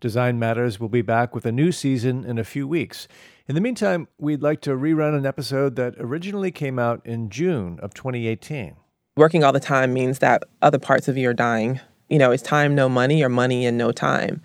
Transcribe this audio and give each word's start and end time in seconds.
Design 0.00 0.38
Matters 0.38 0.80
will 0.80 0.88
be 0.88 1.02
back 1.02 1.34
with 1.34 1.44
a 1.44 1.52
new 1.52 1.70
season 1.70 2.24
in 2.24 2.38
a 2.38 2.44
few 2.44 2.66
weeks. 2.66 3.06
In 3.46 3.54
the 3.54 3.60
meantime, 3.60 4.08
we'd 4.18 4.42
like 4.42 4.62
to 4.62 4.70
rerun 4.70 5.16
an 5.16 5.26
episode 5.26 5.76
that 5.76 5.94
originally 5.98 6.50
came 6.50 6.78
out 6.78 7.04
in 7.04 7.28
June 7.28 7.78
of 7.82 7.92
2018. 7.92 8.76
Working 9.16 9.44
all 9.44 9.52
the 9.52 9.60
time 9.60 9.92
means 9.92 10.20
that 10.20 10.44
other 10.62 10.78
parts 10.78 11.06
of 11.06 11.18
you 11.18 11.28
are 11.28 11.34
dying. 11.34 11.80
You 12.08 12.18
know, 12.18 12.30
it's 12.30 12.42
time, 12.42 12.74
no 12.74 12.88
money, 12.88 13.22
or 13.22 13.28
money 13.28 13.66
and 13.66 13.76
no 13.76 13.92
time. 13.92 14.40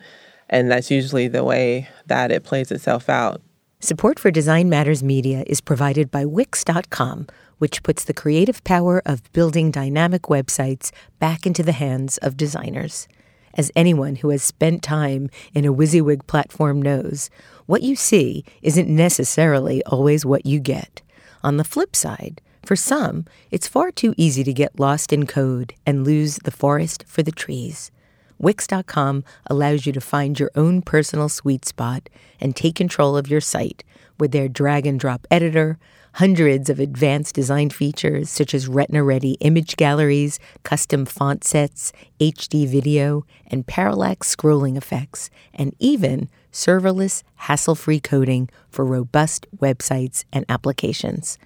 And 0.49 0.69
that's 0.69 0.91
usually 0.91 1.29
the 1.29 1.43
way 1.43 1.87
that 2.07 2.31
it 2.31 2.43
plays 2.43 2.71
itself 2.71 3.07
out. 3.09 3.41
Support 3.79 4.19
for 4.19 4.31
Design 4.31 4.67
Matters 4.67 5.03
Media 5.03 5.43
is 5.47 5.61
provided 5.61 6.11
by 6.11 6.25
Wix.com, 6.25 7.27
which 7.59 7.83
puts 7.83 8.03
the 8.03 8.13
creative 8.13 8.63
power 8.63 9.01
of 9.05 9.31
building 9.31 9.71
dynamic 9.71 10.23
websites 10.23 10.91
back 11.19 11.45
into 11.45 11.63
the 11.63 11.71
hands 11.71 12.17
of 12.17 12.35
designers. 12.35 13.07
As 13.55 13.71
anyone 13.75 14.17
who 14.17 14.29
has 14.29 14.43
spent 14.43 14.83
time 14.83 15.29
in 15.53 15.65
a 15.65 15.73
WYSIWYG 15.73 16.27
platform 16.27 16.81
knows, 16.81 17.29
what 17.65 17.81
you 17.81 17.95
see 17.95 18.43
isn't 18.61 18.89
necessarily 18.89 19.83
always 19.85 20.25
what 20.25 20.45
you 20.45 20.59
get. 20.59 21.01
On 21.41 21.57
the 21.57 21.63
flip 21.63 21.95
side, 21.95 22.41
for 22.65 22.75
some, 22.75 23.25
it's 23.51 23.67
far 23.67 23.91
too 23.91 24.13
easy 24.17 24.43
to 24.43 24.51
get 24.51 24.79
lost 24.79 25.13
in 25.13 25.25
code 25.25 25.73
and 25.85 26.03
lose 26.03 26.37
the 26.37 26.51
forest 26.51 27.05
for 27.07 27.23
the 27.23 27.31
trees. 27.31 27.91
Wix.com 28.37 29.23
allows 29.47 29.85
you 29.85 29.93
to 29.93 30.01
find 30.01 30.37
your 30.37 30.51
own 30.55 30.81
personal 30.81 31.29
sweet 31.29 31.63
spot 31.63 32.09
and 32.41 32.55
take 32.55 32.75
control 32.75 33.15
of 33.15 33.29
your 33.29 33.39
site 33.39 33.83
with 34.19 34.31
their 34.31 34.49
drag 34.49 34.85
and 34.85 34.99
drop 34.99 35.25
editor, 35.31 35.77
hundreds 36.15 36.69
of 36.69 36.79
advanced 36.79 37.35
design 37.35 37.69
features 37.69 38.29
such 38.29 38.53
as 38.53 38.69
retina 38.69 39.03
ready 39.03 39.33
image 39.41 39.75
galleries, 39.75 40.39
custom 40.63 41.05
font 41.05 41.43
sets, 41.43 41.91
HD 42.21 42.65
video, 42.65 43.25
and 43.47 43.67
parallax 43.67 44.33
scrolling 44.33 44.77
effects, 44.77 45.29
and 45.53 45.75
even 45.77 46.29
serverless, 46.53 47.21
hassle 47.35 47.75
free 47.75 47.99
coding 47.99 48.47
for 48.69 48.85
robust 48.85 49.45
websites 49.57 50.23
and 50.31 50.45
applications. 50.47 51.37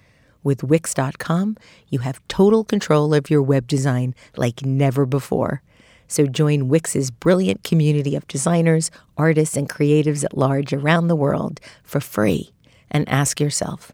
With 0.44 0.62
Wix.com, 0.62 1.56
you 1.88 1.98
have 1.98 2.26
total 2.28 2.62
control 2.62 3.12
of 3.12 3.28
your 3.28 3.42
web 3.42 3.66
design 3.66 4.14
like 4.36 4.64
never 4.64 5.04
before. 5.04 5.62
So 6.06 6.26
join 6.26 6.68
Wix's 6.68 7.10
brilliant 7.10 7.64
community 7.64 8.14
of 8.14 8.28
designers, 8.28 8.92
artists, 9.16 9.56
and 9.56 9.68
creatives 9.68 10.24
at 10.24 10.38
large 10.38 10.72
around 10.72 11.08
the 11.08 11.16
world 11.16 11.58
for 11.82 11.98
free 11.98 12.50
and 12.88 13.08
ask 13.08 13.40
yourself, 13.40 13.92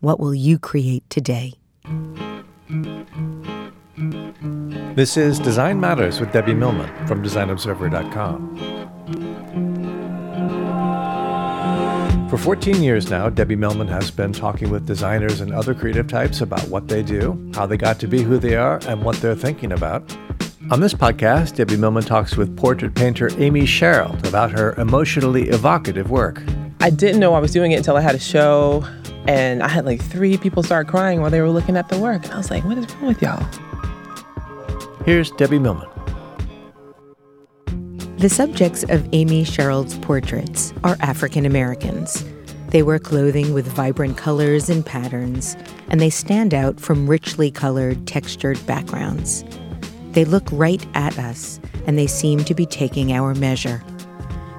what 0.00 0.20
will 0.20 0.34
you 0.34 0.58
create 0.58 1.08
today? 1.10 1.54
This 4.94 5.16
is 5.16 5.38
Design 5.38 5.80
Matters 5.80 6.20
with 6.20 6.32
Debbie 6.32 6.54
Millman 6.54 7.06
from 7.06 7.22
DesignObserver.com. 7.22 8.58
For 12.28 12.36
14 12.36 12.82
years 12.82 13.08
now, 13.10 13.30
Debbie 13.30 13.56
Millman 13.56 13.88
has 13.88 14.10
been 14.10 14.32
talking 14.32 14.70
with 14.70 14.86
designers 14.86 15.40
and 15.40 15.54
other 15.54 15.74
creative 15.74 16.08
types 16.08 16.42
about 16.42 16.68
what 16.68 16.86
they 16.86 17.02
do, 17.02 17.50
how 17.54 17.64
they 17.64 17.78
got 17.78 17.98
to 18.00 18.06
be 18.06 18.22
who 18.22 18.38
they 18.38 18.54
are, 18.54 18.80
and 18.86 19.02
what 19.02 19.16
they're 19.16 19.34
thinking 19.34 19.72
about. 19.72 20.14
On 20.70 20.80
this 20.80 20.92
podcast, 20.92 21.56
Debbie 21.56 21.78
Millman 21.78 22.04
talks 22.04 22.36
with 22.36 22.54
portrait 22.54 22.94
painter 22.94 23.30
Amy 23.38 23.62
Sherald 23.62 24.28
about 24.28 24.50
her 24.50 24.74
emotionally 24.74 25.48
evocative 25.48 26.10
work. 26.10 26.42
I 26.80 26.90
didn't 26.90 27.20
know 27.20 27.32
I 27.32 27.38
was 27.38 27.52
doing 27.52 27.72
it 27.72 27.76
until 27.76 27.96
I 27.96 28.02
had 28.02 28.14
a 28.14 28.20
show 28.20 28.84
and 29.28 29.62
I 29.62 29.68
had 29.68 29.84
like 29.84 30.00
three 30.00 30.38
people 30.38 30.62
start 30.62 30.88
crying 30.88 31.20
while 31.20 31.30
they 31.30 31.42
were 31.42 31.50
looking 31.50 31.76
at 31.76 31.90
the 31.90 31.98
work. 31.98 32.24
And 32.24 32.32
I 32.32 32.38
was 32.38 32.50
like, 32.50 32.64
what 32.64 32.78
is 32.78 32.90
wrong 32.94 33.08
with 33.08 33.20
y'all? 33.20 33.46
Here's 35.04 35.30
Debbie 35.32 35.58
Millman. 35.58 35.86
The 38.16 38.30
subjects 38.30 38.84
of 38.84 39.06
Amy 39.12 39.44
Sherald's 39.44 39.98
portraits 39.98 40.72
are 40.82 40.96
African 41.00 41.44
Americans. 41.44 42.24
They 42.70 42.82
wear 42.82 42.98
clothing 42.98 43.52
with 43.52 43.66
vibrant 43.66 44.16
colors 44.16 44.70
and 44.70 44.84
patterns, 44.84 45.56
and 45.88 46.00
they 46.00 46.10
stand 46.10 46.54
out 46.54 46.80
from 46.80 47.08
richly 47.08 47.50
colored, 47.50 48.06
textured 48.06 48.64
backgrounds. 48.66 49.44
They 50.12 50.24
look 50.24 50.48
right 50.52 50.84
at 50.94 51.18
us, 51.18 51.60
and 51.86 51.98
they 51.98 52.06
seem 52.06 52.44
to 52.44 52.54
be 52.54 52.64
taking 52.64 53.12
our 53.12 53.34
measure. 53.34 53.82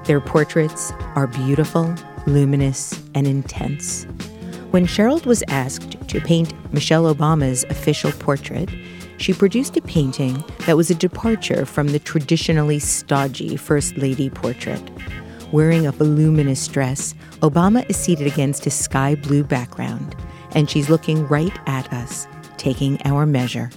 Their 0.04 0.20
portraits 0.20 0.92
are 1.16 1.26
beautiful, 1.26 1.92
luminous, 2.26 3.00
and 3.14 3.26
intense. 3.26 4.06
When 4.70 4.86
Sherald 4.86 5.26
was 5.26 5.42
asked 5.48 5.96
to 6.06 6.20
paint 6.20 6.54
Michelle 6.72 7.12
Obama's 7.12 7.64
official 7.64 8.12
portrait, 8.12 8.70
she 9.16 9.32
produced 9.32 9.76
a 9.76 9.82
painting 9.82 10.44
that 10.60 10.76
was 10.76 10.90
a 10.90 10.94
departure 10.94 11.66
from 11.66 11.88
the 11.88 11.98
traditionally 11.98 12.78
stodgy 12.78 13.56
First 13.56 13.96
Lady 13.96 14.30
portrait. 14.30 14.80
Wearing 15.50 15.88
a 15.88 15.92
voluminous 15.92 16.68
dress, 16.68 17.16
Obama 17.40 17.84
is 17.90 17.96
seated 17.96 18.28
against 18.28 18.64
a 18.64 18.70
sky 18.70 19.16
blue 19.16 19.42
background, 19.42 20.14
and 20.52 20.70
she's 20.70 20.88
looking 20.88 21.26
right 21.26 21.58
at 21.66 21.92
us, 21.92 22.28
taking 22.56 23.04
our 23.04 23.26
measure. 23.26 23.72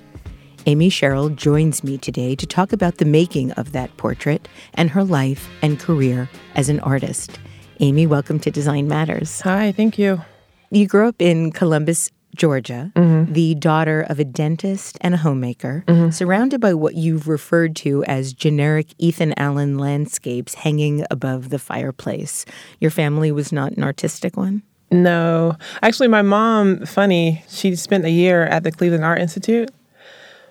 Amy 0.67 0.91
Sherald 0.91 1.37
joins 1.37 1.83
me 1.83 1.97
today 1.97 2.35
to 2.35 2.45
talk 2.45 2.71
about 2.71 2.99
the 2.99 3.05
making 3.05 3.51
of 3.53 3.71
that 3.71 3.97
portrait 3.97 4.47
and 4.75 4.91
her 4.91 5.03
life 5.03 5.49
and 5.63 5.79
career 5.79 6.29
as 6.53 6.69
an 6.69 6.79
artist. 6.81 7.39
Amy, 7.79 8.05
welcome 8.05 8.39
to 8.39 8.51
Design 8.51 8.87
Matters. 8.87 9.41
Hi, 9.41 9.71
thank 9.71 9.97
you. 9.97 10.21
You 10.73 10.87
grew 10.87 11.07
up 11.07 11.21
in 11.21 11.51
Columbus, 11.51 12.09
Georgia, 12.35 12.91
mm-hmm. 12.95 13.31
the 13.31 13.53
daughter 13.53 14.01
of 14.09 14.19
a 14.19 14.25
dentist 14.25 14.97
and 15.01 15.13
a 15.13 15.17
homemaker, 15.17 15.83
mm-hmm. 15.87 16.09
surrounded 16.09 16.59
by 16.59 16.73
what 16.73 16.95
you've 16.95 17.27
referred 17.27 17.75
to 17.77 18.03
as 18.05 18.33
generic 18.33 18.87
Ethan 18.97 19.35
Allen 19.37 19.77
landscapes 19.77 20.55
hanging 20.55 21.05
above 21.11 21.49
the 21.49 21.59
fireplace. 21.59 22.43
Your 22.79 22.89
family 22.89 23.31
was 23.31 23.51
not 23.51 23.73
an 23.73 23.83
artistic 23.83 24.35
one? 24.35 24.63
No. 24.89 25.55
Actually, 25.83 26.07
my 26.07 26.23
mom, 26.23 26.87
funny, 26.87 27.43
she 27.47 27.75
spent 27.75 28.03
a 28.03 28.09
year 28.09 28.45
at 28.45 28.63
the 28.63 28.71
Cleveland 28.71 29.05
Art 29.05 29.21
Institute. 29.21 29.69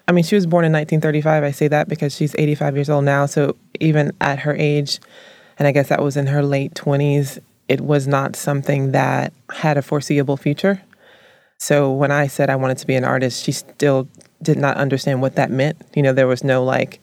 I 0.07 0.13
mean, 0.13 0.23
she 0.23 0.37
was 0.37 0.47
born 0.47 0.65
in 0.65 0.71
1935. 0.71 1.43
I 1.43 1.51
say 1.51 1.67
that 1.67 1.89
because 1.89 2.15
she's 2.15 2.37
85 2.39 2.77
years 2.77 2.91
old 2.91 3.05
now. 3.05 3.27
So 3.27 3.57
even 3.81 4.13
at 4.21 4.39
her 4.41 4.55
age, 4.55 5.01
and 5.59 5.67
I 5.67 5.73
guess 5.73 5.89
that 5.89 6.01
was 6.01 6.17
in 6.17 6.29
her 6.29 6.45
late 6.45 6.75
20s, 6.75 7.41
it 7.73 7.81
was 7.81 8.07
not 8.07 8.37
something 8.37 8.93
that 8.93 9.33
had 9.51 9.79
a 9.79 9.83
foreseeable 9.83 10.37
future. 10.37 10.83
So 11.59 11.91
when 11.91 12.11
I 12.11 12.27
said 12.27 12.51
I 12.51 12.57
wanted 12.57 12.79
to 12.79 12.87
be 12.87 12.97
an 12.97 13.05
artist, 13.05 13.45
she 13.45 13.53
still 13.53 14.09
did 14.43 14.59
not 14.59 14.77
understand 14.77 15.23
what 15.23 15.37
that 15.37 15.51
meant. 15.51 15.81
You 15.95 16.03
know, 16.03 16.13
there 16.13 16.27
was 16.27 16.45
no 16.45 16.63
like, 16.63 17.01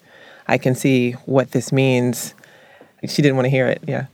I 0.47 0.57
can 0.57 0.75
see 0.75 1.13
what 1.25 1.51
this 1.51 1.71
means. 1.71 2.35
She 3.07 3.21
didn't 3.21 3.35
want 3.35 3.45
to 3.45 3.49
hear 3.49 3.67
it. 3.67 3.81
Yeah. 3.87 4.05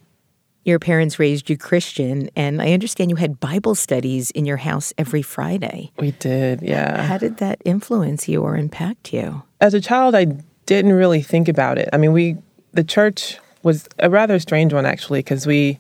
Your 0.64 0.80
parents 0.80 1.20
raised 1.20 1.50
you 1.50 1.58
Christian, 1.58 2.30
and 2.36 2.62
I 2.62 2.74
understand 2.74 3.12
you 3.12 3.18
had 3.18 3.40
Bible 3.40 3.76
studies 3.76 4.32
in 4.32 4.46
your 4.46 4.58
house 4.58 4.94
every 4.98 5.22
Friday. 5.22 5.92
We 6.00 6.12
did, 6.12 6.62
yeah. 6.62 7.04
How 7.04 7.18
did 7.20 7.38
that 7.38 7.62
influence 7.66 8.28
you 8.28 8.42
or 8.42 8.58
impact 8.58 9.14
you? 9.14 9.44
As 9.62 9.76
a 9.76 9.82
child, 9.82 10.16
I 10.16 10.26
didn't 10.66 10.94
really 10.94 11.22
think 11.22 11.48
about 11.48 11.78
it. 11.78 11.90
I 11.94 11.98
mean, 11.98 12.14
we, 12.14 12.38
the 12.72 12.84
church 12.84 13.38
was 13.62 13.88
a 14.00 14.10
rather 14.10 14.40
strange 14.40 14.74
one 14.74 14.86
actually, 14.86 15.20
because 15.20 15.46
we, 15.46 15.80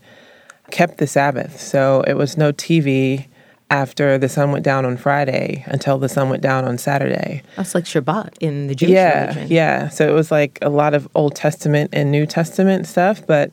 kept 0.72 0.98
the 0.98 1.08
Sabbath. 1.08 1.59
So 1.59 2.03
it 2.08 2.14
was 2.14 2.38
no 2.38 2.52
TV 2.52 3.28
after 3.70 4.18
the 4.18 4.30
sun 4.30 4.52
went 4.52 4.64
down 4.64 4.86
on 4.86 4.96
Friday 4.96 5.64
until 5.68 5.98
the 5.98 6.09
sun 6.09 6.30
went 6.30 6.44
down 6.44 6.66
on 6.66 6.78
Saturday. 6.78 7.42
That's 7.56 7.74
like 7.74 7.86
Shabbat 7.86 8.38
in 8.40 8.68
the 8.68 8.76
Jewish 8.76 8.92
yeah, 8.92 9.28
religion. 9.28 9.48
Yeah, 9.50 9.90
so 9.90 10.08
it 10.08 10.14
was 10.14 10.31
like 10.31 10.59
a 10.62 10.70
lot 10.70 10.94
of 10.94 11.08
Old 11.16 11.36
Testament 11.36 11.90
and 11.94 12.12
New 12.12 12.26
Testament 12.26 12.88
stuff. 12.88 13.26
But 13.26 13.52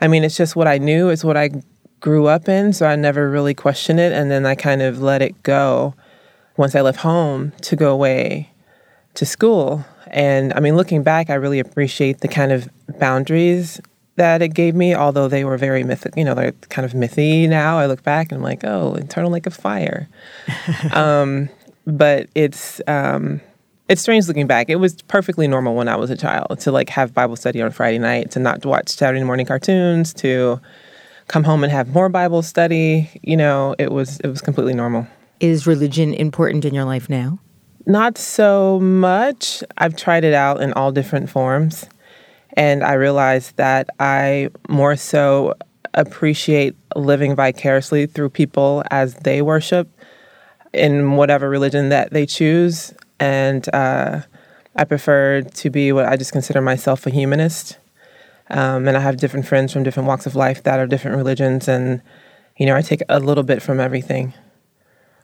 I 0.00 0.08
mean, 0.08 0.24
it's 0.24 0.36
just 0.36 0.56
what 0.56 0.66
I 0.66 0.78
knew. 0.78 1.10
It's 1.10 1.24
what 1.24 1.36
I 1.36 1.50
grew 2.00 2.26
up 2.26 2.48
in. 2.48 2.72
So 2.72 2.86
I 2.86 2.96
never 2.96 3.30
really 3.30 3.54
questioned 3.54 4.00
it. 4.00 4.12
And 4.12 4.30
then 4.30 4.46
I 4.46 4.54
kind 4.54 4.82
of 4.82 5.00
let 5.00 5.22
it 5.22 5.42
go 5.42 5.94
once 6.56 6.74
I 6.74 6.80
left 6.80 6.98
home 6.98 7.52
to 7.62 7.76
go 7.76 7.92
away 7.92 8.50
to 9.14 9.26
school. 9.26 9.84
And 10.08 10.52
I 10.54 10.60
mean, 10.60 10.76
looking 10.76 11.02
back, 11.02 11.30
I 11.30 11.34
really 11.34 11.58
appreciate 11.58 12.20
the 12.20 12.28
kind 12.28 12.52
of 12.52 12.68
boundaries 12.98 13.80
that 14.16 14.42
it 14.42 14.48
gave 14.48 14.74
me, 14.74 14.94
although 14.94 15.28
they 15.28 15.44
were 15.44 15.56
very 15.56 15.84
mythic, 15.84 16.14
you 16.16 16.24
know, 16.24 16.34
they're 16.34 16.52
kind 16.68 16.84
of 16.84 16.92
mythy 16.92 17.48
now. 17.48 17.78
I 17.78 17.86
look 17.86 18.02
back 18.02 18.30
and 18.30 18.38
I'm 18.38 18.42
like, 18.42 18.62
oh, 18.64 18.94
internal 18.94 19.30
lake 19.30 19.46
of 19.46 19.54
fire. 19.54 20.08
um, 20.92 21.48
but 21.86 22.28
it's 22.34 22.80
um, 22.86 23.40
it's 23.88 24.02
strange 24.02 24.28
looking 24.28 24.46
back. 24.46 24.68
It 24.68 24.76
was 24.76 25.00
perfectly 25.02 25.48
normal 25.48 25.74
when 25.74 25.88
I 25.88 25.96
was 25.96 26.10
a 26.10 26.16
child 26.16 26.60
to 26.60 26.72
like 26.72 26.88
have 26.90 27.14
Bible 27.14 27.36
study 27.36 27.60
on 27.62 27.70
Friday 27.70 27.98
night, 27.98 28.30
to 28.32 28.38
not 28.38 28.64
watch 28.64 28.90
Saturday 28.90 29.24
morning 29.24 29.46
cartoons, 29.46 30.14
to 30.14 30.60
come 31.28 31.44
home 31.44 31.64
and 31.64 31.72
have 31.72 31.88
more 31.94 32.08
Bible 32.08 32.42
study. 32.42 33.10
You 33.22 33.36
know, 33.36 33.74
it 33.78 33.92
was 33.92 34.20
it 34.20 34.28
was 34.28 34.40
completely 34.40 34.74
normal. 34.74 35.06
Is 35.40 35.66
religion 35.66 36.14
important 36.14 36.64
in 36.64 36.74
your 36.74 36.84
life 36.84 37.08
now? 37.08 37.38
Not 37.84 38.16
so 38.16 38.78
much. 38.78 39.64
I've 39.78 39.96
tried 39.96 40.22
it 40.22 40.34
out 40.34 40.60
in 40.60 40.72
all 40.74 40.92
different 40.92 41.28
forms. 41.28 41.88
And 42.54 42.82
I 42.84 42.94
realized 42.94 43.56
that 43.56 43.88
I 43.98 44.50
more 44.68 44.96
so 44.96 45.54
appreciate 45.94 46.74
living 46.96 47.34
vicariously 47.34 48.06
through 48.06 48.30
people 48.30 48.82
as 48.90 49.14
they 49.16 49.42
worship 49.42 49.88
in 50.72 51.16
whatever 51.16 51.48
religion 51.48 51.90
that 51.90 52.12
they 52.12 52.26
choose. 52.26 52.94
And 53.20 53.66
uh, 53.74 54.22
I 54.76 54.84
prefer 54.84 55.42
to 55.42 55.70
be 55.70 55.92
what 55.92 56.06
I 56.06 56.16
just 56.16 56.32
consider 56.32 56.60
myself 56.60 57.06
a 57.06 57.10
humanist. 57.10 57.78
Um, 58.50 58.88
and 58.88 58.96
I 58.96 59.00
have 59.00 59.16
different 59.16 59.46
friends 59.46 59.72
from 59.72 59.82
different 59.82 60.06
walks 60.06 60.26
of 60.26 60.34
life 60.34 60.62
that 60.64 60.78
are 60.78 60.86
different 60.86 61.16
religions. 61.16 61.68
And, 61.68 62.02
you 62.56 62.66
know, 62.66 62.76
I 62.76 62.82
take 62.82 63.02
a 63.08 63.20
little 63.20 63.44
bit 63.44 63.62
from 63.62 63.80
everything. 63.80 64.34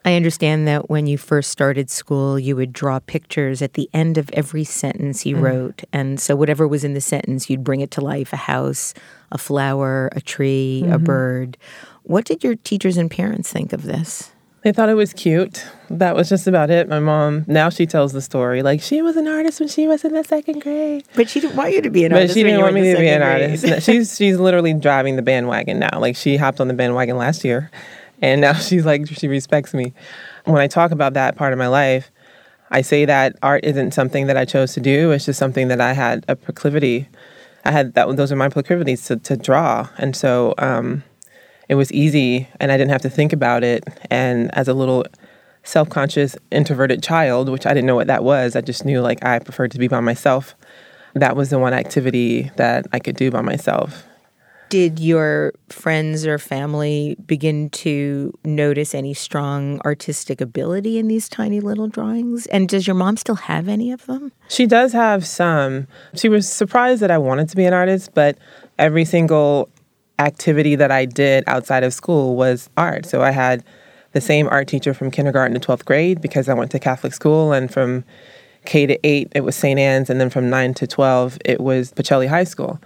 I 0.08 0.14
understand 0.14 0.66
that 0.68 0.88
when 0.88 1.06
you 1.06 1.18
first 1.18 1.50
started 1.50 1.90
school, 1.90 2.38
you 2.38 2.56
would 2.56 2.72
draw 2.72 2.98
pictures 2.98 3.60
at 3.60 3.74
the 3.74 3.90
end 3.92 4.16
of 4.16 4.30
every 4.30 4.64
sentence 4.64 5.26
you 5.26 5.36
mm. 5.36 5.42
wrote. 5.42 5.84
And 5.92 6.18
so, 6.18 6.34
whatever 6.34 6.66
was 6.66 6.82
in 6.82 6.94
the 6.94 7.00
sentence, 7.02 7.50
you'd 7.50 7.62
bring 7.62 7.82
it 7.82 7.90
to 7.90 8.00
life 8.00 8.32
a 8.32 8.36
house, 8.36 8.94
a 9.30 9.36
flower, 9.36 10.08
a 10.12 10.22
tree, 10.22 10.80
mm-hmm. 10.82 10.94
a 10.94 10.98
bird. 10.98 11.58
What 12.04 12.24
did 12.24 12.42
your 12.42 12.54
teachers 12.54 12.96
and 12.96 13.10
parents 13.10 13.52
think 13.52 13.74
of 13.74 13.82
this? 13.82 14.32
They 14.62 14.72
thought 14.72 14.88
it 14.88 14.94
was 14.94 15.12
cute. 15.12 15.62
That 15.90 16.16
was 16.16 16.30
just 16.30 16.46
about 16.46 16.70
it. 16.70 16.88
My 16.88 17.00
mom, 17.00 17.44
now 17.46 17.68
she 17.68 17.84
tells 17.84 18.14
the 18.14 18.22
story. 18.22 18.62
Like, 18.62 18.80
she 18.80 19.02
was 19.02 19.16
an 19.16 19.28
artist 19.28 19.60
when 19.60 19.68
she 19.68 19.86
was 19.86 20.06
in 20.06 20.14
the 20.14 20.24
second 20.24 20.62
grade. 20.62 21.04
But 21.16 21.28
she 21.28 21.40
didn't 21.40 21.56
want 21.56 21.74
you 21.74 21.82
to 21.82 21.90
be 21.90 22.06
an 22.06 22.12
but 22.12 22.22
artist. 22.22 22.34
But 22.34 22.38
she 22.40 22.44
didn't 22.44 22.62
want 22.62 22.74
me 22.74 22.92
to 22.92 22.98
be 22.98 23.08
an 23.08 23.20
grade. 23.20 23.42
artist. 23.42 23.84
she's, 23.84 24.16
she's 24.16 24.38
literally 24.38 24.72
driving 24.72 25.16
the 25.16 25.22
bandwagon 25.22 25.78
now. 25.78 26.00
Like, 26.00 26.16
she 26.16 26.38
hopped 26.38 26.62
on 26.62 26.68
the 26.68 26.74
bandwagon 26.74 27.18
last 27.18 27.44
year. 27.44 27.70
And 28.20 28.40
now 28.40 28.52
she's 28.54 28.84
like, 28.84 29.08
she 29.08 29.28
respects 29.28 29.74
me. 29.74 29.92
When 30.44 30.60
I 30.60 30.66
talk 30.66 30.90
about 30.90 31.14
that 31.14 31.36
part 31.36 31.52
of 31.52 31.58
my 31.58 31.68
life, 31.68 32.10
I 32.70 32.82
say 32.82 33.04
that 33.04 33.36
art 33.42 33.64
isn't 33.64 33.92
something 33.92 34.26
that 34.26 34.36
I 34.36 34.44
chose 34.44 34.74
to 34.74 34.80
do. 34.80 35.10
It's 35.10 35.24
just 35.24 35.38
something 35.38 35.68
that 35.68 35.80
I 35.80 35.92
had 35.92 36.24
a 36.28 36.36
proclivity. 36.36 37.08
I 37.64 37.70
had 37.70 37.94
that. 37.94 38.14
Those 38.16 38.30
are 38.30 38.36
my 38.36 38.48
proclivities 38.48 39.04
to, 39.06 39.16
to 39.16 39.36
draw. 39.36 39.88
And 39.96 40.14
so, 40.14 40.54
um, 40.58 41.02
it 41.68 41.74
was 41.74 41.92
easy 41.92 42.48
and 42.60 42.72
I 42.72 42.76
didn't 42.76 42.90
have 42.90 43.02
to 43.02 43.10
think 43.10 43.32
about 43.32 43.62
it. 43.62 43.84
And 44.10 44.52
as 44.54 44.68
a 44.68 44.74
little 44.74 45.04
self 45.62 45.88
conscious, 45.90 46.36
introverted 46.50 47.02
child, 47.02 47.48
which 47.48 47.66
I 47.66 47.74
didn't 47.74 47.86
know 47.86 47.96
what 47.96 48.06
that 48.06 48.24
was, 48.24 48.56
I 48.56 48.62
just 48.62 48.84
knew 48.84 49.00
like 49.00 49.24
I 49.24 49.38
preferred 49.38 49.70
to 49.72 49.78
be 49.78 49.88
by 49.88 50.00
myself. 50.00 50.54
That 51.14 51.36
was 51.36 51.50
the 51.50 51.58
one 51.58 51.74
activity 51.74 52.50
that 52.56 52.86
I 52.92 52.98
could 52.98 53.16
do 53.16 53.30
by 53.30 53.42
myself. 53.42 54.07
Did 54.68 54.98
your 54.98 55.54
friends 55.70 56.26
or 56.26 56.38
family 56.38 57.16
begin 57.26 57.70
to 57.70 58.32
notice 58.44 58.94
any 58.94 59.14
strong 59.14 59.80
artistic 59.84 60.40
ability 60.42 60.98
in 60.98 61.08
these 61.08 61.28
tiny 61.28 61.60
little 61.60 61.88
drawings? 61.88 62.46
And 62.48 62.68
does 62.68 62.86
your 62.86 62.94
mom 62.94 63.16
still 63.16 63.36
have 63.36 63.66
any 63.66 63.92
of 63.92 64.04
them? 64.06 64.30
She 64.48 64.66
does 64.66 64.92
have 64.92 65.26
some. 65.26 65.86
She 66.14 66.28
was 66.28 66.46
surprised 66.46 67.00
that 67.00 67.10
I 67.10 67.16
wanted 67.16 67.48
to 67.48 67.56
be 67.56 67.64
an 67.64 67.72
artist, 67.72 68.10
but 68.12 68.36
every 68.78 69.06
single 69.06 69.70
activity 70.18 70.74
that 70.74 70.90
I 70.90 71.06
did 71.06 71.44
outside 71.46 71.82
of 71.82 71.94
school 71.94 72.36
was 72.36 72.68
art. 72.76 73.06
So 73.06 73.22
I 73.22 73.30
had 73.30 73.64
the 74.12 74.20
same 74.20 74.48
art 74.48 74.68
teacher 74.68 74.92
from 74.92 75.10
kindergarten 75.10 75.58
to 75.58 75.66
12th 75.66 75.84
grade 75.84 76.20
because 76.20 76.48
I 76.48 76.54
went 76.54 76.70
to 76.72 76.78
Catholic 76.78 77.14
school, 77.14 77.52
and 77.52 77.72
from 77.72 78.04
K 78.66 78.86
to 78.86 78.98
8, 79.06 79.32
it 79.34 79.44
was 79.44 79.56
St. 79.56 79.78
Anne's, 79.78 80.10
and 80.10 80.20
then 80.20 80.28
from 80.28 80.50
9 80.50 80.74
to 80.74 80.86
12, 80.86 81.38
it 81.44 81.60
was 81.60 81.92
Pacelli 81.92 82.28
High 82.28 82.44
School. 82.44 82.80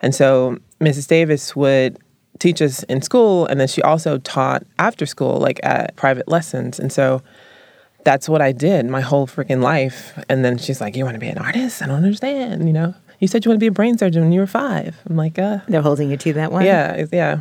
And 0.00 0.14
so 0.14 0.58
Mrs. 0.84 1.08
Davis 1.08 1.56
would 1.56 1.98
teach 2.38 2.60
us 2.60 2.82
in 2.84 3.02
school, 3.02 3.46
and 3.46 3.60
then 3.60 3.68
she 3.68 3.82
also 3.82 4.18
taught 4.18 4.64
after 4.78 5.06
school, 5.06 5.38
like 5.38 5.60
at 5.62 5.96
private 5.96 6.28
lessons. 6.28 6.78
And 6.78 6.92
so 6.92 7.22
that's 8.04 8.28
what 8.28 8.42
I 8.42 8.52
did 8.52 8.86
my 8.86 9.00
whole 9.00 9.26
freaking 9.26 9.62
life. 9.62 10.18
And 10.28 10.44
then 10.44 10.58
she's 10.58 10.80
like, 10.80 10.96
You 10.96 11.04
want 11.04 11.14
to 11.14 11.20
be 11.20 11.28
an 11.28 11.38
artist? 11.38 11.82
I 11.82 11.86
don't 11.86 11.96
understand, 11.96 12.66
you 12.66 12.72
know? 12.72 12.94
You 13.20 13.28
said 13.28 13.44
you 13.44 13.48
want 13.50 13.56
to 13.56 13.64
be 13.64 13.68
a 13.68 13.72
brain 13.72 13.96
surgeon 13.96 14.22
when 14.22 14.32
you 14.32 14.40
were 14.40 14.46
five. 14.46 14.96
I'm 15.08 15.16
like, 15.16 15.38
uh. 15.38 15.60
They're 15.68 15.82
holding 15.82 16.10
you 16.10 16.16
to 16.18 16.32
that 16.34 16.52
one? 16.52 16.64
Yeah, 16.64 17.06
yeah. 17.12 17.40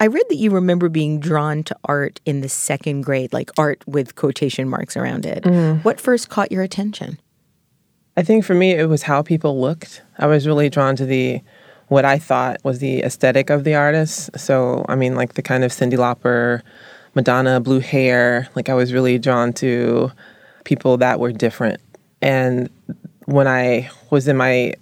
I 0.00 0.06
read 0.06 0.24
that 0.28 0.36
you 0.36 0.50
remember 0.50 0.88
being 0.88 1.20
drawn 1.20 1.62
to 1.64 1.76
art 1.84 2.20
in 2.24 2.40
the 2.40 2.48
second 2.48 3.02
grade, 3.02 3.32
like 3.32 3.50
art 3.56 3.84
with 3.86 4.16
quotation 4.16 4.68
marks 4.68 4.96
around 4.96 5.24
it. 5.24 5.44
Mm-hmm. 5.44 5.82
What 5.82 6.00
first 6.00 6.30
caught 6.30 6.50
your 6.50 6.62
attention? 6.62 7.20
I 8.16 8.22
think 8.22 8.44
for 8.44 8.54
me, 8.54 8.72
it 8.72 8.88
was 8.88 9.02
how 9.02 9.22
people 9.22 9.60
looked. 9.60 10.02
I 10.18 10.26
was 10.26 10.46
really 10.46 10.68
drawn 10.68 10.96
to 10.96 11.06
the 11.06 11.40
what 11.88 12.04
I 12.04 12.18
thought 12.18 12.58
was 12.64 12.78
the 12.78 13.02
aesthetic 13.02 13.50
of 13.50 13.64
the 13.64 13.74
artist. 13.74 14.30
So, 14.38 14.84
I 14.88 14.96
mean, 14.96 15.14
like 15.14 15.34
the 15.34 15.42
kind 15.42 15.64
of 15.64 15.70
Cyndi 15.70 15.94
Lauper, 15.94 16.62
Madonna, 17.14 17.60
blue 17.60 17.80
hair. 17.80 18.48
Like, 18.54 18.68
I 18.68 18.74
was 18.74 18.92
really 18.92 19.18
drawn 19.18 19.52
to 19.54 20.10
people 20.64 20.96
that 20.98 21.20
were 21.20 21.32
different. 21.32 21.80
And 22.22 22.70
when 23.26 23.46
I 23.46 23.90
was 24.10 24.28
in 24.28 24.36
my 24.36 24.74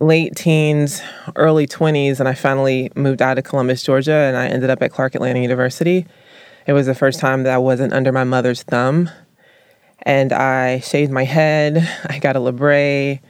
late 0.00 0.34
teens, 0.34 1.00
early 1.36 1.66
20s, 1.66 2.18
and 2.18 2.28
I 2.28 2.34
finally 2.34 2.90
moved 2.96 3.22
out 3.22 3.38
of 3.38 3.44
Columbus, 3.44 3.82
Georgia, 3.82 4.12
and 4.12 4.36
I 4.36 4.48
ended 4.48 4.70
up 4.70 4.82
at 4.82 4.90
Clark 4.90 5.14
Atlanta 5.14 5.40
University. 5.40 6.06
It 6.66 6.72
was 6.72 6.86
the 6.86 6.94
first 6.94 7.20
time 7.20 7.44
that 7.44 7.52
I 7.52 7.58
wasn't 7.58 7.92
under 7.92 8.10
my 8.10 8.24
mother's 8.24 8.62
thumb. 8.62 9.10
And 10.02 10.32
I 10.32 10.80
shaved 10.80 11.12
my 11.12 11.24
head, 11.24 11.88
I 12.06 12.18
got 12.18 12.36
a 12.36 12.40
labre. 12.40 13.20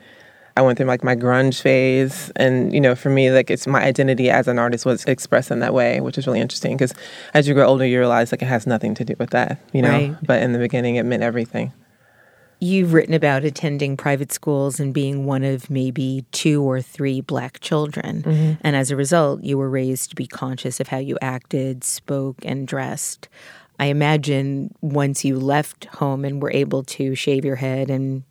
I 0.57 0.63
went 0.63 0.79
through 0.79 0.87
like 0.87 1.03
my 1.03 1.17
grunge 1.17 1.61
phase, 1.61 2.31
and 2.37 2.73
you 2.73 2.81
know, 2.81 2.95
for 2.95 3.11
me, 3.11 3.31
like 3.31 3.51
it's 3.51 3.67
my 3.67 3.83
identity 3.83 4.31
as 4.31 4.47
an 4.47 4.59
artist 4.59 4.87
was 4.87 5.05
expressed 5.05 5.51
in 5.51 5.59
that 5.61 5.75
way, 5.75 6.01
which 6.01 6.17
is 6.17 6.27
really 6.27 6.41
interesting 6.41 6.77
because 6.77 6.95
as 7.35 7.49
you 7.49 7.55
grow 7.55 7.67
older, 7.67 7.85
you 7.85 7.99
realize 7.99 8.31
like 8.31 8.43
it 8.43 8.47
has 8.47 8.67
nothing 8.67 8.95
to 8.95 9.05
do 9.05 9.15
with 9.19 9.31
that, 9.31 9.59
you 9.73 9.83
know. 9.83 9.91
Right. 9.91 10.17
But 10.23 10.43
in 10.43 10.53
the 10.53 10.59
beginning, 10.59 10.97
it 10.97 11.05
meant 11.05 11.23
everything. 11.23 11.73
You've 12.61 12.95
written 12.95 13.15
about 13.15 13.45
attending 13.45 13.97
private 13.97 14.33
schools 14.33 14.79
and 14.79 14.95
being 14.95 15.27
one 15.27 15.43
of 15.43 15.69
maybe 15.69 16.25
two 16.31 16.63
or 16.63 16.81
three 16.81 17.21
black 17.21 17.61
children. 17.61 18.23
Mm-hmm. 18.23 18.53
And 18.61 18.77
as 18.77 18.91
a 18.91 18.97
result, 18.97 19.43
you 19.43 19.59
were 19.59 19.69
raised 19.69 20.11
to 20.11 20.17
be 20.17 20.27
conscious 20.27 20.79
of 20.79 20.89
how 20.89 20.99
you 20.99 21.19
acted, 21.21 21.83
spoke, 21.83 22.37
and 22.45 22.67
dressed. 22.67 23.29
I 23.79 23.87
imagine 23.87 24.73
once 24.81 25.25
you 25.25 25.39
left 25.39 25.87
home 25.87 26.25
and 26.25 26.41
were 26.41 26.53
able 26.53 26.85
to 26.85 27.17
shave 27.17 27.45
your 27.45 27.57
head 27.57 27.91
and 27.91 28.23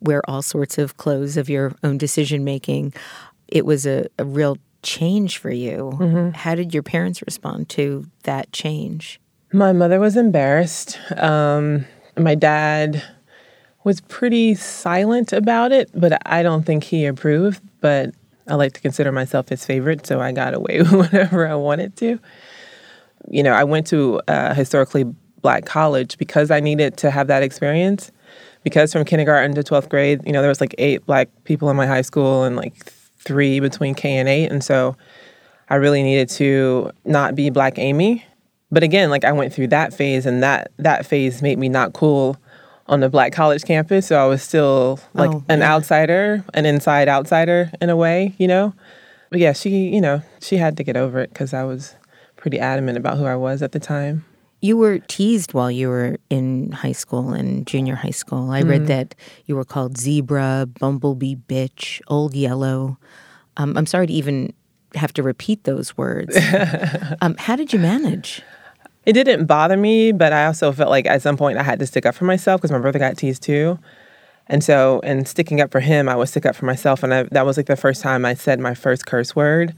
wear 0.00 0.28
all 0.28 0.42
sorts 0.42 0.78
of 0.78 0.96
clothes 0.96 1.36
of 1.36 1.48
your 1.48 1.72
own 1.82 1.98
decision 1.98 2.44
making, 2.44 2.92
it 3.48 3.64
was 3.64 3.86
a, 3.86 4.06
a, 4.18 4.24
real 4.24 4.56
change 4.82 5.38
for 5.38 5.50
you. 5.50 5.92
Mm-hmm. 5.94 6.30
How 6.30 6.54
did 6.54 6.72
your 6.72 6.82
parents 6.82 7.22
respond 7.22 7.68
to 7.70 8.06
that 8.22 8.52
change? 8.52 9.20
My 9.52 9.72
mother 9.72 9.98
was 9.98 10.16
embarrassed. 10.16 10.98
Um, 11.16 11.84
my 12.16 12.34
dad 12.34 13.02
was 13.84 14.00
pretty 14.02 14.54
silent 14.54 15.32
about 15.32 15.72
it, 15.72 15.90
but 15.94 16.20
I 16.26 16.42
don't 16.42 16.64
think 16.64 16.84
he 16.84 17.06
approved. 17.06 17.62
But 17.80 18.14
I 18.46 18.54
like 18.54 18.72
to 18.74 18.80
consider 18.80 19.12
myself 19.12 19.48
his 19.48 19.64
favorite, 19.64 20.06
so 20.06 20.20
I 20.20 20.32
got 20.32 20.54
away 20.54 20.78
with 20.78 20.92
whatever 20.92 21.46
I 21.46 21.54
wanted 21.54 21.96
to. 21.96 22.18
You 23.28 23.42
know, 23.42 23.52
I 23.52 23.64
went 23.64 23.86
to 23.88 24.20
a 24.28 24.54
historically 24.54 25.04
black 25.42 25.64
college 25.64 26.18
because 26.18 26.50
I 26.50 26.60
needed 26.60 26.96
to 26.98 27.10
have 27.10 27.26
that 27.28 27.42
experience. 27.42 28.12
Because 28.62 28.92
from 28.92 29.04
kindergarten 29.04 29.54
to 29.54 29.62
12th 29.62 29.88
grade, 29.88 30.20
you 30.26 30.32
know, 30.32 30.42
there 30.42 30.50
was 30.50 30.60
like 30.60 30.74
eight 30.78 31.06
black 31.06 31.28
people 31.44 31.70
in 31.70 31.76
my 31.76 31.86
high 31.86 32.02
school 32.02 32.44
and 32.44 32.56
like 32.56 32.74
three 33.18 33.60
between 33.60 33.94
K 33.94 34.16
and 34.16 34.28
eight. 34.28 34.50
And 34.50 34.62
so 34.62 34.96
I 35.68 35.76
really 35.76 36.02
needed 36.02 36.28
to 36.30 36.90
not 37.04 37.34
be 37.34 37.48
Black 37.48 37.78
Amy. 37.78 38.24
But 38.70 38.82
again, 38.82 39.10
like 39.10 39.24
I 39.24 39.32
went 39.32 39.52
through 39.52 39.68
that 39.68 39.94
phase 39.94 40.26
and 40.26 40.42
that 40.42 40.70
that 40.78 41.06
phase 41.06 41.42
made 41.42 41.58
me 41.58 41.68
not 41.68 41.92
cool 41.92 42.36
on 42.86 43.00
the 43.00 43.08
black 43.08 43.32
college 43.32 43.64
campus, 43.64 44.08
so 44.08 44.20
I 44.20 44.26
was 44.26 44.42
still 44.42 44.98
like 45.14 45.30
oh, 45.30 45.44
an 45.48 45.60
yeah. 45.60 45.72
outsider, 45.72 46.44
an 46.54 46.66
inside 46.66 47.08
outsider 47.08 47.70
in 47.80 47.88
a 47.88 47.96
way, 47.96 48.34
you 48.36 48.48
know. 48.48 48.74
But 49.30 49.38
yeah, 49.38 49.52
she, 49.52 49.88
you 49.88 50.00
know, 50.00 50.22
she 50.40 50.56
had 50.56 50.76
to 50.76 50.82
get 50.82 50.96
over 50.96 51.20
it 51.20 51.32
because 51.32 51.54
I 51.54 51.62
was 51.62 51.94
pretty 52.36 52.58
adamant 52.58 52.98
about 52.98 53.16
who 53.16 53.24
I 53.24 53.36
was 53.36 53.62
at 53.62 53.70
the 53.70 53.78
time. 53.78 54.24
You 54.60 54.76
were 54.76 54.98
teased 54.98 55.54
while 55.54 55.70
you 55.70 55.88
were 55.88 56.18
in 56.28 56.72
high 56.72 56.92
school 56.92 57.32
and 57.32 57.66
junior 57.66 57.94
high 57.94 58.10
school. 58.10 58.50
I 58.50 58.60
mm-hmm. 58.60 58.70
read 58.70 58.86
that 58.88 59.14
you 59.46 59.56
were 59.56 59.64
called 59.64 59.96
zebra, 59.96 60.68
bumblebee 60.78 61.36
bitch, 61.36 62.00
old 62.08 62.34
yellow. 62.34 62.98
Um, 63.56 63.76
I'm 63.76 63.86
sorry 63.86 64.06
to 64.06 64.12
even 64.12 64.52
have 64.94 65.12
to 65.14 65.22
repeat 65.22 65.64
those 65.64 65.96
words. 65.96 66.36
um, 67.22 67.36
how 67.38 67.56
did 67.56 67.72
you 67.72 67.78
manage? 67.78 68.42
it 69.06 69.14
didn't 69.14 69.46
bother 69.46 69.76
me, 69.76 70.12
but 70.12 70.32
I 70.32 70.46
also 70.46 70.72
felt 70.72 70.90
like 70.90 71.06
at 71.06 71.22
some 71.22 71.36
point 71.36 71.58
I 71.58 71.62
had 71.62 71.78
to 71.78 71.86
stick 71.86 72.06
up 72.06 72.14
for 72.14 72.24
myself 72.24 72.60
because 72.60 72.70
my 72.70 72.78
brother 72.78 72.98
got 72.98 73.16
teased 73.16 73.42
too. 73.42 73.78
And 74.46 74.64
so, 74.64 75.00
in 75.00 75.24
sticking 75.26 75.60
up 75.60 75.70
for 75.70 75.80
him, 75.80 76.08
I 76.08 76.16
would 76.16 76.28
stick 76.28 76.44
up 76.44 76.56
for 76.56 76.64
myself. 76.64 77.02
And 77.02 77.14
I, 77.14 77.22
that 77.24 77.46
was 77.46 77.56
like 77.56 77.66
the 77.66 77.76
first 77.76 78.02
time 78.02 78.24
I 78.24 78.34
said 78.34 78.58
my 78.58 78.74
first 78.74 79.06
curse 79.06 79.34
word. 79.34 79.74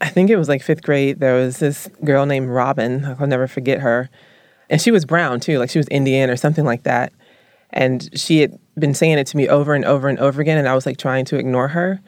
I 0.00 0.08
think 0.08 0.30
it 0.30 0.36
was 0.36 0.48
like 0.48 0.62
fifth 0.62 0.82
grade. 0.82 1.20
There 1.20 1.34
was 1.34 1.58
this 1.58 1.88
girl 2.04 2.26
named 2.26 2.48
Robin. 2.48 3.04
I'll 3.18 3.26
never 3.26 3.48
forget 3.48 3.80
her. 3.80 4.08
And 4.70 4.80
she 4.80 4.90
was 4.90 5.04
brown 5.04 5.40
too, 5.40 5.58
like 5.58 5.70
she 5.70 5.78
was 5.78 5.88
Indian 5.88 6.30
or 6.30 6.36
something 6.36 6.64
like 6.64 6.84
that. 6.84 7.12
And 7.70 8.08
she 8.18 8.40
had 8.40 8.58
been 8.78 8.94
saying 8.94 9.18
it 9.18 9.26
to 9.28 9.36
me 9.36 9.48
over 9.48 9.74
and 9.74 9.84
over 9.84 10.08
and 10.08 10.18
over 10.18 10.40
again. 10.40 10.58
And 10.58 10.68
I 10.68 10.74
was 10.74 10.86
like 10.86 10.98
trying 10.98 11.24
to 11.26 11.36
ignore 11.36 11.68
her. 11.68 12.00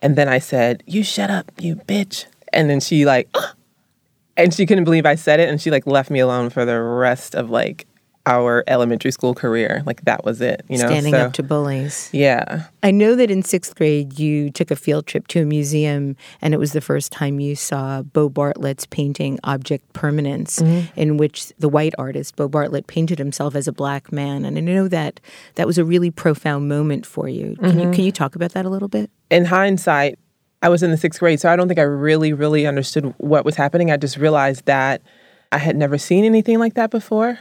And 0.00 0.16
then 0.16 0.28
I 0.28 0.38
said, 0.38 0.82
You 0.86 1.02
shut 1.02 1.30
up, 1.30 1.50
you 1.58 1.76
bitch. 1.76 2.26
And 2.52 2.68
then 2.68 2.80
she 2.80 3.04
like, 3.06 3.34
and 4.36 4.52
she 4.52 4.66
couldn't 4.66 4.84
believe 4.84 5.06
I 5.06 5.14
said 5.14 5.40
it, 5.40 5.48
and 5.48 5.60
she 5.60 5.70
like 5.70 5.86
left 5.86 6.10
me 6.10 6.20
alone 6.20 6.50
for 6.50 6.64
the 6.64 6.80
rest 6.80 7.34
of 7.34 7.50
like 7.50 7.86
our 8.26 8.62
elementary 8.68 9.10
school 9.10 9.34
career. 9.34 9.82
Like 9.84 10.04
that 10.04 10.24
was 10.24 10.40
it, 10.40 10.64
you 10.68 10.78
know. 10.78 10.86
Standing 10.86 11.12
so, 11.12 11.26
up 11.26 11.32
to 11.34 11.42
bullies. 11.42 12.08
Yeah. 12.12 12.64
I 12.82 12.90
know 12.90 13.16
that 13.16 13.30
in 13.30 13.42
sixth 13.42 13.74
grade 13.74 14.18
you 14.18 14.50
took 14.50 14.70
a 14.70 14.76
field 14.76 15.06
trip 15.06 15.26
to 15.28 15.42
a 15.42 15.44
museum, 15.44 16.16
and 16.40 16.54
it 16.54 16.58
was 16.58 16.72
the 16.72 16.80
first 16.80 17.10
time 17.12 17.40
you 17.40 17.56
saw 17.56 18.02
Bo 18.02 18.28
Bartlett's 18.28 18.86
painting 18.86 19.38
"Object 19.44 19.92
Permanence," 19.92 20.60
mm-hmm. 20.60 20.98
in 20.98 21.16
which 21.16 21.52
the 21.58 21.68
white 21.68 21.94
artist 21.98 22.36
Bo 22.36 22.48
Bartlett 22.48 22.86
painted 22.86 23.18
himself 23.18 23.54
as 23.54 23.66
a 23.66 23.72
black 23.72 24.12
man. 24.12 24.44
And 24.44 24.56
I 24.56 24.60
know 24.60 24.88
that 24.88 25.20
that 25.56 25.66
was 25.66 25.78
a 25.78 25.84
really 25.84 26.10
profound 26.10 26.68
moment 26.68 27.06
for 27.06 27.28
you. 27.28 27.56
Can 27.56 27.70
mm-hmm. 27.70 27.80
you 27.80 27.90
can 27.90 28.04
you 28.04 28.12
talk 28.12 28.36
about 28.36 28.52
that 28.52 28.64
a 28.64 28.70
little 28.70 28.88
bit? 28.88 29.10
In 29.30 29.46
hindsight, 29.46 30.18
I 30.62 30.68
was 30.68 30.82
in 30.82 30.92
the 30.92 30.96
sixth 30.96 31.18
grade, 31.18 31.40
so 31.40 31.50
I 31.50 31.56
don't 31.56 31.66
think 31.66 31.80
I 31.80 31.84
really, 31.84 32.32
really 32.32 32.66
understood 32.66 33.14
what 33.18 33.44
was 33.44 33.56
happening. 33.56 33.90
I 33.90 33.96
just 33.96 34.16
realized 34.16 34.66
that 34.66 35.02
I 35.50 35.58
had 35.58 35.76
never 35.76 35.98
seen 35.98 36.24
anything 36.24 36.58
like 36.58 36.74
that 36.74 36.90
before. 36.90 37.38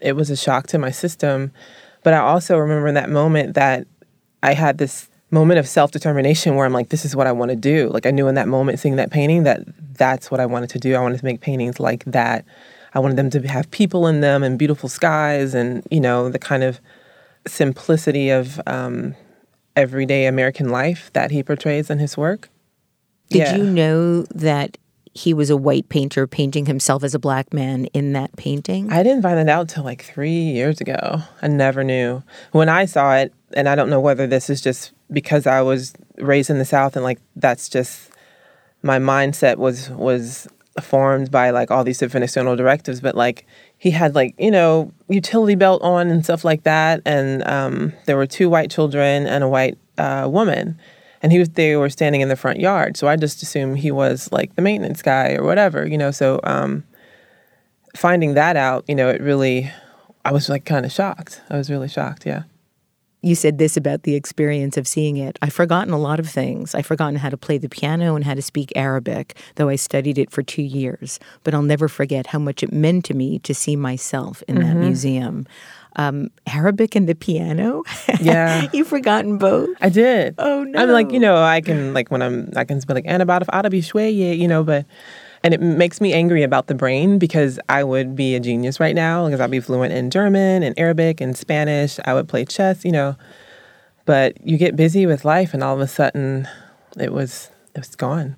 It 0.00 0.12
was 0.16 0.30
a 0.30 0.36
shock 0.36 0.66
to 0.68 0.78
my 0.78 0.90
system. 0.90 1.52
But 2.02 2.14
I 2.14 2.18
also 2.18 2.56
remember 2.56 2.88
in 2.88 2.94
that 2.94 3.10
moment 3.10 3.54
that 3.54 3.86
I 4.42 4.54
had 4.54 4.78
this 4.78 5.08
moment 5.30 5.58
of 5.58 5.66
self 5.68 5.90
determination 5.90 6.54
where 6.54 6.64
I'm 6.64 6.72
like, 6.72 6.88
this 6.90 7.04
is 7.04 7.14
what 7.14 7.26
I 7.26 7.32
want 7.32 7.50
to 7.50 7.56
do. 7.56 7.88
Like 7.90 8.06
I 8.06 8.10
knew 8.10 8.28
in 8.28 8.34
that 8.36 8.48
moment 8.48 8.78
seeing 8.78 8.96
that 8.96 9.10
painting 9.10 9.42
that 9.44 9.60
that's 9.94 10.30
what 10.30 10.40
I 10.40 10.46
wanted 10.46 10.70
to 10.70 10.78
do. 10.78 10.94
I 10.94 11.00
wanted 11.00 11.18
to 11.18 11.24
make 11.24 11.40
paintings 11.40 11.80
like 11.80 12.04
that. 12.04 12.44
I 12.94 13.00
wanted 13.00 13.16
them 13.16 13.30
to 13.30 13.42
have 13.48 13.70
people 13.70 14.06
in 14.06 14.20
them 14.20 14.42
and 14.42 14.58
beautiful 14.58 14.88
skies 14.88 15.54
and, 15.54 15.86
you 15.90 16.00
know, 16.00 16.30
the 16.30 16.38
kind 16.38 16.62
of 16.62 16.80
simplicity 17.46 18.30
of 18.30 18.60
um, 18.66 19.14
everyday 19.76 20.26
American 20.26 20.70
life 20.70 21.10
that 21.12 21.30
he 21.30 21.42
portrays 21.42 21.90
in 21.90 21.98
his 21.98 22.16
work. 22.16 22.48
Did 23.30 23.38
Yeah. 23.38 23.56
you 23.56 23.64
know 23.64 24.22
that 24.34 24.78
he 25.18 25.34
was 25.34 25.50
a 25.50 25.56
white 25.56 25.88
painter 25.88 26.26
painting 26.26 26.66
himself 26.66 27.02
as 27.02 27.14
a 27.14 27.18
black 27.18 27.52
man 27.52 27.86
in 27.86 28.12
that 28.12 28.36
painting? 28.36 28.90
I 28.92 29.02
didn't 29.02 29.22
find 29.22 29.36
that 29.36 29.48
out 29.48 29.68
till 29.68 29.84
like 29.84 30.02
three 30.02 30.30
years 30.30 30.80
ago. 30.80 31.22
I 31.42 31.48
never 31.48 31.82
knew. 31.82 32.22
When 32.52 32.68
I 32.68 32.84
saw 32.86 33.16
it, 33.16 33.32
and 33.54 33.68
I 33.68 33.74
don't 33.74 33.90
know 33.90 34.00
whether 34.00 34.26
this 34.26 34.48
is 34.48 34.60
just 34.60 34.92
because 35.10 35.46
I 35.46 35.62
was 35.62 35.94
raised 36.18 36.50
in 36.50 36.58
the 36.58 36.64
South 36.64 36.96
and 36.96 37.04
like 37.04 37.18
that's 37.34 37.68
just 37.68 38.10
my 38.82 38.98
mindset 38.98 39.56
was 39.56 39.90
was 39.90 40.48
formed 40.82 41.30
by 41.30 41.50
like 41.50 41.70
all 41.70 41.82
these 41.82 41.98
different 41.98 42.24
external 42.24 42.56
directives, 42.56 43.00
but 43.00 43.14
like 43.14 43.46
he 43.78 43.90
had 43.90 44.14
like, 44.14 44.34
you 44.38 44.50
know, 44.50 44.92
utility 45.08 45.54
belt 45.54 45.82
on 45.82 46.08
and 46.08 46.24
stuff 46.24 46.44
like 46.44 46.62
that. 46.62 47.00
And 47.04 47.46
um, 47.46 47.92
there 48.06 48.16
were 48.16 48.26
two 48.26 48.48
white 48.48 48.70
children 48.70 49.26
and 49.26 49.42
a 49.42 49.48
white 49.48 49.78
uh, 49.96 50.28
woman. 50.30 50.78
And 51.22 51.32
he 51.32 51.38
was 51.38 51.48
they 51.50 51.76
were 51.76 51.90
standing 51.90 52.20
in 52.20 52.28
the 52.28 52.36
front 52.36 52.60
yard. 52.60 52.96
So 52.96 53.08
I 53.08 53.16
just 53.16 53.42
assumed 53.42 53.78
he 53.78 53.90
was 53.90 54.30
like 54.32 54.54
the 54.54 54.62
maintenance 54.62 55.02
guy 55.02 55.34
or 55.34 55.44
whatever, 55.44 55.86
you 55.86 55.98
know. 55.98 56.10
So 56.10 56.40
um 56.44 56.84
finding 57.96 58.34
that 58.34 58.56
out, 58.56 58.84
you 58.86 58.94
know, 58.94 59.08
it 59.08 59.20
really, 59.20 59.70
I 60.24 60.30
was 60.32 60.48
like 60.48 60.64
kind 60.64 60.84
of 60.86 60.92
shocked. 60.92 61.40
I 61.50 61.56
was 61.56 61.70
really 61.70 61.88
shocked. 61.88 62.26
Yeah. 62.26 62.42
you 63.20 63.34
said 63.34 63.58
this 63.58 63.76
about 63.76 64.04
the 64.04 64.14
experience 64.14 64.76
of 64.76 64.86
seeing 64.86 65.16
it. 65.16 65.36
I've 65.42 65.52
forgotten 65.52 65.92
a 65.92 65.98
lot 65.98 66.20
of 66.20 66.28
things. 66.28 66.74
I've 66.74 66.86
forgotten 66.86 67.16
how 67.16 67.30
to 67.30 67.36
play 67.36 67.58
the 67.58 67.68
piano 67.68 68.14
and 68.14 68.24
how 68.24 68.34
to 68.34 68.42
speak 68.42 68.72
Arabic, 68.76 69.36
though 69.56 69.68
I 69.68 69.74
studied 69.76 70.18
it 70.18 70.30
for 70.30 70.42
two 70.44 70.62
years. 70.62 71.18
But 71.42 71.52
I'll 71.52 71.62
never 71.62 71.88
forget 71.88 72.28
how 72.28 72.38
much 72.38 72.62
it 72.62 72.72
meant 72.72 73.04
to 73.06 73.14
me 73.14 73.40
to 73.40 73.52
see 73.54 73.74
myself 73.74 74.42
in 74.46 74.60
that 74.60 74.76
museum. 74.76 75.46
Um, 75.98 76.30
Arabic 76.46 76.94
and 76.94 77.08
the 77.08 77.14
piano? 77.14 77.82
Yeah. 78.20 78.68
You've 78.72 78.86
forgotten 78.86 79.36
both? 79.36 79.68
I 79.80 79.88
did. 79.88 80.36
Oh, 80.38 80.62
no! 80.62 80.80
I'm 80.80 80.90
like, 80.90 81.10
you 81.10 81.18
know, 81.18 81.42
I 81.42 81.60
can 81.60 81.92
like 81.92 82.10
when 82.10 82.22
I'm 82.22 82.50
I 82.56 82.64
can 82.64 82.78
be 82.78 82.94
like 82.94 83.04
Anabat 83.04 83.44
Arabi 83.52 83.82
shweye, 83.82 84.38
you 84.38 84.46
know, 84.46 84.62
but 84.62 84.86
and 85.42 85.54
it 85.54 85.60
makes 85.60 86.00
me 86.00 86.12
angry 86.12 86.42
about 86.42 86.66
the 86.68 86.74
brain 86.74 87.18
because 87.18 87.58
I 87.68 87.84
would 87.84 88.16
be 88.16 88.34
a 88.34 88.40
genius 88.40 88.80
right 88.80 88.94
now 88.94 89.26
because 89.26 89.40
I'd 89.40 89.50
be 89.50 89.60
fluent 89.60 89.92
in 89.92 90.10
German 90.10 90.62
and 90.62 90.78
Arabic 90.78 91.20
and 91.20 91.36
Spanish. 91.36 91.98
I 92.04 92.14
would 92.14 92.28
play 92.28 92.44
chess, 92.44 92.84
you 92.84 92.92
know. 92.92 93.16
But 94.04 94.44
you 94.46 94.56
get 94.56 94.74
busy 94.74 95.04
with 95.04 95.24
life 95.24 95.52
and 95.52 95.62
all 95.62 95.74
of 95.74 95.80
a 95.80 95.88
sudden 95.88 96.48
it 96.96 97.12
was 97.12 97.50
it 97.74 97.80
was 97.80 97.94
gone. 97.94 98.36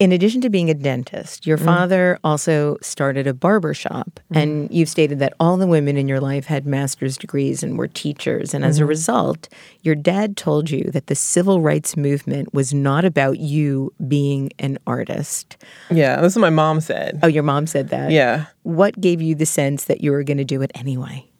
In 0.00 0.10
addition 0.10 0.40
to 0.40 0.50
being 0.50 0.68
a 0.70 0.74
dentist, 0.74 1.46
your 1.46 1.56
Mm. 1.56 1.64
father 1.64 2.18
also 2.24 2.76
started 2.82 3.28
a 3.28 3.32
barber 3.32 3.72
shop. 3.74 4.18
And 4.32 4.68
you've 4.72 4.88
stated 4.88 5.20
that 5.20 5.34
all 5.38 5.56
the 5.56 5.68
women 5.68 5.96
in 5.96 6.08
your 6.08 6.18
life 6.20 6.46
had 6.46 6.66
master's 6.66 7.16
degrees 7.16 7.62
and 7.62 7.78
were 7.78 7.86
teachers. 7.86 8.52
And 8.54 8.64
Mm-hmm. 8.64 8.70
as 8.70 8.78
a 8.80 8.86
result, 8.86 9.48
your 9.82 9.94
dad 9.94 10.36
told 10.36 10.68
you 10.68 10.90
that 10.92 11.06
the 11.06 11.14
civil 11.14 11.60
rights 11.60 11.96
movement 11.96 12.52
was 12.52 12.74
not 12.74 13.04
about 13.04 13.38
you 13.38 13.92
being 14.08 14.50
an 14.58 14.78
artist. 14.84 15.56
Yeah, 15.90 16.20
that's 16.20 16.34
what 16.34 16.40
my 16.42 16.50
mom 16.50 16.80
said. 16.80 17.20
Oh, 17.22 17.28
your 17.28 17.44
mom 17.44 17.68
said 17.68 17.90
that? 17.90 18.10
Yeah. 18.10 18.46
What 18.64 19.00
gave 19.00 19.22
you 19.22 19.36
the 19.36 19.46
sense 19.46 19.84
that 19.84 20.00
you 20.00 20.10
were 20.10 20.24
going 20.24 20.38
to 20.38 20.44
do 20.44 20.60
it 20.62 20.72
anyway? 20.74 21.30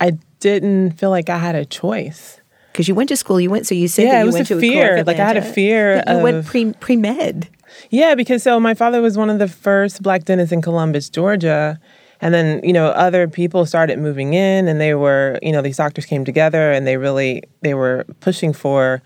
I 0.00 0.18
didn't 0.40 0.92
feel 0.92 1.10
like 1.10 1.28
I 1.30 1.38
had 1.38 1.54
a 1.54 1.64
choice. 1.64 2.40
Because 2.72 2.88
you 2.88 2.94
went 2.94 3.08
to 3.10 3.16
school, 3.16 3.40
you 3.40 3.50
went, 3.50 3.66
so 3.66 3.74
you 3.74 3.86
said 3.88 4.04
Yeah, 4.06 4.12
that 4.12 4.16
it 4.16 4.20
you 4.20 4.26
was 4.26 4.34
went 4.34 4.50
a 4.50 4.54
to 4.54 4.60
fear. 4.60 5.04
Like, 5.04 5.18
I 5.18 5.26
had 5.26 5.36
a 5.36 5.42
fear 5.42 5.96
that 5.96 6.16
you 6.16 6.22
went 6.22 6.46
pre 6.46 6.72
pre 6.72 6.96
med. 6.96 7.48
Yeah, 7.88 8.14
because 8.14 8.42
so 8.42 8.60
my 8.60 8.74
father 8.74 9.00
was 9.00 9.16
one 9.16 9.30
of 9.30 9.38
the 9.38 9.48
first 9.48 10.02
black 10.02 10.24
dentists 10.24 10.52
in 10.52 10.60
Columbus, 10.60 11.08
Georgia. 11.08 11.80
And 12.20 12.34
then, 12.34 12.60
you 12.62 12.74
know, 12.74 12.88
other 12.88 13.26
people 13.28 13.64
started 13.64 13.98
moving 13.98 14.34
in 14.34 14.68
and 14.68 14.78
they 14.80 14.94
were, 14.94 15.38
you 15.42 15.52
know, 15.52 15.62
these 15.62 15.78
doctors 15.78 16.04
came 16.04 16.24
together 16.24 16.70
and 16.70 16.86
they 16.86 16.98
really 16.98 17.42
they 17.62 17.72
were 17.72 18.04
pushing 18.20 18.52
for 18.52 19.02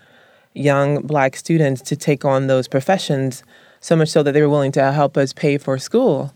young 0.53 1.01
black 1.01 1.35
students 1.35 1.81
to 1.83 1.95
take 1.95 2.25
on 2.25 2.47
those 2.47 2.67
professions 2.67 3.43
so 3.79 3.95
much 3.95 4.09
so 4.09 4.23
that 4.23 4.33
they 4.33 4.41
were 4.41 4.49
willing 4.49 4.71
to 4.73 4.91
help 4.91 5.15
us 5.15 5.31
pay 5.31 5.57
for 5.57 5.77
school. 5.77 6.33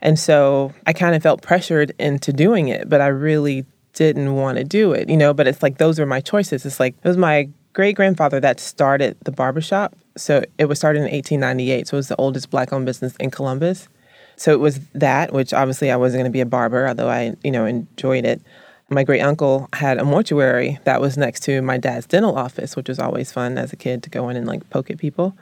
And 0.00 0.18
so 0.18 0.72
I 0.86 0.92
kind 0.92 1.16
of 1.16 1.22
felt 1.22 1.42
pressured 1.42 1.92
into 1.98 2.32
doing 2.32 2.68
it, 2.68 2.88
but 2.88 3.00
I 3.00 3.06
really 3.06 3.64
didn't 3.94 4.34
want 4.34 4.58
to 4.58 4.64
do 4.64 4.92
it, 4.92 5.08
you 5.08 5.16
know. 5.16 5.32
But 5.32 5.48
it's 5.48 5.62
like 5.62 5.78
those 5.78 5.98
were 5.98 6.06
my 6.06 6.20
choices. 6.20 6.66
It's 6.66 6.78
like 6.78 6.94
it 7.02 7.08
was 7.08 7.16
my 7.16 7.48
great 7.72 7.96
grandfather 7.96 8.38
that 8.40 8.60
started 8.60 9.16
the 9.24 9.32
barbershop. 9.32 9.96
So 10.16 10.42
it 10.58 10.66
was 10.66 10.78
started 10.78 11.00
in 11.00 11.04
1898. 11.04 11.88
So 11.88 11.96
it 11.96 11.98
was 11.98 12.08
the 12.08 12.16
oldest 12.16 12.50
black 12.50 12.72
owned 12.72 12.86
business 12.86 13.16
in 13.16 13.30
Columbus. 13.30 13.88
So 14.36 14.52
it 14.52 14.60
was 14.60 14.80
that, 14.94 15.32
which 15.32 15.52
obviously 15.52 15.90
I 15.90 15.96
wasn't 15.96 16.20
going 16.22 16.30
to 16.30 16.34
be 16.34 16.40
a 16.40 16.46
barber, 16.46 16.88
although 16.88 17.08
I, 17.08 17.34
you 17.44 17.50
know, 17.50 17.66
enjoyed 17.66 18.24
it. 18.24 18.42
My 18.90 19.02
great 19.04 19.20
uncle 19.20 19.68
had 19.72 19.98
a 19.98 20.04
mortuary 20.04 20.78
that 20.84 21.00
was 21.00 21.16
next 21.16 21.40
to 21.44 21.62
my 21.62 21.78
dad's 21.78 22.06
dental 22.06 22.36
office, 22.36 22.76
which 22.76 22.88
was 22.88 22.98
always 22.98 23.32
fun 23.32 23.56
as 23.58 23.72
a 23.72 23.76
kid 23.76 24.02
to 24.02 24.10
go 24.10 24.28
in 24.28 24.36
and 24.36 24.46
like 24.46 24.68
poke 24.70 24.90
at 24.90 24.98
people. 24.98 25.36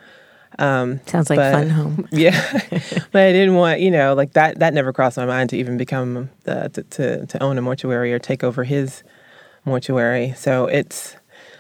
Um, 0.59 1.01
Sounds 1.07 1.31
like 1.31 1.39
But- 1.39 1.53
fun 1.53 1.71
home. 1.71 2.09
Yeah, 2.13 2.39
but 3.13 3.23
I 3.23 3.33
didn't 3.33 3.55
want 3.55 3.81
you 3.81 3.91
know 3.91 4.15
like 4.15 4.35
that. 4.35 4.59
That 4.59 4.75
never 4.75 4.93
crossed 4.93 5.17
my 5.17 5.25
mind 5.27 5.49
to 5.51 5.57
even 5.57 5.77
become 5.79 6.29
the 6.45 6.69
to, 6.75 6.83
to 6.83 7.27
to 7.27 7.43
own 7.43 7.57
a 7.59 7.63
mortuary 7.63 8.13
or 8.13 8.19
take 8.19 8.45
over 8.45 8.63
his 8.65 9.03
mortuary. 9.65 10.35
So 10.37 10.67
it's 10.67 11.17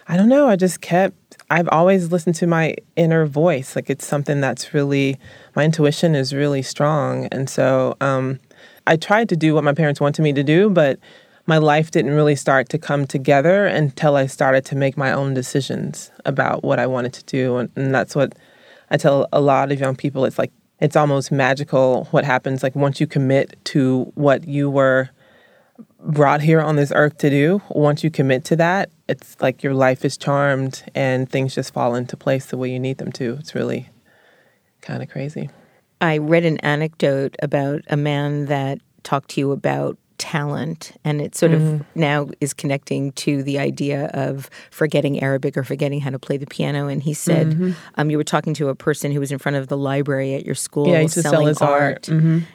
I 0.07 0.17
don't 0.17 0.29
know. 0.29 0.47
I 0.49 0.57
just 0.57 0.81
kept. 0.83 1.17
I've 1.53 1.69
always 1.69 2.11
listened 2.11 2.35
to 2.37 2.47
my 2.47 2.77
inner 2.97 3.27
voice. 3.27 3.77
Like 3.77 3.91
it's 3.91 4.07
something 4.07 4.41
that's 4.41 4.73
really 4.73 5.19
my 5.55 5.65
intuition 5.65 6.15
is 6.15 6.33
really 6.33 6.63
strong, 6.63 7.27
and 7.27 7.49
so 7.49 7.95
um, 8.01 8.41
I 8.87 8.97
tried 8.97 9.29
to 9.29 9.37
do 9.37 9.53
what 9.53 9.63
my 9.63 9.75
parents 9.75 10.01
wanted 10.01 10.23
me 10.23 10.33
to 10.33 10.43
do, 10.43 10.71
but 10.71 10.99
my 11.45 11.59
life 11.59 11.91
didn't 11.91 12.13
really 12.13 12.37
start 12.37 12.71
to 12.71 12.79
come 12.79 13.07
together 13.07 13.67
until 13.67 14.17
I 14.17 14.29
started 14.29 14.65
to 14.67 14.77
make 14.77 14.97
my 14.97 15.13
own 15.13 15.35
decisions 15.35 16.11
about 16.25 16.65
what 16.65 16.79
I 16.79 16.87
wanted 16.87 17.13
to 17.13 17.25
do, 17.25 17.59
and, 17.59 17.71
and 17.77 17.95
that's 17.95 18.17
what 18.17 18.33
I 18.89 18.97
tell 18.97 19.29
a 19.31 19.41
lot 19.43 19.71
of 19.71 19.79
young 19.79 19.95
people 19.95 20.25
it's 20.25 20.39
like 20.39 20.53
it's 20.81 20.97
almost 20.97 21.31
magical 21.31 22.09
what 22.13 22.25
happens 22.25 22.63
like 22.63 22.75
once 22.75 22.99
you 22.99 23.07
commit 23.07 23.63
to 23.65 24.11
what 24.15 24.49
you 24.49 24.71
were 24.71 25.11
brought 26.05 26.41
here 26.41 26.61
on 26.61 26.77
this 26.77 26.93
earth 26.95 27.19
to 27.19 27.31
do. 27.31 27.63
Once 27.71 28.03
you 28.03 28.11
commit 28.11 28.45
to 28.47 28.57
that, 28.57 28.91
it's 29.09 29.37
like 29.41 29.63
your 29.63 29.75
life 29.75 30.05
is 30.05 30.17
charmed 30.17 30.83
and 30.95 31.31
things 31.31 31.55
just 31.55 31.73
fall 31.73 31.95
into 31.95 32.17
place 32.17 32.47
the 32.47 32.57
way 32.57 32.71
you 32.71 32.81
need 32.81 32.99
them 32.99 33.13
to. 33.13 33.35
It's 33.39 33.55
really 33.55 33.89
kind 34.81 35.03
of 35.03 35.09
crazy. 35.09 35.51
I 36.01 36.19
read 36.19 36.45
an 36.45 36.59
anecdote 36.59 37.37
about 37.43 37.83
a 37.89 37.97
man 37.97 38.47
that 38.47 38.79
talked 39.05 39.31
to 39.31 39.41
you 39.41 39.53
about 39.53 39.97
talent, 40.23 40.93
and 41.05 41.21
it 41.21 41.35
sort 41.35 41.51
of 41.51 41.85
now 41.97 42.29
is 42.41 42.55
connecting 42.55 43.11
to 43.13 43.43
the 43.43 43.59
idea 43.59 44.07
of 44.15 44.49
forgetting 44.71 45.21
Arabic 45.21 45.57
or 45.57 45.65
forgetting 45.65 46.01
how 46.01 46.11
to 46.11 46.19
play 46.19 46.37
the 46.37 46.47
piano. 46.47 46.87
And 46.87 47.03
he 47.03 47.13
said 47.13 47.75
um, 47.97 48.09
you 48.09 48.17
were 48.17 48.23
talking 48.25 48.55
to 48.55 48.69
a 48.69 48.75
person 48.77 49.11
who 49.11 49.19
was 49.19 49.33
in 49.33 49.39
front 49.39 49.57
of 49.57 49.67
the 49.67 49.77
library 49.77 50.35
at 50.35 50.47
your 50.47 50.55
school 50.55 50.87
Yeah, 50.87 51.03
to 51.03 51.09
sell 51.09 51.33
selling 51.33 51.49
his 51.49 51.61
art. 51.61 52.09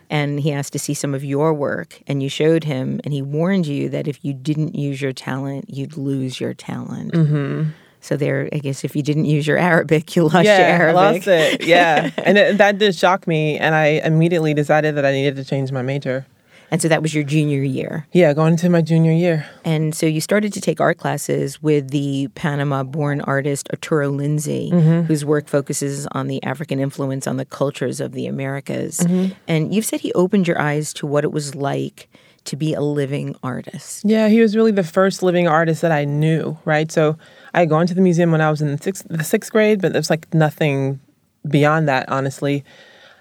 and 0.10 0.40
he 0.40 0.54
asked 0.54 0.72
to 0.74 0.80
see 0.80 0.94
some 0.94 1.14
of 1.14 1.26
your 1.26 1.54
work, 1.54 2.02
and 2.08 2.24
you 2.24 2.30
showed 2.30 2.64
him, 2.64 3.02
and 3.04 3.14
he 3.14 3.22
warned 3.22 3.68
you 3.68 3.90
that 3.90 4.08
if 4.08 4.24
you 4.24 4.34
didn't 4.34 4.76
use 4.76 5.02
your 5.02 5.12
talent, 5.14 5.66
you'd 5.70 5.98
lose 5.98 6.40
your 6.40 6.54
talent. 6.54 7.12
Mm-hmm. 7.12 7.72
So 8.00 8.16
there, 8.16 8.48
I 8.54 8.60
guess, 8.60 8.86
if 8.86 8.96
you 8.96 9.02
didn't 9.04 9.26
use 9.26 9.46
your 9.46 9.58
Arabic, 9.58 10.16
you 10.16 10.24
lost 10.24 10.36
your 10.36 10.44
yeah, 10.46 10.58
I 10.60 10.70
Arabic. 10.70 10.96
lost 10.96 11.28
it. 11.28 11.66
Yeah, 11.66 12.12
and 12.26 12.38
it, 12.38 12.58
that 12.60 12.78
did 12.78 12.96
shock 12.96 13.28
me, 13.28 13.58
and 13.58 13.76
I 13.76 14.00
immediately 14.06 14.54
decided 14.54 14.96
that 14.96 15.06
I 15.06 15.12
needed 15.12 15.36
to 15.36 15.44
change 15.44 15.72
my 15.74 15.82
major. 15.82 16.26
And 16.70 16.82
so 16.82 16.88
that 16.90 17.02
was 17.02 17.14
your 17.14 17.24
junior 17.24 17.64
year. 17.64 18.06
Yeah, 18.12 18.34
going 18.34 18.54
into 18.54 18.70
my 18.70 18.82
junior 18.82 19.12
year. 19.14 19.48
And 19.64 19.96
so 19.96 20.06
you 20.06 20.20
started 20.20 20.52
to 20.54 20.62
take 20.62 20.82
art 20.82 20.98
classes 20.98 21.62
with 21.64 21.92
the 21.92 22.28
Panama 22.36 22.84
born 22.84 23.22
artist 23.22 23.70
Arturo 23.72 24.10
Lindsay, 24.10 24.70
Mm-hmm. 24.74 25.02
whose 25.04 25.24
work 25.24 25.48
focuses 25.48 26.08
on 26.08 26.28
the 26.28 26.44
African 26.44 26.80
influence 26.80 27.26
on 27.28 27.38
the 27.38 27.46
cultures 27.46 28.00
of 28.02 28.12
the 28.12 28.28
Americas. 28.28 29.00
Mm-hmm. 29.00 29.34
And 29.48 29.74
you've 29.74 29.86
said 29.86 30.02
he 30.02 30.12
opened 30.14 30.48
your 30.48 30.60
eyes 30.60 30.94
to 30.94 31.08
what 31.08 31.24
it 31.24 31.32
was 31.32 31.56
like 31.56 32.10
to 32.46 32.56
be 32.56 32.74
a 32.74 32.82
living 32.82 33.36
artist. 33.44 34.04
Yeah, 34.06 34.28
he 34.30 34.42
was 34.42 34.56
really 34.56 34.72
the 34.72 34.84
first 34.84 35.22
living 35.24 35.48
artist 35.48 35.82
that 35.82 35.92
I 35.92 36.06
knew, 36.06 36.58
right? 36.66 36.92
So 36.92 37.18
I 37.54 37.60
had 37.62 37.70
gone 37.70 37.88
to 37.88 37.94
the 37.94 38.02
museum 38.02 38.32
when 38.32 38.42
I 38.42 38.50
was 38.50 38.62
in 38.62 38.72
the 38.72 38.78
sixth, 38.78 39.06
the 39.10 39.24
sixth 39.24 39.52
grade, 39.52 39.82
but 39.82 39.94
there's 39.94 40.10
like 40.10 40.34
nothing 40.34 41.00
beyond 41.48 41.88
that, 41.88 42.08
honestly. 42.10 42.64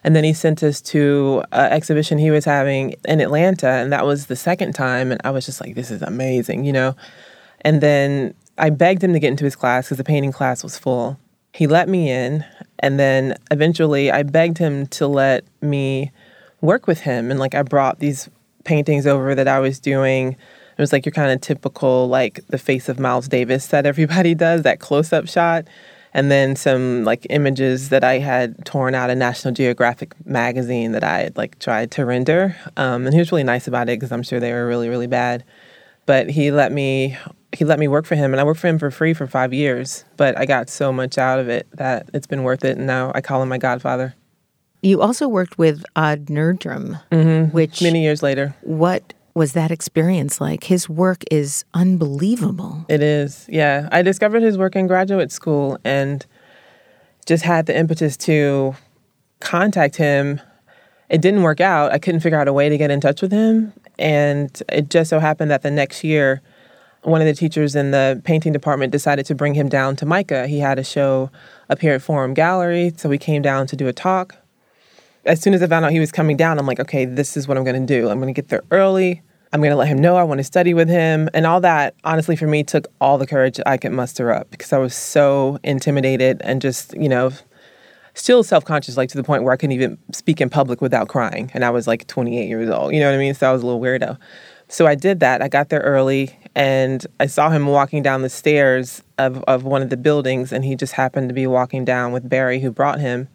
And 0.06 0.14
then 0.14 0.22
he 0.22 0.32
sent 0.32 0.62
us 0.62 0.80
to 0.82 1.42
an 1.50 1.72
exhibition 1.72 2.16
he 2.16 2.30
was 2.30 2.44
having 2.44 2.94
in 3.06 3.20
Atlanta, 3.20 3.66
and 3.66 3.92
that 3.92 4.06
was 4.06 4.26
the 4.26 4.36
second 4.36 4.72
time. 4.72 5.10
And 5.10 5.20
I 5.24 5.32
was 5.32 5.44
just 5.44 5.60
like, 5.60 5.74
this 5.74 5.90
is 5.90 6.00
amazing, 6.00 6.64
you 6.64 6.72
know? 6.72 6.94
And 7.62 7.80
then 7.80 8.32
I 8.56 8.70
begged 8.70 9.02
him 9.02 9.12
to 9.14 9.18
get 9.18 9.32
into 9.32 9.44
his 9.44 9.56
class 9.56 9.86
because 9.86 9.98
the 9.98 10.04
painting 10.04 10.30
class 10.30 10.62
was 10.62 10.78
full. 10.78 11.18
he 11.52 11.66
let 11.66 11.88
me 11.88 12.08
in. 12.08 12.44
And 12.78 13.00
then 13.00 13.34
eventually 13.50 14.12
I 14.12 14.22
begged 14.22 14.58
him 14.58 14.86
to 14.88 15.08
let 15.08 15.44
me 15.60 16.12
work 16.60 16.86
with 16.86 17.00
him. 17.00 17.32
And 17.32 17.40
like 17.40 17.56
I 17.56 17.62
brought 17.62 17.98
these 17.98 18.30
paintings 18.62 19.08
over 19.08 19.34
that 19.34 19.48
I 19.48 19.58
was 19.58 19.80
doing. 19.80 20.32
It 20.32 20.80
was 20.80 20.92
like 20.92 21.04
your 21.04 21.14
kind 21.14 21.32
of 21.32 21.40
typical, 21.40 22.06
like 22.06 22.46
the 22.46 22.58
face 22.58 22.88
of 22.88 23.00
Miles 23.00 23.26
Davis 23.26 23.66
that 23.68 23.86
everybody 23.86 24.34
does, 24.46 24.62
that 24.62 24.78
close 24.78 25.12
up 25.12 25.26
shot. 25.26 25.66
And 26.16 26.30
then 26.30 26.56
some 26.56 27.04
like 27.04 27.26
images 27.28 27.90
that 27.90 28.02
I 28.02 28.20
had 28.20 28.64
torn 28.64 28.94
out 28.94 29.10
of 29.10 29.18
National 29.18 29.52
Geographic 29.52 30.14
magazine 30.24 30.92
that 30.92 31.04
I 31.04 31.24
had 31.24 31.36
like 31.36 31.58
tried 31.58 31.90
to 31.90 32.06
render. 32.06 32.56
Um, 32.78 33.04
and 33.04 33.12
he 33.12 33.18
was 33.18 33.30
really 33.30 33.44
nice 33.44 33.68
about 33.68 33.90
it 33.90 34.00
because 34.00 34.12
I'm 34.12 34.22
sure 34.22 34.40
they 34.40 34.54
were 34.54 34.66
really, 34.66 34.88
really 34.88 35.06
bad. 35.06 35.44
But 36.06 36.30
he 36.30 36.50
let 36.50 36.72
me 36.72 37.18
he 37.52 37.66
let 37.66 37.78
me 37.78 37.86
work 37.86 38.06
for 38.06 38.14
him 38.14 38.32
and 38.32 38.40
I 38.40 38.44
worked 38.44 38.60
for 38.60 38.66
him 38.66 38.78
for 38.78 38.90
free 38.90 39.12
for 39.12 39.26
five 39.26 39.52
years. 39.52 40.06
But 40.16 40.38
I 40.38 40.46
got 40.46 40.70
so 40.70 40.90
much 40.90 41.18
out 41.18 41.38
of 41.38 41.50
it 41.50 41.66
that 41.74 42.08
it's 42.14 42.26
been 42.26 42.44
worth 42.44 42.64
it 42.64 42.78
and 42.78 42.86
now 42.86 43.12
I 43.14 43.20
call 43.20 43.42
him 43.42 43.50
my 43.50 43.58
godfather. 43.58 44.14
You 44.80 45.02
also 45.02 45.28
worked 45.28 45.58
with 45.58 45.84
Odd 45.96 46.26
Nerdrum, 46.26 46.98
mm-hmm. 47.12 47.52
which 47.52 47.82
many 47.82 48.02
years 48.02 48.22
later. 48.22 48.56
What 48.62 49.12
was 49.36 49.52
that 49.52 49.70
experience 49.70 50.40
like? 50.40 50.64
His 50.64 50.88
work 50.88 51.22
is 51.30 51.66
unbelievable. 51.74 52.86
It 52.88 53.02
is, 53.02 53.46
yeah. 53.50 53.86
I 53.92 54.00
discovered 54.00 54.42
his 54.42 54.56
work 54.56 54.74
in 54.74 54.86
graduate 54.86 55.30
school 55.30 55.78
and 55.84 56.24
just 57.26 57.44
had 57.44 57.66
the 57.66 57.76
impetus 57.76 58.16
to 58.16 58.74
contact 59.40 59.96
him. 59.96 60.40
It 61.10 61.20
didn't 61.20 61.42
work 61.42 61.60
out. 61.60 61.92
I 61.92 61.98
couldn't 61.98 62.20
figure 62.20 62.40
out 62.40 62.48
a 62.48 62.52
way 62.54 62.70
to 62.70 62.78
get 62.78 62.90
in 62.90 62.98
touch 62.98 63.20
with 63.20 63.30
him. 63.30 63.74
And 63.98 64.50
it 64.70 64.88
just 64.88 65.10
so 65.10 65.18
happened 65.18 65.50
that 65.50 65.60
the 65.60 65.70
next 65.70 66.02
year, 66.02 66.40
one 67.02 67.20
of 67.20 67.26
the 67.26 67.34
teachers 67.34 67.76
in 67.76 67.90
the 67.90 68.22
painting 68.24 68.54
department 68.54 68.90
decided 68.90 69.26
to 69.26 69.34
bring 69.34 69.52
him 69.52 69.68
down 69.68 69.96
to 69.96 70.06
MICA. 70.06 70.46
He 70.46 70.60
had 70.60 70.78
a 70.78 70.84
show 70.84 71.30
up 71.68 71.80
here 71.80 71.92
at 71.92 72.00
Forum 72.00 72.32
Gallery, 72.32 72.94
so 72.96 73.10
we 73.10 73.18
came 73.18 73.42
down 73.42 73.66
to 73.66 73.76
do 73.76 73.86
a 73.86 73.92
talk 73.92 74.36
as 75.26 75.42
soon 75.42 75.54
as 75.54 75.62
I 75.62 75.66
found 75.66 75.84
out 75.84 75.92
he 75.92 76.00
was 76.00 76.12
coming 76.12 76.36
down, 76.36 76.58
I'm 76.58 76.66
like, 76.66 76.80
okay, 76.80 77.04
this 77.04 77.36
is 77.36 77.46
what 77.46 77.58
I'm 77.58 77.64
going 77.64 77.84
to 77.84 77.86
do. 77.86 78.08
I'm 78.08 78.18
going 78.18 78.32
to 78.32 78.40
get 78.40 78.48
there 78.48 78.62
early. 78.70 79.22
I'm 79.56 79.62
going 79.62 79.70
to 79.70 79.76
let 79.76 79.88
him 79.88 79.96
know 79.96 80.16
I 80.16 80.22
want 80.22 80.36
to 80.36 80.44
study 80.44 80.74
with 80.74 80.90
him. 80.90 81.30
And 81.32 81.46
all 81.46 81.62
that, 81.62 81.94
honestly, 82.04 82.36
for 82.36 82.46
me, 82.46 82.62
took 82.62 82.88
all 83.00 83.16
the 83.16 83.26
courage 83.26 83.58
I 83.64 83.78
could 83.78 83.92
muster 83.92 84.30
up 84.30 84.50
because 84.50 84.70
I 84.70 84.76
was 84.76 84.94
so 84.94 85.58
intimidated 85.64 86.42
and 86.44 86.60
just, 86.60 86.94
you 86.94 87.08
know, 87.08 87.32
still 88.12 88.42
self 88.42 88.66
conscious, 88.66 88.98
like 88.98 89.08
to 89.08 89.16
the 89.16 89.24
point 89.24 89.44
where 89.44 89.54
I 89.54 89.56
couldn't 89.56 89.72
even 89.72 89.96
speak 90.12 90.42
in 90.42 90.50
public 90.50 90.82
without 90.82 91.08
crying. 91.08 91.50
And 91.54 91.64
I 91.64 91.70
was 91.70 91.86
like 91.86 92.06
28 92.06 92.46
years 92.46 92.68
old. 92.68 92.92
You 92.92 93.00
know 93.00 93.06
what 93.06 93.14
I 93.14 93.18
mean? 93.18 93.32
So 93.32 93.48
I 93.48 93.52
was 93.54 93.62
a 93.62 93.66
little 93.66 93.80
weirdo. 93.80 94.18
So 94.68 94.86
I 94.86 94.94
did 94.94 95.20
that. 95.20 95.40
I 95.40 95.48
got 95.48 95.70
there 95.70 95.80
early 95.80 96.38
and 96.54 97.06
I 97.18 97.24
saw 97.24 97.48
him 97.48 97.64
walking 97.64 98.02
down 98.02 98.20
the 98.20 98.28
stairs 98.28 99.02
of, 99.16 99.42
of 99.44 99.64
one 99.64 99.80
of 99.80 99.88
the 99.88 99.96
buildings. 99.96 100.52
And 100.52 100.66
he 100.66 100.76
just 100.76 100.92
happened 100.92 101.30
to 101.30 101.34
be 101.34 101.46
walking 101.46 101.86
down 101.86 102.12
with 102.12 102.28
Barry, 102.28 102.60
who 102.60 102.70
brought 102.70 103.00
him. 103.00 103.28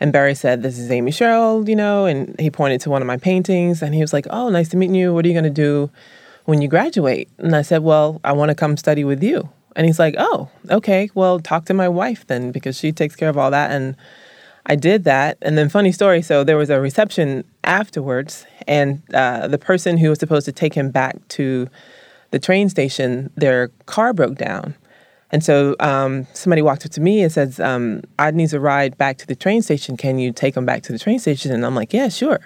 And 0.00 0.12
Barry 0.12 0.34
said, 0.34 0.62
This 0.62 0.78
is 0.78 0.90
Amy 0.90 1.10
Sherald, 1.10 1.68
you 1.68 1.76
know, 1.76 2.06
and 2.06 2.38
he 2.38 2.50
pointed 2.50 2.80
to 2.82 2.90
one 2.90 3.02
of 3.02 3.06
my 3.06 3.16
paintings 3.16 3.82
and 3.82 3.94
he 3.94 4.00
was 4.00 4.12
like, 4.12 4.26
Oh, 4.30 4.48
nice 4.48 4.68
to 4.70 4.76
meet 4.76 4.90
you. 4.90 5.12
What 5.12 5.24
are 5.24 5.28
you 5.28 5.34
going 5.34 5.44
to 5.44 5.50
do 5.50 5.90
when 6.44 6.62
you 6.62 6.68
graduate? 6.68 7.28
And 7.38 7.56
I 7.56 7.62
said, 7.62 7.82
Well, 7.82 8.20
I 8.24 8.32
want 8.32 8.50
to 8.50 8.54
come 8.54 8.76
study 8.76 9.04
with 9.04 9.22
you. 9.22 9.48
And 9.74 9.86
he's 9.86 9.98
like, 9.98 10.14
Oh, 10.18 10.48
okay. 10.70 11.10
Well, 11.14 11.40
talk 11.40 11.64
to 11.66 11.74
my 11.74 11.88
wife 11.88 12.26
then 12.26 12.52
because 12.52 12.78
she 12.78 12.92
takes 12.92 13.16
care 13.16 13.28
of 13.28 13.36
all 13.36 13.50
that. 13.50 13.70
And 13.70 13.96
I 14.68 14.76
did 14.76 15.04
that. 15.04 15.38
And 15.42 15.56
then, 15.56 15.68
funny 15.68 15.92
story 15.92 16.20
so 16.22 16.44
there 16.44 16.56
was 16.56 16.70
a 16.70 16.80
reception 16.80 17.44
afterwards, 17.64 18.46
and 18.66 19.02
uh, 19.14 19.48
the 19.48 19.58
person 19.58 19.96
who 19.96 20.10
was 20.10 20.18
supposed 20.18 20.44
to 20.44 20.52
take 20.52 20.74
him 20.74 20.90
back 20.90 21.16
to 21.28 21.68
the 22.30 22.38
train 22.38 22.68
station, 22.68 23.30
their 23.36 23.68
car 23.86 24.12
broke 24.12 24.36
down. 24.36 24.74
And 25.30 25.44
so 25.44 25.76
um, 25.80 26.26
somebody 26.32 26.62
walked 26.62 26.86
up 26.86 26.92
to 26.92 27.00
me 27.00 27.22
and 27.22 27.30
says, 27.30 27.60
um, 27.60 28.02
"I 28.18 28.30
need 28.30 28.52
a 28.54 28.60
ride 28.60 28.96
back 28.96 29.18
to 29.18 29.26
the 29.26 29.36
train 29.36 29.62
station. 29.62 29.96
Can 29.96 30.18
you 30.18 30.32
take 30.32 30.56
him 30.56 30.64
back 30.64 30.82
to 30.84 30.92
the 30.92 30.98
train 30.98 31.18
station?" 31.18 31.52
And 31.52 31.66
I'm 31.66 31.74
like, 31.74 31.92
"Yeah, 31.92 32.08
sure." 32.08 32.40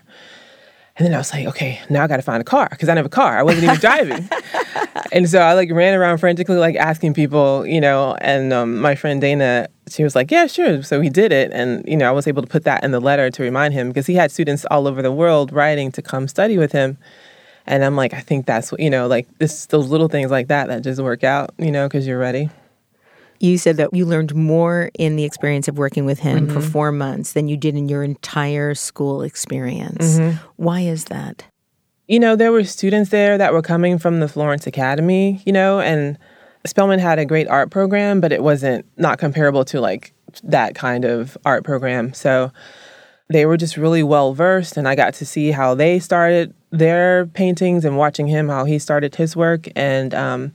And 0.96 1.06
then 1.06 1.14
I 1.14 1.18
was 1.18 1.32
like, 1.32 1.46
"Okay, 1.46 1.80
now 1.88 2.02
I 2.02 2.06
got 2.06 2.16
to 2.16 2.22
find 2.22 2.40
a 2.40 2.44
car 2.44 2.68
because 2.70 2.88
I 2.88 2.92
didn't 2.92 3.04
have 3.04 3.06
a 3.06 3.08
car. 3.10 3.38
I 3.38 3.42
wasn't 3.42 3.64
even 3.64 3.76
driving." 3.76 4.28
and 5.12 5.28
so 5.28 5.38
I 5.38 5.52
like 5.54 5.70
ran 5.70 5.94
around 5.94 6.18
frantically, 6.18 6.56
like 6.56 6.74
asking 6.74 7.14
people, 7.14 7.64
you 7.66 7.80
know. 7.80 8.16
And 8.20 8.52
um, 8.52 8.80
my 8.80 8.96
friend 8.96 9.20
Dana, 9.20 9.68
she 9.88 10.02
was 10.02 10.16
like, 10.16 10.32
"Yeah, 10.32 10.48
sure." 10.48 10.82
So 10.82 11.00
he 11.00 11.08
did 11.08 11.30
it, 11.30 11.52
and 11.52 11.86
you 11.86 11.96
know, 11.96 12.08
I 12.08 12.12
was 12.12 12.26
able 12.26 12.42
to 12.42 12.48
put 12.48 12.64
that 12.64 12.82
in 12.82 12.90
the 12.90 13.00
letter 13.00 13.30
to 13.30 13.42
remind 13.44 13.74
him 13.74 13.88
because 13.88 14.06
he 14.06 14.14
had 14.14 14.32
students 14.32 14.64
all 14.72 14.88
over 14.88 15.02
the 15.02 15.12
world 15.12 15.52
writing 15.52 15.92
to 15.92 16.02
come 16.02 16.26
study 16.26 16.58
with 16.58 16.72
him. 16.72 16.98
And 17.64 17.84
I'm 17.84 17.94
like, 17.94 18.12
I 18.12 18.18
think 18.20 18.46
that's 18.46 18.72
what 18.72 18.80
you 18.80 18.90
know, 18.90 19.06
like 19.06 19.28
this, 19.38 19.66
those 19.66 19.88
little 19.88 20.08
things 20.08 20.32
like 20.32 20.48
that 20.48 20.66
that 20.66 20.82
just 20.82 21.00
work 21.00 21.22
out, 21.22 21.54
you 21.58 21.70
know, 21.70 21.86
because 21.86 22.08
you're 22.08 22.18
ready. 22.18 22.50
You 23.42 23.58
said 23.58 23.76
that 23.78 23.92
you 23.92 24.06
learned 24.06 24.36
more 24.36 24.92
in 24.96 25.16
the 25.16 25.24
experience 25.24 25.66
of 25.66 25.76
working 25.76 26.04
with 26.04 26.20
him 26.20 26.46
mm-hmm. 26.46 26.54
for 26.54 26.62
four 26.62 26.92
months 26.92 27.32
than 27.32 27.48
you 27.48 27.56
did 27.56 27.74
in 27.74 27.88
your 27.88 28.04
entire 28.04 28.72
school 28.76 29.22
experience. 29.22 30.16
Mm-hmm. 30.16 30.36
Why 30.56 30.82
is 30.82 31.06
that? 31.06 31.44
You 32.06 32.20
know, 32.20 32.36
there 32.36 32.52
were 32.52 32.62
students 32.62 33.10
there 33.10 33.36
that 33.36 33.52
were 33.52 33.60
coming 33.60 33.98
from 33.98 34.20
the 34.20 34.28
Florence 34.28 34.68
Academy, 34.68 35.42
you 35.44 35.52
know, 35.52 35.80
and 35.80 36.18
Spelman 36.64 37.00
had 37.00 37.18
a 37.18 37.24
great 37.24 37.48
art 37.48 37.72
program, 37.72 38.20
but 38.20 38.30
it 38.30 38.44
wasn't 38.44 38.86
not 38.96 39.18
comparable 39.18 39.64
to 39.64 39.80
like 39.80 40.12
that 40.44 40.76
kind 40.76 41.04
of 41.04 41.36
art 41.44 41.64
program. 41.64 42.14
So 42.14 42.52
they 43.28 43.44
were 43.44 43.56
just 43.56 43.76
really 43.76 44.04
well 44.04 44.34
versed, 44.34 44.76
and 44.76 44.86
I 44.86 44.94
got 44.94 45.14
to 45.14 45.26
see 45.26 45.50
how 45.50 45.74
they 45.74 45.98
started 45.98 46.54
their 46.70 47.26
paintings 47.26 47.84
and 47.84 47.96
watching 47.96 48.28
him 48.28 48.48
how 48.48 48.66
he 48.66 48.78
started 48.78 49.16
his 49.16 49.34
work 49.34 49.66
and 49.74 50.14
um, 50.14 50.54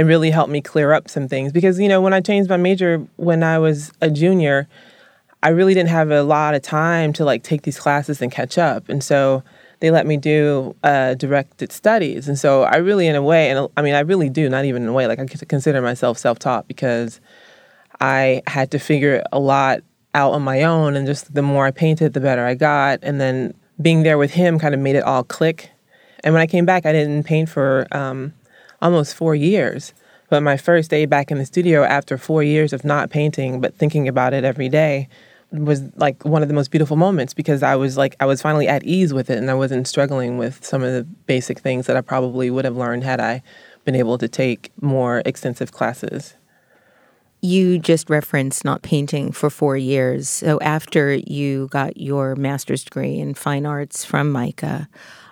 it 0.00 0.04
really 0.04 0.30
helped 0.30 0.50
me 0.50 0.62
clear 0.62 0.94
up 0.94 1.10
some 1.10 1.28
things. 1.28 1.52
Because 1.52 1.78
you 1.78 1.86
know 1.86 2.00
when 2.00 2.14
I 2.14 2.20
changed 2.22 2.48
my 2.48 2.56
major 2.56 3.06
when 3.16 3.42
I 3.42 3.58
was 3.58 3.92
a 4.00 4.10
junior, 4.10 4.66
I 5.42 5.50
really 5.50 5.74
didn't 5.74 5.90
have 5.90 6.10
a 6.10 6.22
lot 6.22 6.54
of 6.54 6.62
time 6.62 7.12
to 7.14 7.24
like 7.26 7.42
take 7.42 7.62
these 7.62 7.78
classes 7.78 8.22
and 8.22 8.32
catch 8.32 8.56
up, 8.56 8.88
and 8.88 9.04
so 9.04 9.42
they 9.80 9.90
let 9.90 10.06
me 10.06 10.16
do 10.16 10.74
uh, 10.82 11.14
directed 11.14 11.70
studies, 11.70 12.28
and 12.28 12.38
so 12.38 12.62
I 12.62 12.76
really, 12.76 13.06
in 13.08 13.14
a 13.14 13.22
way, 13.22 13.50
and 13.50 13.68
I 13.76 13.82
mean, 13.82 13.94
I 13.94 14.00
really 14.00 14.30
do, 14.30 14.48
not 14.48 14.64
even 14.64 14.84
in 14.84 14.88
a 14.88 14.92
way, 14.94 15.06
like 15.06 15.18
I 15.18 15.26
consider 15.26 15.82
myself 15.82 16.16
self-taught 16.16 16.66
because 16.66 17.20
I 18.00 18.42
had 18.46 18.70
to 18.70 18.78
figure 18.78 19.22
a 19.32 19.38
lot 19.38 19.82
out 20.14 20.32
on 20.32 20.40
my 20.40 20.62
own, 20.62 20.96
and 20.96 21.06
just 21.06 21.34
the 21.34 21.42
more 21.42 21.66
I 21.66 21.72
painted, 21.72 22.14
the 22.14 22.20
better 22.20 22.46
I 22.46 22.54
got, 22.54 23.00
and 23.02 23.20
then 23.20 23.52
being 23.82 24.02
there 24.02 24.16
with 24.16 24.30
him 24.30 24.58
kind 24.58 24.74
of 24.74 24.80
made 24.80 24.96
it 24.96 25.04
all 25.04 25.24
click. 25.24 25.70
And 26.24 26.32
when 26.34 26.42
I 26.42 26.46
came 26.46 26.64
back, 26.64 26.86
I 26.86 26.92
didn't 26.92 27.24
paint 27.24 27.50
for 27.50 27.86
um, 27.92 28.32
almost 28.82 29.14
four 29.14 29.34
years. 29.34 29.92
But 30.28 30.42
my 30.42 30.56
first 30.56 30.90
day 30.90 31.06
back 31.06 31.30
in 31.30 31.38
the 31.38 31.46
studio 31.46 31.82
after 31.82 32.16
four 32.16 32.42
years 32.42 32.72
of 32.72 32.84
not 32.84 33.10
painting, 33.10 33.60
but 33.60 33.74
thinking 33.74 34.06
about 34.06 34.32
it 34.32 34.44
every 34.44 34.68
day, 34.68 35.08
was 35.52 35.82
like 35.96 36.24
one 36.24 36.42
of 36.42 36.48
the 36.48 36.54
most 36.54 36.70
beautiful 36.70 36.96
moments 36.96 37.34
because 37.34 37.62
I 37.62 37.74
was 37.74 37.96
like, 37.96 38.14
I 38.20 38.26
was 38.26 38.40
finally 38.40 38.68
at 38.68 38.84
ease 38.84 39.12
with 39.12 39.30
it 39.30 39.38
and 39.38 39.50
I 39.50 39.54
wasn't 39.54 39.88
struggling 39.88 40.38
with 40.38 40.64
some 40.64 40.82
of 40.82 40.92
the 40.92 41.04
basic 41.26 41.58
things 41.58 41.86
that 41.86 41.96
I 41.96 42.00
probably 42.00 42.50
would 42.50 42.64
have 42.64 42.76
learned 42.76 43.04
had 43.04 43.20
I 43.20 43.42
been 43.84 43.96
able 43.96 44.18
to 44.18 44.28
take 44.28 44.70
more 44.80 45.22
extensive 45.24 45.72
classes. 45.72 46.34
You 47.42 47.78
just 47.78 48.10
referenced 48.10 48.64
not 48.64 48.82
painting 48.82 49.32
for 49.32 49.48
four 49.48 49.76
years. 49.76 50.28
So 50.28 50.60
after 50.60 51.14
you 51.14 51.68
got 51.68 51.96
your 51.96 52.36
master's 52.36 52.84
degree 52.84 53.18
in 53.18 53.34
fine 53.34 53.64
arts 53.64 54.04
from 54.04 54.30
MICA, 54.30 54.88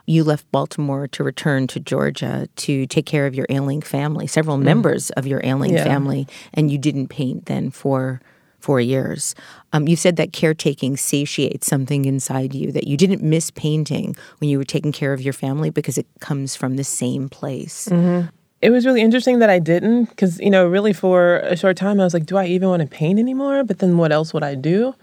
you 0.09 0.25
left 0.25 0.51
Baltimore 0.51 1.07
to 1.09 1.23
return 1.23 1.67
to 1.69 1.81
Georgia 1.81 2.49
to 2.57 2.87
take 2.87 3.07
care 3.07 3.27
of 3.27 3.35
your 3.35 3.47
ailing 3.51 3.83
family, 3.83 4.27
several 4.27 4.57
mm. 4.57 4.63
members 4.63 5.11
of 5.11 5.27
your 5.27 5.41
ailing 5.45 5.75
yeah. 5.75 5.85
family, 5.85 6.27
and 6.55 6.71
you 6.71 6.79
didn't 6.79 7.09
paint 7.09 7.47
then 7.47 7.71
for 7.71 8.21
four 8.59 8.81
years. 8.81 9.35
Um, 9.73 9.87
you 9.87 9.97
said 9.97 10.17
that 10.17 10.33
caretaking 10.33 10.97
satiates 10.97 11.67
something 11.67 12.07
inside 12.07 12.55
you, 12.55 12.73
that 12.73 12.87
you 12.89 12.97
didn't 12.97 13.23
miss 13.23 13.51
painting 13.51 14.17
when 14.39 14.51
you 14.51 14.59
were 14.59 14.65
taking 14.65 14.93
care 14.93 15.13
of 15.13 15.21
your 15.21 15.35
family 15.35 15.71
because 15.71 15.99
it 15.99 16.07
comes 16.21 16.57
from 16.57 16.77
the 16.77 16.85
same 16.85 17.29
place. 17.29 17.89
Mm-hmm. 17.89 18.29
It 18.61 18.71
was 18.71 18.85
really 18.85 19.03
interesting 19.03 19.39
that 19.39 19.51
I 19.51 19.61
didn't 19.61 20.07
because, 20.07 20.41
you 20.41 20.51
know, 20.51 20.67
really 20.67 20.93
for 20.93 21.37
a 21.41 21.57
short 21.57 21.77
time 21.77 22.01
I 22.01 22.05
was 22.05 22.15
like, 22.15 22.27
do 22.27 22.37
I 22.37 22.47
even 22.47 22.69
want 22.69 22.83
to 22.83 22.89
paint 22.89 23.21
anymore? 23.21 23.63
But 23.63 23.79
then 23.79 23.99
what 23.99 24.11
else 24.11 24.35
would 24.35 24.43
I 24.43 24.57
do? 24.57 24.95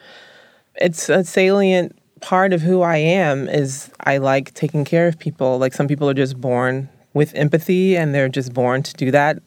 It's 0.75 1.07
a 1.07 1.23
salient 1.23 1.97
part 2.21 2.53
of 2.53 2.61
who 2.61 2.81
I 2.81 2.97
am 2.97 3.47
is 3.49 3.91
I 3.99 4.17
like 4.17 4.53
taking 4.53 4.85
care 4.85 5.07
of 5.07 5.19
people. 5.19 5.57
Like 5.57 5.73
some 5.73 5.87
people 5.87 6.09
are 6.09 6.13
just 6.13 6.39
born 6.39 6.89
with 7.13 7.33
empathy 7.35 7.95
and 7.95 8.13
they're 8.13 8.29
just 8.29 8.53
born 8.53 8.83
to 8.83 8.93
do 8.93 9.11
that. 9.11 9.39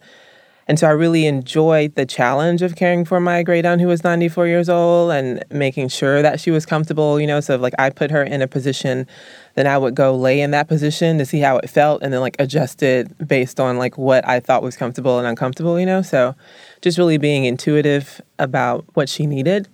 And 0.68 0.78
so 0.78 0.86
I 0.86 0.90
really 0.90 1.24
enjoyed 1.26 1.94
the 1.94 2.04
challenge 2.04 2.60
of 2.60 2.76
caring 2.76 3.06
for 3.06 3.20
my 3.20 3.42
great 3.42 3.64
aunt 3.64 3.80
who 3.80 3.86
was 3.86 4.04
94 4.04 4.46
years 4.48 4.68
old 4.68 5.10
and 5.10 5.42
making 5.50 5.88
sure 5.88 6.20
that 6.20 6.40
she 6.40 6.50
was 6.50 6.66
comfortable, 6.66 7.18
you 7.18 7.26
know. 7.26 7.40
So, 7.40 7.56
like, 7.56 7.72
I 7.78 7.88
put 7.88 8.10
her 8.10 8.22
in 8.22 8.42
a 8.42 8.46
position, 8.46 9.06
then 9.54 9.66
I 9.66 9.78
would 9.78 9.94
go 9.94 10.14
lay 10.14 10.42
in 10.42 10.50
that 10.50 10.68
position 10.68 11.16
to 11.16 11.24
see 11.24 11.40
how 11.40 11.56
it 11.56 11.70
felt 11.70 12.02
and 12.02 12.12
then, 12.12 12.20
like, 12.20 12.36
adjust 12.38 12.82
it 12.82 13.26
based 13.26 13.58
on, 13.58 13.78
like, 13.78 13.96
what 13.96 14.28
I 14.28 14.40
thought 14.40 14.62
was 14.62 14.76
comfortable 14.76 15.18
and 15.18 15.26
uncomfortable, 15.26 15.80
you 15.80 15.86
know. 15.86 16.02
So, 16.02 16.34
just 16.82 16.98
really 16.98 17.16
being 17.16 17.46
intuitive 17.46 18.20
about 18.38 18.84
what 18.92 19.08
she 19.08 19.26
needed. 19.26 19.68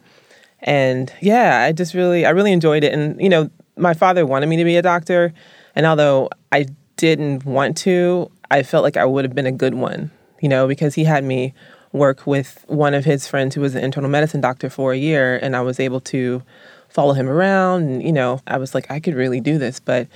And 0.64 1.12
yeah, 1.20 1.62
I 1.62 1.72
just 1.72 1.94
really, 1.94 2.27
I 2.27 2.31
really 2.31 2.53
enjoyed 2.53 2.85
it. 2.85 2.92
And, 2.92 3.20
you 3.20 3.29
know, 3.29 3.50
my 3.77 3.94
father 3.94 4.24
wanted 4.24 4.46
me 4.46 4.57
to 4.57 4.64
be 4.64 4.77
a 4.77 4.83
doctor. 4.83 5.33
And 5.77 5.85
although 5.85 6.31
I 6.53 6.66
didn't 6.96 7.44
want 7.44 7.77
to, 7.79 8.31
I 8.50 8.62
felt 8.62 8.83
like 8.83 8.96
I 8.96 9.05
would 9.05 9.24
have 9.24 9.35
been 9.35 9.46
a 9.46 9.53
good 9.53 9.74
one, 9.74 10.11
you 10.40 10.48
know, 10.48 10.66
because 10.66 10.94
he 10.94 11.05
had 11.05 11.22
me 11.22 11.53
work 11.92 12.27
with 12.27 12.64
one 12.66 12.94
of 12.94 13.05
his 13.05 13.29
friends 13.29 13.55
who 13.55 13.61
was 13.61 13.74
an 13.74 13.85
internal 13.85 14.11
medicine 14.11 14.40
doctor 14.40 14.70
for 14.70 14.92
a 14.92 14.96
year, 14.96 15.38
and 15.40 15.55
I 15.55 15.61
was 15.61 15.79
able 15.79 16.00
to 16.00 16.42
follow 16.88 17.12
him 17.12 17.29
around. 17.29 17.83
And, 17.83 18.03
you 18.03 18.12
know, 18.12 18.40
I 18.46 18.57
was 18.57 18.74
like, 18.74 18.90
I 18.90 19.00
could 19.00 19.14
really 19.14 19.40
do 19.40 19.59
this. 19.59 19.81
But 19.81 20.09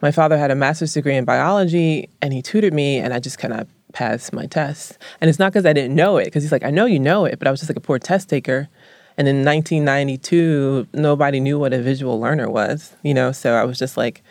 my 0.00 0.10
father 0.10 0.38
had 0.38 0.50
a 0.50 0.54
master's 0.54 0.94
degree 0.94 1.16
in 1.16 1.24
biology 1.24 2.08
and 2.22 2.32
he 2.32 2.42
tutored 2.42 2.74
me, 2.74 2.98
and 2.98 3.12
I 3.12 3.18
just 3.18 3.38
kind 3.38 3.54
of 3.54 3.66
passed 3.92 4.32
my 4.32 4.46
tests. 4.46 4.98
And 5.20 5.28
it's 5.28 5.38
not 5.38 5.52
because 5.52 5.66
I 5.66 5.72
didn't 5.72 5.94
know 5.94 6.18
it, 6.18 6.26
because 6.26 6.42
he's 6.42 6.52
like, 6.52 6.64
I 6.64 6.70
know 6.70 6.84
you 6.84 7.00
know 7.00 7.24
it, 7.24 7.38
but 7.38 7.48
I 7.48 7.50
was 7.50 7.60
just 7.60 7.70
like 7.70 7.78
a 7.78 7.80
poor 7.80 7.98
test 7.98 8.28
taker. 8.28 8.68
And 9.18 9.26
in 9.28 9.44
1992, 9.44 10.88
nobody 10.92 11.40
knew 11.40 11.58
what 11.58 11.72
a 11.72 11.80
visual 11.80 12.20
learner 12.20 12.50
was, 12.50 12.94
you 13.02 13.14
know? 13.14 13.32
So 13.32 13.54
I 13.54 13.64
was 13.64 13.78
just 13.78 13.96
like, 13.96 14.22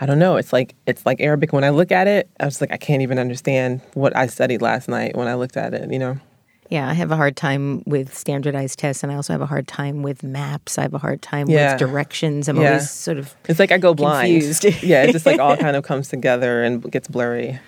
I 0.00 0.06
don't 0.06 0.18
know. 0.18 0.36
It's 0.36 0.52
like 0.52 0.74
it's 0.86 1.06
like 1.06 1.20
Arabic. 1.20 1.52
When 1.52 1.62
I 1.62 1.70
look 1.70 1.92
at 1.92 2.08
it, 2.08 2.28
I 2.40 2.44
was 2.44 2.60
like, 2.60 2.72
I 2.72 2.76
can't 2.76 3.02
even 3.02 3.18
understand 3.18 3.80
what 3.94 4.16
I 4.16 4.26
studied 4.26 4.60
last 4.60 4.88
night 4.88 5.16
when 5.16 5.28
I 5.28 5.34
looked 5.34 5.56
at 5.56 5.72
it, 5.72 5.92
you 5.92 5.98
know? 5.98 6.18
Yeah, 6.70 6.88
I 6.88 6.94
have 6.94 7.10
a 7.10 7.16
hard 7.16 7.36
time 7.36 7.82
with 7.86 8.14
standardized 8.14 8.78
tests, 8.78 9.02
and 9.02 9.12
I 9.12 9.16
also 9.16 9.32
have 9.34 9.42
a 9.42 9.46
hard 9.46 9.68
time 9.68 10.02
with 10.02 10.22
maps. 10.22 10.78
I 10.78 10.82
have 10.82 10.94
a 10.94 10.98
hard 10.98 11.20
time 11.22 11.48
yeah. 11.48 11.72
with 11.72 11.78
directions. 11.78 12.48
I'm 12.48 12.56
yeah. 12.56 12.68
always 12.68 12.90
sort 12.90 13.18
of 13.18 13.34
it's 13.48 13.60
like 13.60 13.70
I 13.70 13.78
go 13.78 13.94
blind. 13.94 14.32
Confused. 14.32 14.82
yeah, 14.82 15.04
it 15.04 15.12
just 15.12 15.26
like 15.26 15.38
all 15.38 15.56
kind 15.58 15.76
of 15.76 15.84
comes 15.84 16.08
together 16.08 16.64
and 16.64 16.90
gets 16.90 17.06
blurry. 17.06 17.60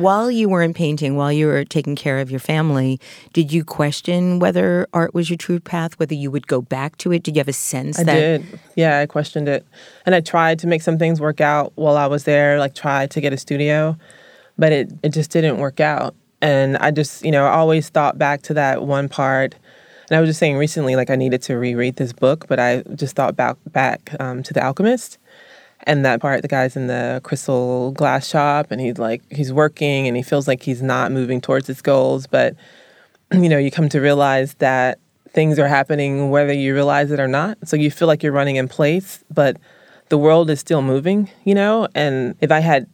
While 0.00 0.30
you 0.30 0.48
weren't 0.48 0.74
painting, 0.74 1.16
while 1.16 1.30
you 1.30 1.46
were 1.46 1.62
taking 1.62 1.94
care 1.94 2.20
of 2.20 2.30
your 2.30 2.40
family, 2.40 2.98
did 3.34 3.52
you 3.52 3.64
question 3.64 4.38
whether 4.38 4.88
art 4.94 5.12
was 5.12 5.28
your 5.28 5.36
true 5.36 5.60
path? 5.60 5.98
Whether 5.98 6.14
you 6.14 6.30
would 6.30 6.46
go 6.46 6.62
back 6.62 6.96
to 6.98 7.12
it? 7.12 7.22
Did 7.22 7.36
you 7.36 7.40
have 7.40 7.48
a 7.48 7.52
sense 7.52 7.98
that 7.98 8.08
I 8.08 8.14
that? 8.14 8.18
did. 8.18 8.60
Yeah, 8.76 9.00
I 9.00 9.04
questioned 9.04 9.46
it, 9.46 9.66
and 10.06 10.14
I 10.14 10.20
tried 10.22 10.58
to 10.60 10.66
make 10.66 10.80
some 10.80 10.96
things 10.96 11.20
work 11.20 11.42
out 11.42 11.72
while 11.74 11.98
I 11.98 12.06
was 12.06 12.24
there. 12.24 12.58
Like 12.58 12.74
tried 12.74 13.10
to 13.10 13.20
get 13.20 13.34
a 13.34 13.36
studio, 13.36 13.94
but 14.56 14.72
it 14.72 14.90
it 15.02 15.10
just 15.10 15.30
didn't 15.30 15.58
work 15.58 15.80
out. 15.80 16.14
And 16.40 16.78
I 16.78 16.92
just, 16.92 17.22
you 17.22 17.30
know, 17.30 17.44
I 17.44 17.50
always 17.50 17.90
thought 17.90 18.16
back 18.16 18.40
to 18.42 18.54
that 18.54 18.82
one 18.82 19.10
part. 19.10 19.54
And 20.08 20.16
I 20.16 20.20
was 20.20 20.30
just 20.30 20.40
saying 20.40 20.56
recently, 20.56 20.96
like 20.96 21.10
I 21.10 21.16
needed 21.16 21.42
to 21.42 21.56
reread 21.56 21.96
this 21.96 22.14
book, 22.14 22.46
but 22.48 22.58
I 22.58 22.84
just 22.94 23.16
thought 23.16 23.36
back 23.36 23.58
back 23.66 24.16
um, 24.18 24.42
to 24.44 24.54
The 24.54 24.64
Alchemist, 24.64 25.18
and 25.84 26.04
that 26.04 26.20
part, 26.20 26.42
the 26.42 26.48
guy's 26.48 26.76
in 26.76 26.86
the 26.86 27.20
crystal 27.24 27.92
glass 27.92 28.28
shop, 28.28 28.70
and 28.70 28.80
he's 28.80 28.98
like 28.98 29.22
he's 29.30 29.52
working, 29.52 30.06
and 30.06 30.16
he 30.16 30.22
feels 30.22 30.46
like 30.46 30.62
he's 30.62 30.82
not 30.82 31.12
moving 31.12 31.40
towards 31.40 31.66
his 31.66 31.80
goals, 31.82 32.26
but 32.26 32.54
you 33.32 33.48
know, 33.48 33.58
you 33.58 33.70
come 33.70 33.88
to 33.88 34.00
realize 34.00 34.54
that 34.54 34.98
things 35.32 35.58
are 35.58 35.68
happening 35.68 36.30
whether 36.30 36.52
you 36.52 36.74
realize 36.74 37.10
it 37.10 37.20
or 37.20 37.28
not. 37.28 37.56
So 37.64 37.76
you 37.76 37.90
feel 37.90 38.08
like 38.08 38.22
you're 38.22 38.32
running 38.32 38.56
in 38.56 38.68
place, 38.68 39.24
but 39.32 39.56
the 40.08 40.18
world 40.18 40.50
is 40.50 40.58
still 40.60 40.82
moving, 40.82 41.30
you 41.44 41.54
know. 41.54 41.86
And 41.94 42.34
if 42.40 42.50
I 42.50 42.60
had 42.60 42.86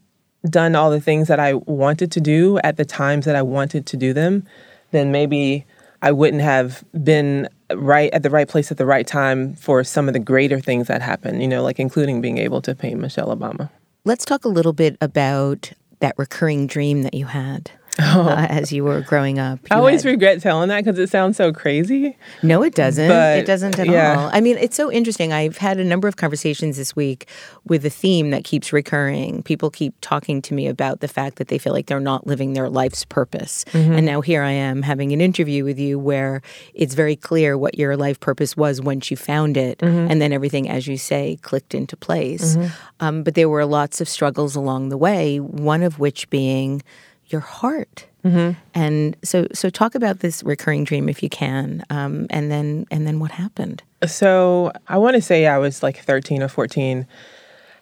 done 0.49 0.75
all 0.75 0.91
the 0.91 1.01
things 1.01 1.29
that 1.29 1.41
I 1.41 1.55
wanted 1.55 2.13
to 2.13 2.21
do 2.21 2.59
at 2.59 2.77
the 2.77 2.85
times 2.85 3.25
that 3.25 3.35
I 3.35 3.43
wanted 3.43 3.87
to 3.87 3.97
do 3.97 4.13
them, 4.13 4.47
then 4.91 5.11
maybe 5.11 5.65
I 6.03 6.13
wouldn't 6.13 6.43
have 6.43 6.85
been 7.03 7.49
right 7.75 8.13
at 8.13 8.23
the 8.23 8.31
right 8.31 8.49
place 8.49 8.71
at 8.71 8.79
the 8.79 8.87
right 8.87 9.07
time 9.07 9.55
for 9.55 9.83
some 9.85 10.09
of 10.09 10.13
the 10.13 10.21
greater 10.21 10.61
things 10.61 10.89
that 10.89 11.03
happened, 11.03 11.43
you 11.43 11.49
know, 11.49 11.63
like 11.63 11.79
including 11.79 12.21
being 12.21 12.39
able 12.39 12.63
to 12.63 12.75
paint 12.75 13.01
Michelle 13.01 13.35
Obama. 13.35 13.71
Let's 14.05 14.25
talk 14.25 14.45
a 14.45 14.49
little 14.49 14.73
bit 14.73 14.97
about 15.01 15.73
that 16.01 16.15
recurring 16.17 16.67
dream 16.67 17.03
that 17.03 17.15
you 17.15 17.27
had 17.27 17.71
oh. 18.01 18.29
uh, 18.29 18.47
as 18.49 18.73
you 18.73 18.85
were 18.85 19.01
growing 19.01 19.39
up. 19.39 19.61
I 19.71 19.77
always 19.77 20.03
had... 20.03 20.11
regret 20.11 20.41
telling 20.43 20.69
that 20.69 20.85
because 20.85 20.99
it 20.99 21.09
sounds 21.09 21.37
so 21.37 21.53
crazy. 21.53 22.17
No, 22.43 22.63
it 22.63 22.75
doesn't. 22.75 23.09
But, 23.09 23.39
it 23.39 23.47
doesn't 23.47 23.79
at 23.79 23.87
yeah. 23.87 24.19
all. 24.19 24.31
I 24.33 24.41
mean, 24.41 24.57
it's 24.59 24.77
so 24.77 24.91
interesting. 24.91 25.33
I've 25.33 25.59
had 25.59 25.79
a 25.79 25.85
number 25.85 26.09
of 26.09 26.17
conversations 26.17 26.77
this 26.77 26.95
week 26.95 27.29
with 27.65 27.85
a 27.85 27.91
theme 27.91 28.31
that 28.31 28.45
keeps 28.45 28.73
recurring. 28.73 29.43
People 29.43 29.71
keep 29.71 29.95
talking 30.01 30.43
to 30.43 30.55
me 30.55 30.67
about 30.67 31.01
the 31.01 31.09
fact 31.09 31.37
that 31.37 31.49
they 31.49 31.59
feel 31.59 31.73
like 31.73 31.87
they're 31.87 32.01
not 32.01 32.27
living 32.27 32.53
their 32.53 32.69
life's 32.69 33.05
purpose. 33.05 33.65
Mm-hmm. 33.73 33.93
And 33.93 34.07
now 34.07 34.21
here 34.21 34.43
I 34.43 34.53
am 34.53 34.83
having 34.83 35.13
an 35.13 35.21
interview 35.21 35.65
with 35.65 35.79
you 35.79 35.99
where 35.99 36.43
it's 36.75 36.95
very 36.95 37.17
clear 37.17 37.57
what 37.57 37.79
your 37.79 37.97
life 37.97 38.21
purpose 38.21 38.57
was 38.57 38.81
once 38.81 39.11
you 39.11 39.17
found 39.17 39.57
it. 39.57 39.79
Mm-hmm. 39.79 40.11
And 40.11 40.21
then 40.21 40.33
everything, 40.33 40.69
as 40.69 40.87
you 40.87 40.97
say, 40.97 41.39
clicked 41.43 41.75
into 41.75 41.97
place. 41.97 42.57
Mm-hmm. 42.57 42.75
Um, 43.01 43.23
but 43.23 43.35
there 43.35 43.49
were 43.49 43.65
lots 43.65 44.01
of 44.01 44.09
struggles 44.09 44.57
along 44.57 44.89
the 44.89 44.97
way, 44.97 45.39
one 45.39 45.83
of 45.83 45.99
which 45.99 46.29
being 46.31 46.83
your 47.29 47.41
heart. 47.41 48.07
Mm-hmm. 48.25 48.59
And 48.75 49.17
so, 49.23 49.47
so 49.53 49.71
talk 49.71 49.95
about 49.95 50.21
this 50.21 50.43
recurring 50.43 50.85
dream 50.85 51.09
if 51.09 51.23
you 51.23 51.29
can, 51.29 51.85
um, 51.91 52.27
and 52.31 52.51
then 52.51 52.87
and 52.91 53.07
then 53.07 53.21
what 53.21 53.31
happened. 53.31 53.83
So 54.05 54.73
I 54.89 54.99
want 54.99 55.15
to 55.15 55.23
say 55.23 55.47
I 55.47 55.59
was 55.59 55.83
like 55.83 55.99
thirteen 55.99 56.43
or 56.43 56.49
fourteen, 56.49 57.07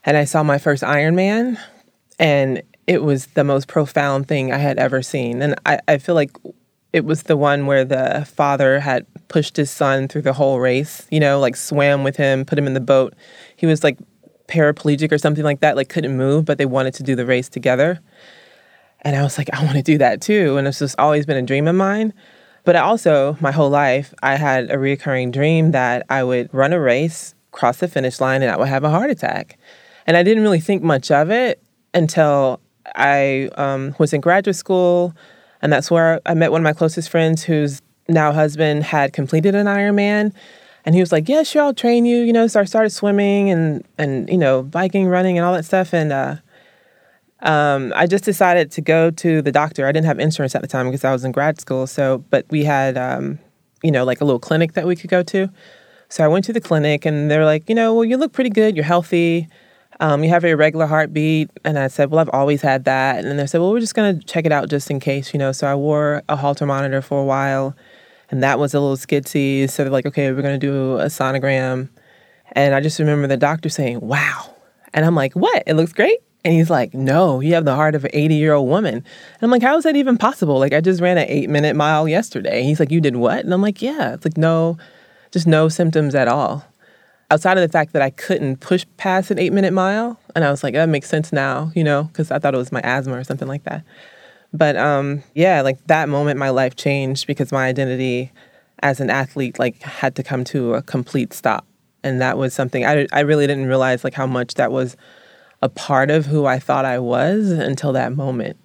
and 0.05 0.17
I 0.17 0.25
saw 0.25 0.43
my 0.43 0.59
first 0.59 0.83
Ironman, 0.83 1.59
and 2.19 2.63
it 2.87 3.03
was 3.03 3.27
the 3.29 3.45
most 3.45 3.69
profound 3.69 4.29
thing 4.29 4.53
I 4.53 4.59
had 4.59 4.79
ever 4.79 5.01
seen. 5.01 5.41
And 5.41 5.55
I, 5.65 5.79
I 5.89 5.99
feel 5.99 6.15
like 6.15 6.37
it 6.93 7.07
was 7.07 7.23
the 7.23 7.37
one 7.39 7.65
where 7.65 7.85
the 7.85 8.29
father 8.31 8.81
had 8.81 9.07
pushed 9.29 9.57
his 9.57 9.71
son 9.71 10.09
through 10.09 10.23
the 10.23 10.35
whole 10.35 10.61
race. 10.61 11.07
You 11.11 11.21
know, 11.21 11.41
like 11.41 11.57
swam 11.57 12.05
with 12.05 12.17
him, 12.17 12.45
put 12.45 12.59
him 12.59 12.67
in 12.67 12.75
the 12.75 12.81
boat. 12.81 13.15
He 13.57 13.65
was 13.65 13.83
like 13.83 13.99
paraplegic 14.47 15.11
or 15.11 15.17
something 15.17 15.43
like 15.43 15.61
that, 15.61 15.75
like 15.75 15.89
couldn't 15.89 16.19
move, 16.19 16.45
but 16.45 16.59
they 16.59 16.67
wanted 16.67 16.93
to 16.95 17.03
do 17.03 17.17
the 17.17 17.25
race 17.25 17.49
together. 17.49 18.01
And 19.05 19.15
I 19.15 19.23
was 19.23 19.37
like, 19.37 19.51
I 19.53 19.63
want 19.63 19.77
to 19.77 19.83
do 19.83 19.99
that 19.99 20.21
too. 20.21 20.57
And 20.57 20.67
it's 20.67 20.79
just 20.79 20.99
always 20.99 21.27
been 21.27 21.37
a 21.37 21.43
dream 21.43 21.69
of 21.69 21.75
mine. 21.75 22.13
But 22.65 22.77
I 22.77 22.81
also, 22.81 23.37
my 23.41 23.53
whole 23.53 23.69
life, 23.69 24.15
I 24.23 24.37
had 24.37 24.71
a 24.71 24.79
recurring 24.79 25.31
dream 25.31 25.73
that 25.73 26.07
I 26.09 26.25
would 26.25 26.53
run 26.53 26.73
a 26.73 26.81
race, 26.81 27.35
cross 27.53 27.79
the 27.79 27.89
finish 27.89 28.21
line, 28.21 28.43
and 28.43 28.51
I 28.51 28.57
would 28.57 28.69
have 28.69 28.85
a 28.85 28.91
heart 28.91 29.11
attack. 29.11 29.59
And 30.07 30.17
I 30.17 30.23
didn't 30.23 30.43
really 30.43 30.61
think 30.61 30.83
much 30.83 31.11
of 31.11 31.31
it 31.31 31.63
until 31.93 32.61
I 32.97 33.51
um, 33.57 33.95
was 33.99 34.15
in 34.15 34.23
graduate 34.23 34.57
school. 34.57 35.15
And 35.61 35.71
that's 35.73 35.91
where 35.91 36.21
I 36.25 36.33
met 36.35 36.53
one 36.53 36.63
of 36.63 36.65
my 36.65 36.73
closest 36.73 37.11
friends 37.11 37.43
whose 37.43 37.83
now 38.09 38.33
husband 38.33 38.85
had 38.85 39.13
completed 39.13 39.55
an 39.55 39.67
Ironman. 39.67 40.33
And 40.87 40.95
he 40.95 41.01
was 41.01 41.13
like, 41.13 41.29
Yeah, 41.29 41.43
sure, 41.43 41.63
I'll 41.63 41.75
train 41.75 42.05
you. 42.05 42.19
You 42.19 42.33
know, 42.33 42.47
so 42.47 42.61
I 42.61 42.65
started 42.65 42.91
swimming 42.91 43.51
and, 43.51 43.85
and 43.99 44.29
you 44.29 44.39
know, 44.39 44.63
biking, 44.63 45.07
running, 45.07 45.39
and 45.39 45.47
all 45.47 45.55
that 45.55 45.65
stuff. 45.65 45.95
And 45.95 46.13
uh, 46.13 46.37
um, 47.41 47.93
I 47.95 48.07
just 48.07 48.25
decided 48.25 48.71
to 48.73 48.81
go 48.81 49.11
to 49.11 49.43
the 49.43 49.53
doctor. 49.53 49.87
I 49.87 49.93
didn't 49.93 50.07
have 50.07 50.19
insurance 50.19 50.55
at 50.55 50.63
the 50.63 50.69
time 50.69 50.87
because 50.87 51.05
I 51.05 51.13
was 51.13 51.25
in 51.25 51.33
grad 51.33 51.61
school. 51.61 51.87
So, 51.87 52.25
but 52.31 52.47
we 52.51 52.65
had, 52.65 52.97
um, 52.97 53.39
you 53.83 53.91
know, 53.91 54.05
like 54.05 54.21
a 54.21 54.25
little 54.25 54.41
clinic 54.41 54.73
that 54.75 54.87
we 54.87 54.97
could 54.97 55.11
go 55.11 55.23
to. 55.25 55.51
So 56.09 56.25
I 56.25 56.29
went 56.29 56.45
to 56.47 56.53
the 56.53 56.61
clinic 56.61 57.05
and 57.05 57.31
they're 57.31 57.45
like, 57.45 57.69
you 57.69 57.75
know, 57.75 57.95
well, 57.95 58.05
you 58.05 58.17
look 58.17 58.33
pretty 58.33 58.51
good. 58.51 58.77
You're 58.77 58.85
healthy. 58.85 59.49
Um, 60.01 60.25
you 60.25 60.31
have 60.31 60.45
a 60.45 60.49
irregular 60.49 60.87
heartbeat. 60.87 61.51
And 61.65 61.79
I 61.79 61.89
said, 61.89 62.11
well, 62.11 62.21
I've 62.21 62.31
always 62.31 62.63
had 62.63 62.85
that. 62.85 63.19
And 63.19 63.27
then 63.29 63.37
they 63.37 63.47
said, 63.47 63.61
well, 63.61 63.73
we're 63.73 63.81
just 63.81 63.95
going 63.95 64.19
to 64.19 64.27
check 64.27 64.47
it 64.47 64.53
out 64.53 64.69
just 64.69 64.91
in 64.91 65.01
case, 65.01 65.33
you 65.33 65.39
know. 65.39 65.53
So 65.53 65.67
I 65.67 65.75
wore 65.75 66.23
a 66.29 66.37
Holter 66.37 66.67
monitor 66.67 67.03
for 67.03 67.21
a 67.21 67.25
while 67.25 67.77
and 68.31 68.43
that 68.43 68.59
was 68.59 68.75
a 68.75 68.81
little 68.81 68.97
skitsy. 68.97 69.69
So 69.69 69.85
they're 69.85 69.93
like, 69.93 70.07
okay, 70.07 70.33
we're 70.33 70.43
going 70.43 70.59
to 70.59 70.67
do 70.67 70.99
a 70.99 71.07
sonogram. 71.07 71.89
And 72.53 72.75
I 72.75 72.81
just 72.81 72.99
remember 72.99 73.27
the 73.27 73.37
doctor 73.37 73.69
saying, 73.69 74.01
wow. 74.01 74.55
And 74.93 75.05
I'm 75.05 75.15
like, 75.15 75.35
what? 75.35 75.63
It 75.67 75.75
looks 75.75 75.93
great. 75.93 76.19
And 76.45 76.53
he's 76.53 76.71
like, 76.71 76.93
No, 76.93 77.41
you 77.41 77.55
have 77.55 77.65
the 77.65 77.75
heart 77.75 77.95
of 77.95 78.05
an 78.05 78.11
80 78.13 78.35
year 78.35 78.53
old 78.53 78.69
woman. 78.69 78.95
And 78.95 79.05
I'm 79.43 79.51
like, 79.51 79.63
How 79.63 79.77
is 79.77 79.85
that 79.85 79.97
even 79.97 80.19
possible? 80.19 80.59
Like, 80.59 80.73
I 80.73 80.81
just 80.81 81.01
ran 81.01 81.19
an 81.19 81.27
eight 81.29 81.49
minute 81.49 81.75
mile 81.75 82.07
yesterday. 82.07 82.63
he's 82.63 82.81
like, 82.81 82.91
You 82.91 83.01
did 83.01 83.17
what? 83.17 83.45
And 83.45 83.53
I'm 83.53 83.63
like, 83.63 83.81
Yeah. 83.81 84.15
It's 84.15 84.25
like, 84.25 84.37
no, 84.37 84.77
just 85.31 85.47
no 85.47 85.69
symptoms 85.69 86.15
at 86.15 86.29
all. 86.29 86.65
Outside 87.31 87.57
of 87.57 87.63
the 87.63 87.73
fact 87.73 87.95
that 87.95 88.03
I 88.03 88.11
couldn't 88.11 88.61
push 88.61 88.85
past 88.99 89.31
an 89.31 89.39
eight 89.39 89.53
minute 89.53 89.73
mile. 89.73 90.21
And 90.35 90.45
I 90.45 90.51
was 90.51 90.63
like, 90.63 90.75
That 90.75 90.89
makes 90.89 91.09
sense 91.09 91.33
now, 91.33 91.73
you 91.75 91.83
know, 91.83 92.05
because 92.05 92.31
I 92.31 92.39
thought 92.39 92.55
it 92.55 92.59
was 92.59 92.73
my 92.73 92.83
asthma 92.83 93.17
or 93.17 93.25
something 93.25 93.49
like 93.49 93.65
that. 93.65 93.85
But 94.53 94.77
um, 94.77 95.23
yeah, 95.35 95.63
like 95.63 95.85
that 95.89 96.09
moment, 96.09 96.39
my 96.39 96.51
life 96.51 96.77
changed 96.77 97.27
because 97.27 97.51
my 97.51 97.67
identity 97.67 98.31
as 98.83 99.01
an 99.01 99.11
athlete 99.11 99.59
like 99.59 99.83
had 99.83 100.15
to 100.15 100.23
come 100.23 100.45
to 100.45 100.75
a 100.75 100.83
complete 100.83 101.33
stop. 101.33 101.67
And 102.05 102.21
that 102.21 102.37
was 102.37 102.53
something 102.53 102.85
I, 102.85 103.07
I 103.13 103.21
really 103.21 103.47
didn't 103.47 103.67
realize 103.67 104.05
like 104.05 104.15
how 104.15 104.27
much 104.27 104.55
that 104.55 104.71
was 104.71 104.97
a 105.65 105.69
part 105.71 106.11
of 106.11 106.27
who 106.27 106.45
I 106.45 106.59
thought 106.59 106.85
I 106.85 106.99
was 106.99 107.51
until 107.51 107.93
that 107.95 108.15
moment. 108.15 108.59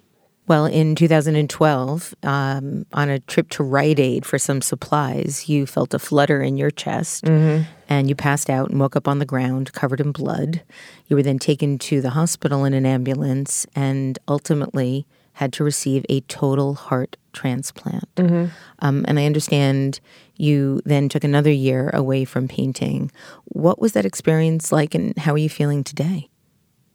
Well, 0.46 0.66
in 0.66 0.94
2012, 0.96 2.14
um, 2.24 2.84
on 2.92 3.08
a 3.08 3.20
trip 3.20 3.48
to 3.50 3.62
Rite 3.62 3.98
Aid 3.98 4.26
for 4.26 4.36
some 4.36 4.60
supplies, 4.60 5.48
you 5.48 5.64
felt 5.64 5.94
a 5.94 5.98
flutter 5.98 6.42
in 6.42 6.58
your 6.58 6.70
chest 6.70 7.24
mm-hmm. 7.24 7.62
and 7.88 8.08
you 8.08 8.14
passed 8.14 8.50
out 8.50 8.68
and 8.68 8.78
woke 8.78 8.96
up 8.96 9.08
on 9.08 9.18
the 9.18 9.24
ground 9.24 9.72
covered 9.72 10.00
in 10.00 10.12
blood. 10.12 10.62
You 11.06 11.16
were 11.16 11.22
then 11.22 11.38
taken 11.38 11.78
to 11.78 12.02
the 12.02 12.10
hospital 12.10 12.64
in 12.64 12.74
an 12.74 12.84
ambulance 12.84 13.66
and 13.74 14.18
ultimately 14.28 15.06
had 15.34 15.52
to 15.54 15.64
receive 15.64 16.04
a 16.10 16.20
total 16.22 16.74
heart 16.74 17.16
transplant. 17.32 18.14
Mm-hmm. 18.16 18.46
Um, 18.80 19.04
and 19.08 19.18
I 19.18 19.24
understand 19.24 20.00
you 20.36 20.82
then 20.84 21.08
took 21.08 21.24
another 21.24 21.52
year 21.52 21.90
away 21.94 22.26
from 22.26 22.48
painting. 22.48 23.10
What 23.44 23.80
was 23.80 23.92
that 23.92 24.04
experience 24.04 24.70
like 24.70 24.94
and 24.94 25.16
how 25.16 25.32
are 25.32 25.38
you 25.38 25.48
feeling 25.48 25.84
today? 25.84 26.29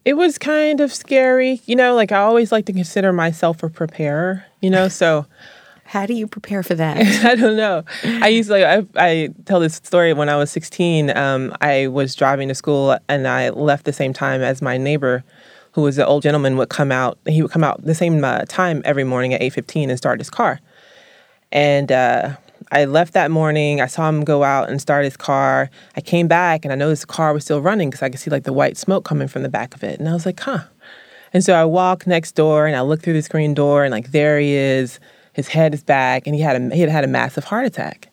It 0.06 0.13
was 0.13 0.38
kind 0.38 0.80
of 0.80 0.94
scary. 0.94 1.62
You 1.65 1.76
know, 1.76 1.96
like 1.96 2.12
I 2.12 2.20
always 2.20 2.52
like 2.52 2.65
to 2.68 2.74
consider 2.74 3.12
myself 3.12 3.63
a 3.63 3.70
preparer, 3.70 4.46
you 4.62 4.70
know, 4.70 4.88
so. 4.88 5.26
How 5.88 6.08
do 6.08 6.15
you 6.15 6.26
prepare 6.26 6.63
for 6.63 6.74
that? 6.74 6.98
I 7.26 7.36
don't 7.36 7.56
know. 7.56 7.84
I 8.04 8.30
used 8.30 8.50
to, 8.50 8.54
like, 8.54 8.88
I, 8.98 9.06
I 9.06 9.30
tell 9.46 9.60
this 9.60 9.76
story 9.76 10.13
when 10.13 10.30
I 10.30 10.36
was 10.36 10.50
16. 10.50 11.15
Um, 11.15 11.56
I 11.62 11.88
was 11.88 12.15
driving 12.15 12.48
to 12.48 12.56
school 12.56 12.98
and 13.08 13.28
I 13.28 13.50
left 13.50 13.86
the 13.86 13.94
same 13.94 14.12
time 14.12 14.41
as 14.41 14.63
my 14.63 14.78
neighbor, 14.78 15.24
who 15.74 15.84
was 15.84 16.00
an 16.00 16.06
old 16.06 16.24
gentleman, 16.24 16.58
would 16.58 16.70
come 16.70 16.91
out. 16.91 17.20
He 17.28 17.44
would 17.44 17.52
come 17.52 17.63
out 17.63 17.86
the 17.86 17.94
same 17.94 18.24
uh, 18.24 18.46
time 18.48 18.82
every 18.84 19.04
morning 19.04 19.36
at 19.36 19.41
8.15 19.41 19.89
and 19.89 19.98
start 19.98 20.20
his 20.20 20.32
car. 20.32 20.60
And 21.52 21.91
uh, 21.91 22.36
I 22.76 22.84
left 22.84 23.14
that 23.14 23.32
morning. 23.32 23.80
I 23.80 23.86
saw 23.86 24.10
him 24.10 24.26
go 24.26 24.44
out 24.44 24.70
and 24.70 24.82
start 24.82 25.06
his 25.06 25.16
car. 25.16 25.70
I 25.96 26.02
came 26.02 26.28
back 26.28 26.66
and 26.66 26.74
I 26.74 26.76
noticed 26.76 27.04
the 27.04 27.08
car 27.08 27.32
was 27.34 27.46
still 27.46 27.62
running 27.62 27.90
because 27.90 28.04
I 28.04 28.10
could 28.10 28.20
see 28.20 28.30
like 28.30 28.44
the 28.44 28.52
white 28.52 28.76
smoke 28.76 29.06
coming 29.06 29.30
from 29.30 29.44
the 29.44 29.50
back 29.50 29.74
of 29.74 29.82
it. 29.82 29.98
And 29.98 30.10
I 30.10 30.14
was 30.14 30.26
like, 30.26 30.42
huh. 30.42 30.66
And 31.32 31.42
so 31.42 31.54
I 31.54 31.64
walk 31.64 32.06
next 32.06 32.34
door 32.34 32.68
and 32.68 32.76
I 32.76 32.82
look 32.82 33.02
through 33.02 33.14
the 33.14 33.22
screen 33.22 33.54
door 33.54 33.86
and 33.86 33.94
like 33.94 34.12
there 34.12 34.38
he 34.40 34.52
is. 34.56 35.00
His 35.32 35.48
head 35.48 35.74
is 35.74 35.84
back 35.84 36.28
and 36.28 36.36
he 36.36 36.42
had 36.42 36.62
a, 36.62 36.76
he 36.76 36.82
had 36.82 36.90
had 36.90 37.06
a 37.06 37.08
massive 37.08 37.46
heart 37.46 37.66
attack. 37.66 38.10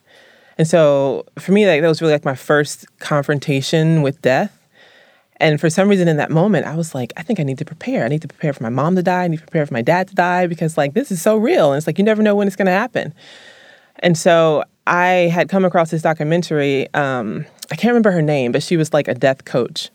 And 0.56 0.68
so 0.68 1.26
for 1.40 1.50
me, 1.50 1.66
like 1.66 1.80
that 1.80 1.88
was 1.88 2.00
really 2.00 2.12
like 2.12 2.24
my 2.24 2.36
first 2.36 2.86
confrontation 3.00 4.00
with 4.00 4.22
death. 4.22 4.56
And 5.38 5.60
for 5.60 5.70
some 5.70 5.88
reason 5.88 6.06
in 6.06 6.18
that 6.18 6.30
moment, 6.30 6.66
I 6.66 6.76
was 6.76 6.94
like, 6.94 7.12
I 7.16 7.24
think 7.24 7.40
I 7.40 7.42
need 7.42 7.58
to 7.58 7.64
prepare. 7.64 8.04
I 8.04 8.08
need 8.08 8.22
to 8.22 8.28
prepare 8.28 8.52
for 8.52 8.62
my 8.62 8.68
mom 8.68 8.94
to 8.94 9.02
die. 9.02 9.24
I 9.24 9.28
need 9.28 9.38
to 9.38 9.42
prepare 9.42 9.66
for 9.66 9.74
my 9.74 9.82
dad 9.82 10.06
to 10.06 10.14
die 10.14 10.46
because 10.46 10.78
like 10.78 10.94
this 10.94 11.10
is 11.10 11.20
so 11.20 11.36
real. 11.36 11.72
And 11.72 11.78
it's 11.78 11.88
like 11.88 11.98
you 11.98 12.04
never 12.04 12.22
know 12.22 12.36
when 12.36 12.46
it's 12.46 12.54
gonna 12.54 12.70
happen. 12.70 13.12
And 14.02 14.18
so 14.18 14.64
I 14.86 15.30
had 15.32 15.48
come 15.48 15.64
across 15.64 15.90
this 15.90 16.02
documentary. 16.02 16.92
Um, 16.94 17.46
I 17.70 17.76
can't 17.76 17.90
remember 17.92 18.10
her 18.10 18.22
name, 18.22 18.52
but 18.52 18.62
she 18.62 18.76
was 18.76 18.92
like 18.92 19.08
a 19.08 19.14
death 19.14 19.44
coach. 19.44 19.90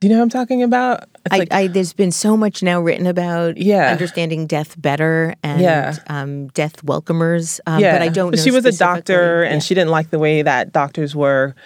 Do 0.00 0.06
you 0.06 0.12
know 0.12 0.20
what 0.20 0.22
I'm 0.22 0.28
talking 0.30 0.62
about? 0.62 1.04
I, 1.28 1.38
like, 1.38 1.52
I, 1.52 1.66
there's 1.66 1.92
been 1.92 2.12
so 2.12 2.36
much 2.36 2.62
now 2.62 2.80
written 2.80 3.06
about 3.08 3.56
Yeah. 3.56 3.90
understanding 3.90 4.46
death 4.46 4.80
better 4.80 5.34
and 5.42 5.60
Yeah. 5.60 5.96
um, 6.06 6.46
death 6.48 6.84
welcomers, 6.86 7.58
um, 7.66 7.82
but 7.82 8.00
I 8.00 8.08
don't 8.08 8.34
know. 8.36 8.40
she 8.40 8.52
was 8.52 8.64
a 8.64 8.70
doctor, 8.72 9.42
and 9.42 9.54
Yeah. 9.56 9.58
she 9.58 9.74
didn't 9.74 9.90
like 9.90 10.10
the 10.10 10.20
way 10.20 10.42
that 10.42 10.72
doctors 10.72 11.16
were 11.16 11.56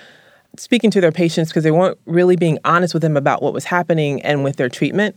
speaking 0.56 0.90
to 0.92 1.00
their 1.02 1.12
patients 1.12 1.50
because 1.50 1.62
they 1.62 1.70
weren't 1.70 1.98
really 2.06 2.36
being 2.36 2.58
honest 2.64 2.94
with 2.94 3.02
them 3.02 3.18
about 3.18 3.42
what 3.42 3.52
was 3.52 3.64
happening 3.66 4.22
and 4.22 4.42
with 4.42 4.56
their 4.56 4.70
treatment. 4.70 5.16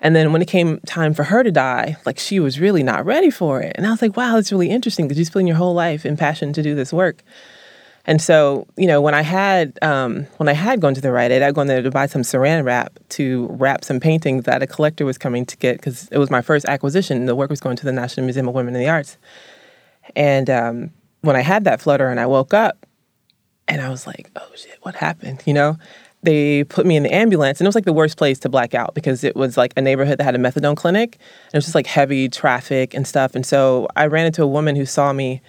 And 0.00 0.14
then 0.14 0.32
when 0.32 0.42
it 0.42 0.48
came 0.48 0.78
time 0.80 1.14
for 1.14 1.24
her 1.24 1.42
to 1.42 1.50
die, 1.50 1.96
like 2.04 2.18
she 2.18 2.38
was 2.38 2.60
really 2.60 2.82
not 2.82 3.04
ready 3.06 3.30
for 3.30 3.60
it. 3.60 3.72
And 3.76 3.86
I 3.86 3.90
was 3.90 4.02
like, 4.02 4.16
wow, 4.16 4.34
that's 4.34 4.52
really 4.52 4.70
interesting 4.70 5.06
because 5.06 5.18
you 5.18 5.24
spend 5.24 5.48
your 5.48 5.56
whole 5.56 5.74
life 5.74 6.04
in 6.04 6.16
passion 6.16 6.52
to 6.52 6.62
do 6.62 6.74
this 6.74 6.92
work. 6.92 7.22
And 8.08 8.22
so, 8.22 8.68
you 8.76 8.86
know, 8.86 9.00
when 9.00 9.14
I 9.14 9.22
had 9.22 9.78
um, 9.82 10.26
when 10.36 10.48
I 10.48 10.52
had 10.52 10.80
gone 10.80 10.94
to 10.94 11.00
the 11.00 11.10
Rite 11.10 11.32
Aid, 11.32 11.42
I'd 11.42 11.54
gone 11.54 11.66
there 11.66 11.82
to 11.82 11.90
buy 11.90 12.06
some 12.06 12.22
Saran 12.22 12.64
wrap 12.64 12.98
to 13.10 13.48
wrap 13.50 13.84
some 13.84 13.98
paintings 13.98 14.44
that 14.44 14.62
a 14.62 14.66
collector 14.66 15.04
was 15.04 15.18
coming 15.18 15.44
to 15.46 15.56
get 15.56 15.78
because 15.78 16.08
it 16.08 16.18
was 16.18 16.30
my 16.30 16.40
first 16.40 16.66
acquisition. 16.66 17.26
The 17.26 17.34
work 17.34 17.50
was 17.50 17.60
going 17.60 17.76
to 17.76 17.84
the 17.84 17.92
National 17.92 18.24
Museum 18.24 18.46
of 18.46 18.54
Women 18.54 18.76
in 18.76 18.80
the 18.80 18.88
Arts. 18.88 19.18
And 20.14 20.48
um, 20.48 20.90
when 21.22 21.34
I 21.34 21.40
had 21.40 21.64
that 21.64 21.80
flutter 21.80 22.08
and 22.08 22.20
I 22.20 22.26
woke 22.26 22.54
up, 22.54 22.86
and 23.68 23.80
I 23.80 23.88
was 23.88 24.06
like, 24.06 24.30
oh 24.36 24.48
shit, 24.54 24.78
what 24.82 24.94
happened? 24.94 25.42
You 25.44 25.54
know? 25.54 25.76
They 26.26 26.64
put 26.64 26.84
me 26.84 26.96
in 26.96 27.04
the 27.04 27.14
ambulance, 27.14 27.60
and 27.60 27.66
it 27.66 27.68
was 27.68 27.76
like 27.76 27.84
the 27.84 27.92
worst 27.92 28.18
place 28.18 28.38
to 28.40 28.48
black 28.48 28.74
out 28.74 28.94
because 28.94 29.22
it 29.22 29.36
was 29.36 29.56
like 29.56 29.72
a 29.76 29.80
neighborhood 29.80 30.18
that 30.18 30.24
had 30.24 30.34
a 30.34 30.38
methadone 30.38 30.76
clinic. 30.76 31.18
And 31.44 31.54
it 31.54 31.56
was 31.56 31.64
just 31.64 31.74
like 31.76 31.86
heavy 31.86 32.28
traffic 32.28 32.94
and 32.94 33.06
stuff. 33.06 33.36
And 33.36 33.46
so 33.46 33.86
I 33.94 34.06
ran 34.06 34.26
into 34.26 34.42
a 34.42 34.46
woman 34.46 34.74
who 34.74 34.84
saw 34.84 35.12
me, 35.12 35.40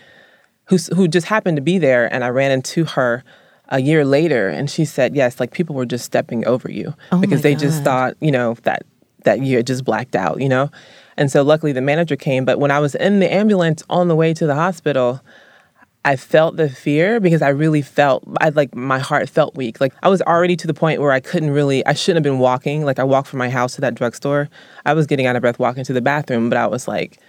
who, 0.66 0.78
who 0.96 1.08
just 1.08 1.26
happened 1.26 1.58
to 1.58 1.64
be 1.64 1.80
there, 1.80 2.14
and 2.14 2.24
I 2.24 2.30
ran 2.30 2.52
into 2.52 2.86
her 2.86 3.24
a 3.70 3.82
year 3.82 4.06
later, 4.06 4.48
and 4.48 4.70
she 4.70 4.86
said, 4.86 5.16
yes, 5.16 5.40
like 5.40 5.52
people 5.52 5.76
were 5.76 5.86
just 5.86 6.06
stepping 6.06 6.46
over 6.46 6.72
you 6.72 6.94
Oh 7.12 7.20
because 7.20 7.42
they 7.42 7.56
just 7.56 7.84
thought, 7.84 8.16
you 8.22 8.32
know, 8.32 8.56
that 8.64 8.84
that 9.24 9.42
you 9.42 9.58
had 9.58 9.68
just 9.68 9.84
blacked 9.84 10.16
out, 10.16 10.40
you 10.42 10.48
know? 10.48 10.70
And 11.18 11.32
so 11.32 11.42
luckily 11.42 11.72
the 11.74 11.82
manager 11.82 12.16
came. 12.16 12.46
But 12.46 12.60
when 12.60 12.72
I 12.72 12.80
was 12.80 12.96
in 12.96 13.20
the 13.20 13.34
ambulance 13.34 13.84
on 13.90 14.08
the 14.08 14.16
way 14.16 14.34
to 14.36 14.46
the 14.46 14.56
hospital, 14.56 15.22
I 16.08 16.16
felt 16.16 16.56
the 16.56 16.70
fear 16.70 17.20
because 17.20 17.42
I 17.42 17.50
really 17.50 17.82
felt 17.82 18.24
I 18.40 18.48
like 18.48 18.74
my 18.74 18.98
heart 18.98 19.28
felt 19.30 19.56
weak. 19.56 19.82
Like 19.82 19.94
I 20.02 20.08
was 20.08 20.22
already 20.22 20.56
to 20.56 20.66
the 20.66 20.74
point 20.74 21.02
where 21.02 21.12
I 21.12 21.20
couldn't 21.20 21.50
really 21.50 21.86
I 21.86 21.96
shouldn't 21.96 22.26
have 22.26 22.32
been 22.32 22.40
walking. 22.40 22.86
Like 22.86 22.98
I 22.98 23.04
walked 23.04 23.28
from 23.28 23.40
my 23.40 23.50
house 23.50 23.76
to 23.76 23.82
that 23.82 23.94
drugstore. 23.94 24.48
I 24.86 24.94
was 24.94 25.06
getting 25.06 25.26
out 25.26 25.36
of 25.36 25.42
breath 25.42 25.60
walking 25.60 25.84
to 25.84 25.92
the 25.92 26.00
bathroom, 26.00 26.48
but 26.48 26.58
I 26.58 26.66
was 26.66 26.88
like, 26.88 27.20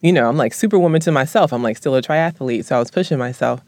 you 0.00 0.12
know, 0.12 0.28
I'm 0.28 0.36
like 0.36 0.52
superwoman 0.52 1.00
to 1.02 1.12
myself. 1.12 1.52
I'm 1.52 1.62
like 1.62 1.76
still 1.76 1.94
a 1.94 2.02
triathlete, 2.02 2.64
so 2.64 2.74
I 2.74 2.80
was 2.80 2.90
pushing 2.90 3.18
myself. 3.18 3.60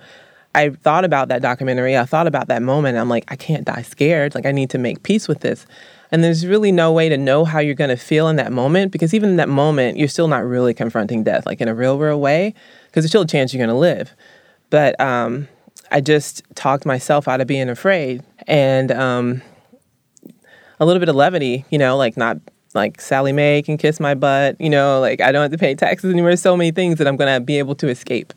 I 0.53 0.71
thought 0.71 1.05
about 1.05 1.29
that 1.29 1.43
documentary. 1.43 1.97
I 1.97 2.05
thought 2.05 2.27
about 2.27 2.49
that 2.49 2.61
moment. 2.61 2.99
I'm 2.99 3.09
like, 3.09 3.25
I 3.29 3.37
can't 3.37 3.65
die 3.65 3.83
scared. 3.83 4.35
Like 4.35 4.47
I 4.47 4.51
need 4.51 4.71
to 4.71 4.79
make 4.79 5.05
peace 5.05 5.29
with 5.29 5.43
this. 5.43 5.65
And 6.11 6.25
there's 6.25 6.45
really 6.45 6.73
no 6.73 6.91
way 6.93 7.09
to 7.09 7.17
know 7.17 7.45
how 7.45 7.61
you're 7.61 7.75
going 7.77 7.91
to 7.91 7.97
feel 7.97 8.27
in 8.27 8.35
that 8.37 8.51
moment 8.51 8.91
because 8.91 9.15
even 9.15 9.31
in 9.31 9.37
that 9.37 9.49
moment, 9.49 9.97
you're 9.97 10.09
still 10.09 10.27
not 10.27 10.45
really 10.45 10.75
confronting 10.75 11.23
death, 11.23 11.47
like 11.47 11.61
in 11.61 11.69
a 11.69 11.75
real, 11.75 11.99
real 11.99 12.21
way, 12.21 12.53
because 12.87 13.05
there's 13.05 13.13
still 13.13 13.23
a 13.23 13.27
chance 13.29 13.55
you're 13.55 13.65
going 13.65 13.73
to 13.73 13.79
live. 13.79 14.13
But 14.71 14.99
um, 15.01 15.49
I 15.91 16.01
just 16.01 16.43
talked 16.55 16.87
myself 16.87 17.29
out 17.29 17.41
of 17.41 17.47
being 17.47 17.69
afraid 17.69 18.23
and 18.47 18.91
um, 18.93 19.43
a 20.81 20.87
little 20.87 21.01
bit 21.01 21.09
of 21.09 21.17
levity, 21.17 21.65
you 21.71 21.79
know, 21.79 21.97
like 21.97 22.17
not 22.17 22.39
like 22.75 23.01
Sallie 23.01 23.33
Mae 23.33 23.63
can 23.63 23.77
kiss 23.79 23.99
my 24.01 24.15
butt, 24.15 24.61
you 24.61 24.71
know, 24.71 25.01
like 25.01 25.21
I 25.21 25.33
don't 25.33 25.43
have 25.43 25.53
to 25.53 25.59
pay 25.59 25.75
taxes 25.75 26.13
anymore. 26.13 26.37
So 26.37 26.57
many 26.57 26.71
things 26.71 26.99
that 26.99 27.07
I'm 27.07 27.17
going 27.17 27.33
to 27.33 27.41
be 27.41 27.59
able 27.59 27.75
to 27.77 27.89
escape. 27.89 28.33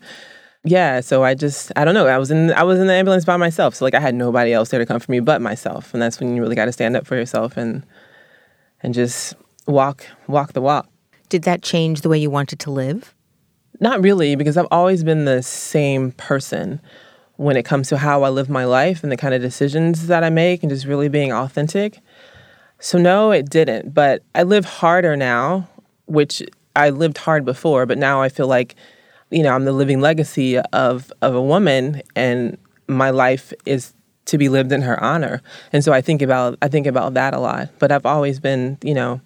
Yeah, 0.62 1.00
so 1.00 1.24
I 1.24 1.34
just 1.34 1.72
I 1.74 1.84
don't 1.84 1.94
know. 1.94 2.06
I 2.06 2.18
was 2.18 2.30
in 2.30 2.52
I 2.52 2.64
was 2.64 2.78
in 2.78 2.86
the 2.86 2.92
ambulance 2.92 3.24
by 3.24 3.38
myself, 3.38 3.74
so 3.74 3.84
like 3.84 3.94
I 3.94 4.00
had 4.00 4.14
nobody 4.14 4.52
else 4.52 4.68
there 4.68 4.78
to 4.78 4.84
come 4.84 5.00
for 5.00 5.10
me 5.10 5.20
but 5.20 5.40
myself, 5.40 5.94
and 5.94 6.02
that's 6.02 6.20
when 6.20 6.36
you 6.36 6.42
really 6.42 6.54
got 6.54 6.66
to 6.66 6.72
stand 6.72 6.96
up 6.96 7.06
for 7.06 7.16
yourself 7.16 7.56
and 7.56 7.82
and 8.82 8.92
just 8.92 9.34
walk 9.66 10.04
walk 10.26 10.52
the 10.52 10.60
walk. 10.60 10.86
Did 11.30 11.44
that 11.44 11.62
change 11.62 12.02
the 12.02 12.10
way 12.10 12.18
you 12.18 12.28
wanted 12.28 12.58
to 12.60 12.70
live? 12.70 13.14
Not 13.80 14.02
really, 14.02 14.36
because 14.36 14.58
I've 14.58 14.68
always 14.70 15.02
been 15.02 15.24
the 15.24 15.42
same 15.42 16.12
person 16.12 16.80
when 17.36 17.56
it 17.56 17.64
comes 17.64 17.88
to 17.88 17.96
how 17.96 18.22
I 18.22 18.28
live 18.28 18.50
my 18.50 18.66
life 18.66 19.02
and 19.02 19.10
the 19.10 19.16
kind 19.16 19.32
of 19.32 19.40
decisions 19.40 20.08
that 20.08 20.22
I 20.22 20.28
make 20.28 20.62
and 20.62 20.70
just 20.70 20.84
really 20.84 21.08
being 21.08 21.32
authentic. 21.32 22.00
So, 22.78 22.98
no, 22.98 23.30
it 23.30 23.48
didn't. 23.48 23.94
But 23.94 24.22
I 24.34 24.42
live 24.42 24.66
harder 24.66 25.16
now, 25.16 25.66
which 26.04 26.42
I 26.76 26.90
lived 26.90 27.16
hard 27.16 27.46
before, 27.46 27.86
but 27.86 27.96
now 27.96 28.20
I 28.20 28.28
feel 28.28 28.46
like, 28.46 28.76
you 29.30 29.42
know, 29.42 29.54
I'm 29.54 29.64
the 29.64 29.72
living 29.72 30.00
legacy 30.02 30.58
of, 30.58 31.10
of 31.22 31.34
a 31.34 31.42
woman 31.42 32.02
and 32.14 32.58
my 32.86 33.08
life 33.10 33.52
is 33.64 33.94
to 34.26 34.36
be 34.36 34.48
lived 34.48 34.72
in 34.72 34.82
her 34.82 35.02
honor. 35.02 35.42
And 35.72 35.82
so 35.82 35.92
I 35.92 36.00
think 36.00 36.22
about 36.22 36.58
I 36.62 36.68
think 36.68 36.86
about 36.86 37.14
that 37.14 37.34
a 37.34 37.40
lot. 37.40 37.70
But 37.78 37.90
I've 37.90 38.06
always 38.06 38.38
been, 38.38 38.78
you 38.82 38.94
know, 38.94 39.20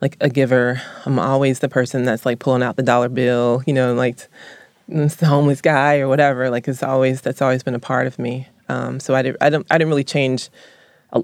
like 0.00 0.16
a 0.20 0.28
giver. 0.28 0.80
I'm 1.04 1.18
always 1.18 1.60
the 1.60 1.68
person 1.68 2.04
that's 2.04 2.26
like 2.26 2.38
pulling 2.38 2.62
out 2.62 2.76
the 2.76 2.82
dollar 2.82 3.08
bill, 3.08 3.62
you 3.66 3.72
know, 3.72 3.94
like 3.94 4.18
it's 4.88 5.16
the 5.16 5.26
homeless 5.26 5.60
guy 5.60 5.98
or 5.98 6.08
whatever. 6.08 6.50
Like 6.50 6.68
it's 6.68 6.82
always 6.82 7.20
that's 7.20 7.42
always 7.42 7.62
been 7.62 7.74
a 7.74 7.78
part 7.80 8.06
of 8.06 8.18
me. 8.18 8.48
Um, 8.68 9.00
so 9.00 9.14
I 9.14 9.22
didn't 9.22 9.38
I 9.40 9.48
don't 9.50 9.66
I 9.70 9.78
didn't 9.78 9.88
really 9.88 10.04
change. 10.04 10.48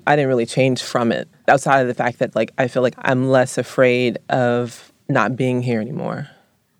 I 0.06 0.16
didn't 0.16 0.28
really 0.28 0.46
change 0.46 0.82
from 0.82 1.12
it 1.12 1.28
outside 1.48 1.80
of 1.80 1.88
the 1.88 1.94
fact 1.94 2.18
that 2.20 2.34
like 2.34 2.52
I 2.56 2.68
feel 2.68 2.82
like 2.82 2.94
I'm 2.98 3.28
less 3.28 3.58
afraid 3.58 4.18
of 4.30 4.92
not 5.08 5.36
being 5.36 5.60
here 5.62 5.80
anymore. 5.80 6.28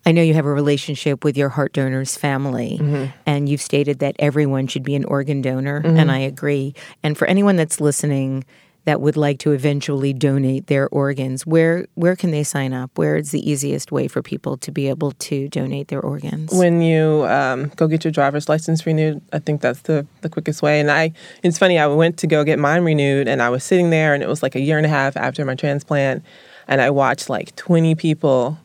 I 0.07 0.11
know 0.13 0.23
you 0.23 0.35
have 0.35 0.47
a 0.47 0.53
relationship 0.53 1.23
with 1.23 1.37
your 1.37 1.49
heart 1.51 1.73
donor's 1.75 2.17
family, 2.17 2.79
Mm-hmm. 2.81 3.13
and 3.27 3.49
you've 3.49 3.61
stated 3.61 4.01
that 4.01 4.17
everyone 4.19 4.67
should 4.67 4.83
be 4.83 4.97
an 4.97 5.05
organ 5.05 5.43
donor, 5.43 5.81
and 5.85 6.11
I 6.11 6.19
agree. 6.19 6.75
And 7.05 7.17
for 7.17 7.27
anyone 7.29 7.55
that's 7.55 7.81
listening 7.81 8.45
that 8.85 9.01
would 9.01 9.17
like 9.17 9.39
to 9.41 9.53
eventually 9.53 10.13
donate 10.13 10.67
their 10.67 10.89
organs, 10.89 11.47
where 11.47 11.87
where 11.95 12.17
can 12.17 12.33
they 12.33 12.43
sign 12.43 12.73
up? 12.73 12.91
Where 12.97 13.17
is 13.17 13.31
the 13.31 13.49
easiest 13.49 13.93
way 13.93 14.09
for 14.09 14.23
people 14.23 14.57
to 14.59 14.73
be 14.73 14.89
able 14.89 15.13
to 15.13 15.49
donate 15.49 15.89
their 15.89 16.01
organs? 16.01 16.53
When 16.53 16.83
you 16.83 17.25
um, 17.27 17.69
go 17.77 17.87
get 17.87 18.05
your 18.05 18.13
driver's 18.13 18.49
license 18.49 18.85
renewed, 18.85 19.23
I 19.33 19.39
think 19.39 19.61
that's 19.61 19.81
the, 19.83 20.07
the 20.23 20.29
quickest 20.29 20.63
way. 20.63 20.81
And 20.81 20.91
I, 20.91 21.13
it's 21.43 21.59
funny, 21.59 21.79
I 21.79 21.87
went 21.87 22.19
to 22.19 22.27
go 22.27 22.43
get 22.43 22.59
mine 22.59 22.83
renewed, 22.83 23.29
and 23.29 23.41
I 23.41 23.51
was 23.51 23.63
sitting 23.63 23.91
there, 23.91 24.15
and 24.15 24.23
it 24.23 24.29
was 24.29 24.43
like 24.43 24.57
a 24.57 24.61
year 24.61 24.79
and 24.79 24.87
a 24.87 24.91
half 24.91 25.17
after 25.17 25.45
my 25.45 25.55
transplant, 25.55 26.25
and 26.67 26.81
I 26.81 26.91
watched 26.91 27.31
like 27.31 27.55
20 27.57 27.95
people 27.95 28.59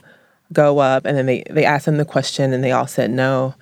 go 0.51 0.79
up, 0.79 1.05
and 1.05 1.15
then 1.17 1.27
they 1.27 1.43
they 1.49 1.65
asked 1.65 1.85
them 1.85 1.97
the 1.97 2.05
question, 2.05 2.53
and 2.53 2.63
they 2.63 2.71
all 2.71 2.87
said 2.87 3.11
no. 3.11 3.53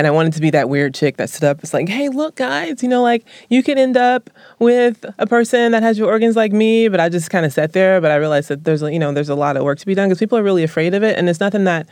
And 0.00 0.06
I 0.06 0.12
wanted 0.12 0.32
to 0.32 0.40
be 0.40 0.48
that 0.48 0.70
weird 0.70 0.94
chick 0.94 1.18
that 1.18 1.28
stood 1.28 1.44
up. 1.44 1.58
It's 1.62 1.74
like, 1.74 1.86
hey, 1.86 2.08
look, 2.08 2.36
guys, 2.36 2.82
you 2.82 2.88
know, 2.88 3.02
like 3.02 3.22
you 3.50 3.62
could 3.62 3.76
end 3.76 3.98
up 3.98 4.30
with 4.58 5.04
a 5.18 5.26
person 5.26 5.72
that 5.72 5.82
has 5.82 5.98
your 5.98 6.08
organs 6.08 6.36
like 6.36 6.52
me. 6.52 6.88
But 6.88 7.00
I 7.00 7.10
just 7.10 7.28
kind 7.28 7.44
of 7.44 7.52
sat 7.52 7.74
there. 7.74 8.00
But 8.00 8.10
I 8.10 8.16
realized 8.16 8.48
that 8.48 8.64
there's, 8.64 8.80
you 8.80 8.98
know, 8.98 9.12
there's 9.12 9.28
a 9.28 9.34
lot 9.34 9.58
of 9.58 9.62
work 9.62 9.78
to 9.78 9.84
be 9.84 9.94
done 9.94 10.08
because 10.08 10.18
people 10.18 10.38
are 10.38 10.42
really 10.42 10.64
afraid 10.64 10.94
of 10.94 11.02
it, 11.02 11.18
and 11.18 11.28
it's 11.28 11.38
nothing 11.38 11.64
that 11.64 11.86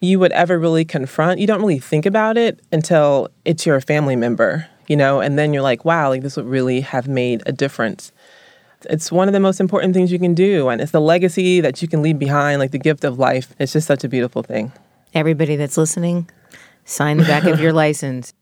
you 0.00 0.18
would 0.18 0.32
ever 0.32 0.58
really 0.58 0.84
confront. 0.84 1.40
You 1.40 1.46
don't 1.46 1.60
really 1.62 1.78
think 1.78 2.04
about 2.04 2.36
it 2.36 2.60
until 2.72 3.30
it's 3.46 3.64
your 3.64 3.80
family 3.80 4.16
member, 4.16 4.68
you 4.86 4.94
know, 4.94 5.20
and 5.20 5.38
then 5.38 5.54
you're 5.54 5.62
like, 5.62 5.82
wow, 5.82 6.10
like 6.10 6.20
this 6.20 6.36
would 6.36 6.44
really 6.44 6.82
have 6.82 7.08
made 7.08 7.42
a 7.46 7.52
difference. 7.52 8.12
It's 8.90 9.10
one 9.10 9.28
of 9.28 9.32
the 9.32 9.40
most 9.40 9.60
important 9.60 9.94
things 9.94 10.12
you 10.12 10.18
can 10.18 10.34
do, 10.34 10.68
and 10.68 10.82
it's 10.82 10.92
the 10.92 11.00
legacy 11.00 11.62
that 11.62 11.80
you 11.80 11.88
can 11.88 12.02
leave 12.02 12.18
behind, 12.18 12.58
like 12.58 12.72
the 12.72 12.78
gift 12.78 13.02
of 13.02 13.18
life. 13.18 13.54
It's 13.58 13.72
just 13.72 13.86
such 13.86 14.04
a 14.04 14.10
beautiful 14.10 14.42
thing. 14.42 14.72
Everybody 15.14 15.56
that's 15.56 15.78
listening, 15.78 16.28
sign 16.86 17.18
the 17.18 17.24
back 17.24 17.44
of 17.44 17.60
your 17.60 17.72
license. 17.84 18.32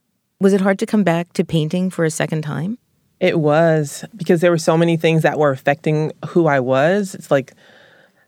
Was 0.40 0.52
it 0.52 0.60
hard 0.60 0.78
to 0.78 0.86
come 0.86 1.02
back 1.02 1.32
to 1.32 1.44
painting 1.44 1.90
for 1.90 2.04
a 2.04 2.10
second 2.10 2.42
time? 2.42 2.78
It 3.18 3.40
was 3.40 4.04
because 4.16 4.40
there 4.40 4.50
were 4.50 4.58
so 4.58 4.76
many 4.76 4.96
things 4.96 5.22
that 5.22 5.38
were 5.38 5.50
affecting 5.50 6.12
who 6.28 6.46
I 6.46 6.60
was. 6.60 7.14
It's 7.14 7.30
like 7.30 7.54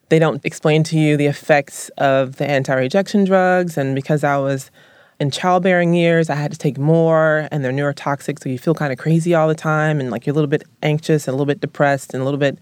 they 0.09 0.19
don't 0.19 0.45
explain 0.45 0.83
to 0.85 0.99
you 0.99 1.17
the 1.17 1.27
effects 1.27 1.89
of 1.99 2.37
the 2.37 2.49
anti 2.49 2.75
rejection 2.75 3.25
drugs. 3.25 3.77
And 3.77 3.95
because 3.95 4.25
I 4.25 4.39
was 4.39 4.71
in 5.19 5.31
childbearing 5.31 5.95
years, 5.95 6.31
I 6.31 6.35
had 6.35 6.53
to 6.53 6.59
take 6.59 6.79
more, 6.79 7.49
and 7.51 7.65
they're 7.65 7.73
neurotoxic. 7.73 8.43
So 8.43 8.49
you 8.49 8.59
feel 8.59 8.75
kind 8.75 8.93
of 8.93 8.99
crazy 8.99 9.35
all 9.35 9.49
the 9.49 9.55
time, 9.55 10.01
and 10.01 10.11
like 10.11 10.27
you're 10.27 10.33
a 10.33 10.35
little 10.35 10.49
bit 10.49 10.65
anxious 10.83 11.27
and 11.27 11.33
a 11.33 11.37
little 11.37 11.47
bit 11.47 11.61
depressed 11.61 12.15
and 12.15 12.23
a 12.23 12.25
little 12.25 12.41
bit 12.41 12.59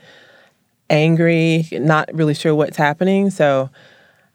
angry, 0.91 1.69
not 1.73 2.09
really 2.13 2.35
sure 2.35 2.55
what's 2.55 2.77
happening. 2.77 3.31
So 3.31 3.71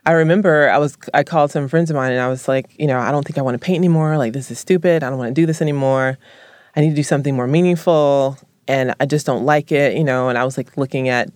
I 0.09 0.13
remember 0.13 0.71
I 0.71 0.79
was 0.79 0.97
I 1.13 1.21
called 1.21 1.51
some 1.51 1.67
friends 1.67 1.91
of 1.91 1.95
mine 1.95 2.11
and 2.11 2.19
I 2.19 2.29
was 2.29 2.47
like, 2.47 2.73
you 2.79 2.87
know, 2.87 2.97
I 2.97 3.11
don't 3.11 3.23
think 3.23 3.37
I 3.37 3.43
want 3.43 3.53
to 3.53 3.63
paint 3.63 3.77
anymore. 3.77 4.17
Like 4.17 4.33
this 4.33 4.49
is 4.49 4.57
stupid. 4.57 5.03
I 5.03 5.09
don't 5.11 5.19
want 5.19 5.29
to 5.29 5.39
do 5.39 5.45
this 5.45 5.61
anymore. 5.61 6.17
I 6.75 6.81
need 6.81 6.89
to 6.89 6.95
do 6.95 7.03
something 7.03 7.35
more 7.35 7.45
meaningful 7.45 8.35
and 8.67 8.95
I 8.99 9.05
just 9.05 9.27
don't 9.27 9.45
like 9.45 9.71
it, 9.71 9.95
you 9.95 10.03
know, 10.03 10.27
and 10.27 10.35
I 10.35 10.45
was 10.45 10.57
like 10.57 10.75
looking 10.77 11.09
at 11.09 11.29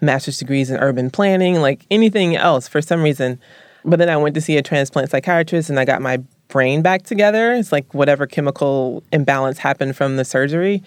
master's 0.00 0.38
degrees 0.38 0.70
in 0.70 0.78
urban 0.78 1.10
planning, 1.10 1.60
like 1.60 1.84
anything 1.90 2.34
else 2.34 2.66
for 2.66 2.80
some 2.80 3.02
reason. 3.02 3.38
But 3.84 3.98
then 3.98 4.08
I 4.08 4.16
went 4.16 4.34
to 4.36 4.40
see 4.40 4.56
a 4.56 4.62
transplant 4.62 5.10
psychiatrist 5.10 5.68
and 5.68 5.78
I 5.78 5.84
got 5.84 6.00
my 6.00 6.16
brain 6.48 6.80
back 6.80 7.02
together. 7.02 7.52
It's 7.52 7.72
like 7.72 7.92
whatever 7.92 8.26
chemical 8.26 9.02
imbalance 9.12 9.58
happened 9.58 9.96
from 9.96 10.16
the 10.16 10.24
surgery. 10.24 10.82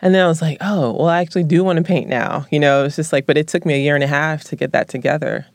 And 0.00 0.16
then 0.16 0.24
I 0.24 0.26
was 0.26 0.42
like, 0.42 0.58
oh, 0.60 0.94
well, 0.94 1.06
I 1.08 1.20
actually 1.20 1.44
do 1.44 1.62
want 1.62 1.76
to 1.76 1.84
paint 1.84 2.08
now. 2.08 2.44
You 2.50 2.58
know, 2.58 2.86
it's 2.86 2.96
just 2.96 3.12
like, 3.12 3.24
but 3.24 3.38
it 3.38 3.46
took 3.46 3.64
me 3.64 3.74
a 3.74 3.78
year 3.78 3.94
and 3.94 4.02
a 4.02 4.08
half 4.08 4.42
to 4.46 4.56
get 4.56 4.72
that 4.72 4.88
together. 4.88 5.46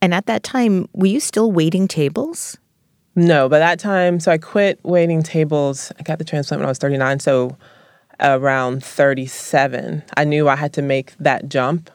And 0.00 0.14
at 0.14 0.26
that 0.26 0.42
time, 0.42 0.88
were 0.92 1.06
you 1.06 1.20
still 1.20 1.50
waiting 1.50 1.88
tables? 1.88 2.58
No, 3.14 3.48
by 3.48 3.58
that 3.58 3.78
time, 3.78 4.20
so 4.20 4.30
I 4.30 4.38
quit 4.38 4.78
waiting 4.82 5.22
tables. 5.22 5.90
I 5.98 6.02
got 6.02 6.18
the 6.18 6.24
transplant 6.24 6.60
when 6.60 6.66
I 6.66 6.70
was 6.70 6.78
39. 6.78 7.20
So 7.20 7.56
around 8.20 8.84
37, 8.84 10.02
I 10.16 10.24
knew 10.24 10.48
I 10.48 10.56
had 10.56 10.72
to 10.74 10.82
make 10.82 11.16
that 11.18 11.48
jump 11.48 11.90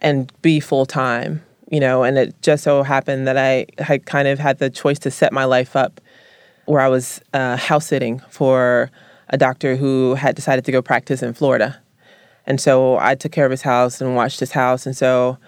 and 0.00 0.30
be 0.42 0.60
full 0.60 0.86
time, 0.86 1.42
you 1.70 1.80
know, 1.80 2.02
and 2.02 2.18
it 2.18 2.40
just 2.42 2.64
so 2.64 2.82
happened 2.82 3.26
that 3.26 3.36
I 3.36 3.66
had 3.78 4.06
kind 4.06 4.28
of 4.28 4.38
had 4.38 4.58
the 4.58 4.70
choice 4.70 4.98
to 5.00 5.10
set 5.10 5.32
my 5.32 5.44
life 5.44 5.76
up 5.76 6.00
where 6.66 6.80
I 6.80 6.88
was 6.88 7.20
uh, 7.32 7.56
house 7.56 7.86
sitting 7.86 8.20
for 8.30 8.90
a 9.28 9.36
doctor 9.36 9.76
who 9.76 10.14
had 10.14 10.36
decided 10.36 10.64
to 10.66 10.72
go 10.72 10.82
practice 10.82 11.22
in 11.22 11.32
Florida. 11.34 11.80
And 12.46 12.60
so 12.60 12.98
I 12.98 13.14
took 13.14 13.32
care 13.32 13.44
of 13.44 13.50
his 13.50 13.62
house 13.62 14.00
and 14.00 14.14
watched 14.14 14.40
his 14.40 14.52
house. 14.52 14.86
And 14.86 14.96
so 14.96 15.38